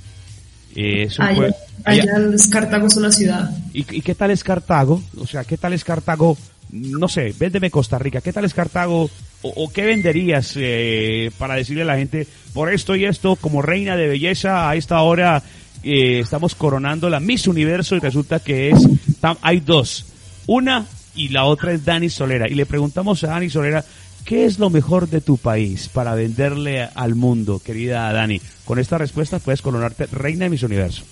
[0.74, 1.46] Eh, es un Allá,
[1.84, 3.50] allá- allá es Cartago es una ciudad.
[3.74, 5.02] ¿Y, y qué tal es Cartago?
[5.18, 6.38] O sea, ¿qué tal es Cartago?
[6.70, 8.20] No sé, véndeme Costa Rica.
[8.22, 9.10] ¿Qué tal es Cartago?
[9.42, 13.60] ¿O, o qué venderías eh, para decirle a la gente, por esto y esto, como
[13.60, 15.42] reina de belleza, a esta hora
[15.82, 18.78] eh, estamos coronando la Miss Universo y resulta que es,
[19.20, 20.06] tam- hay dos.
[20.46, 22.48] Una y la otra es Dani Solera.
[22.48, 23.84] Y le preguntamos a Dani Solera,
[24.24, 28.40] ¿qué es lo mejor de tu país para venderle al mundo, querida Dani?
[28.64, 31.04] Con esta respuesta puedes coronarte reina de Miss Universo.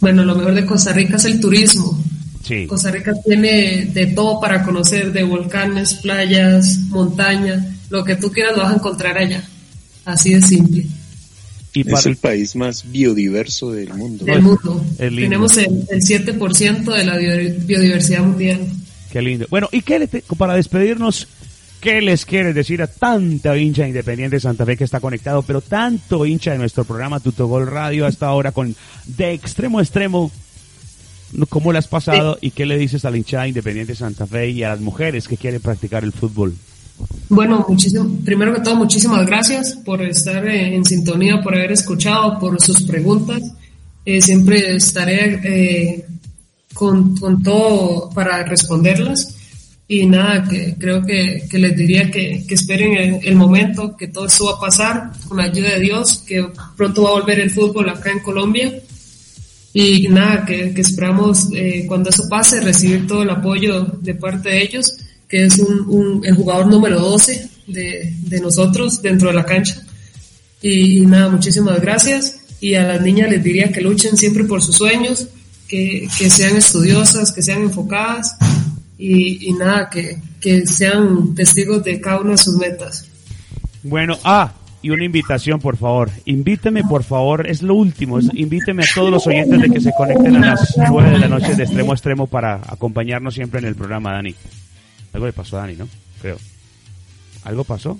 [0.00, 1.98] Bueno, lo mejor de Costa Rica es el turismo.
[2.42, 2.66] Sí.
[2.66, 8.56] Costa Rica tiene de todo para conocer, de volcanes, playas, montaña, lo que tú quieras
[8.56, 9.42] lo vas a encontrar allá.
[10.04, 10.86] Así de simple.
[11.74, 14.24] Y Es para, el país más biodiverso del mundo.
[14.24, 15.16] Del.
[15.16, 18.60] Tenemos el, el 7% de la bio- biodiversidad mundial.
[19.12, 19.46] Qué lindo.
[19.50, 21.26] Bueno, y qué le te- para despedirnos,
[21.80, 25.60] ¿qué les quieres decir a tanta hincha independiente de Santa Fe que está conectado, pero
[25.60, 28.74] tanto hincha de nuestro programa Tutogol Radio hasta ahora con
[29.06, 30.30] de extremo a extremo?
[31.48, 34.50] ¿Cómo le has pasado y qué le dices a la hinchada independiente de Santa Fe
[34.50, 36.54] y a las mujeres que quieren practicar el fútbol?
[37.28, 42.38] Bueno, muchísimo, primero que todo, muchísimas gracias por estar eh, en sintonía, por haber escuchado,
[42.38, 43.42] por sus preguntas.
[44.04, 46.06] Eh, siempre estaré eh,
[46.72, 49.36] con, con todo para responderlas.
[49.86, 54.52] Y nada, que creo que, les diría que, esperen el, momento, que todo esto va
[54.52, 56.46] a pasar con la ayuda de Dios, que
[56.76, 58.72] pronto va a volver el fútbol acá en Colombia.
[59.74, 61.48] Y nada, que, esperamos
[61.86, 64.90] cuando eso pase recibir todo el apoyo de parte de ellos,
[65.34, 69.82] que es un, un- el jugador número 12 de, de nosotros dentro de la cancha.
[70.62, 72.38] Y, y nada, muchísimas gracias.
[72.60, 75.26] Y a las niñas les diría que luchen siempre por sus sueños,
[75.66, 78.36] que, que sean estudiosas, que sean enfocadas
[78.96, 83.06] y, y nada, que, que sean testigos de cada una de sus metas.
[83.82, 84.52] Bueno, ah,
[84.82, 86.10] y una invitación, por favor.
[86.26, 88.20] Invíteme, por favor, es lo último.
[88.20, 91.28] es- invíteme a todos los oyentes de que se conecten a las 9 de la
[91.28, 94.34] noche de extremo a extremo para acompañarnos siempre en el programa, Dani.
[95.14, 95.88] Algo le pasó a Dani, ¿no?
[96.20, 96.36] Creo.
[97.44, 97.90] ¿Algo pasó?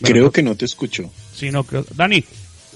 [0.00, 1.10] Bueno, Creo que no te escucho.
[1.34, 1.84] Sí, no, creo.
[1.94, 2.24] Dani,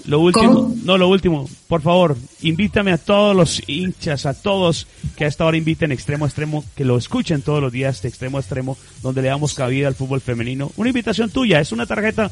[0.05, 0.75] lo último, ¿Cómo?
[0.83, 4.85] no, lo último, por favor, invítame a todos los hinchas, a todos
[5.15, 8.09] que a esta hora inviten extremo a extremo, que lo escuchen todos los días de
[8.09, 10.71] extremo a extremo, donde le damos cabida al fútbol femenino.
[10.75, 12.29] Una invitación tuya, es una tarjeta,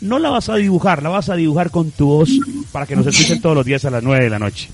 [0.00, 2.30] no la vas a dibujar, la vas a dibujar con tu voz
[2.72, 4.68] para que nos escuchen todos los días a las 9 de la noche.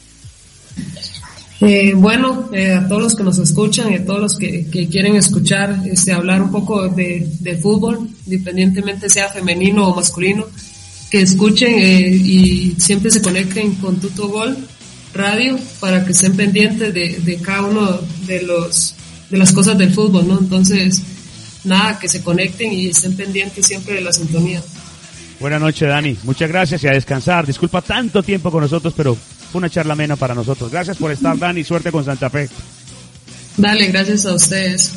[1.62, 5.16] Eh, bueno, eh, a todos los que nos escuchan y a todos los que, quieren
[5.16, 10.46] escuchar, este, hablar un poco de, de fútbol, independientemente sea femenino o masculino,
[11.10, 14.56] que escuchen eh, y siempre se conecten con Tuto Gol
[15.12, 18.94] Radio para que estén pendientes de, de cada uno de los
[19.28, 20.38] de las cosas del fútbol, ¿no?
[20.38, 21.02] Entonces,
[21.64, 24.62] nada, que se conecten y estén pendientes siempre de la sintonía.
[25.38, 26.16] Buenas noches, Dani.
[26.24, 27.46] Muchas gracias y a descansar.
[27.46, 29.16] Disculpa tanto tiempo con nosotros, pero
[29.50, 30.70] fue una charla amena para nosotros.
[30.70, 31.64] Gracias por estar, Dani.
[31.64, 32.48] Suerte con Santa Fe.
[33.56, 34.92] Dale, gracias a ustedes.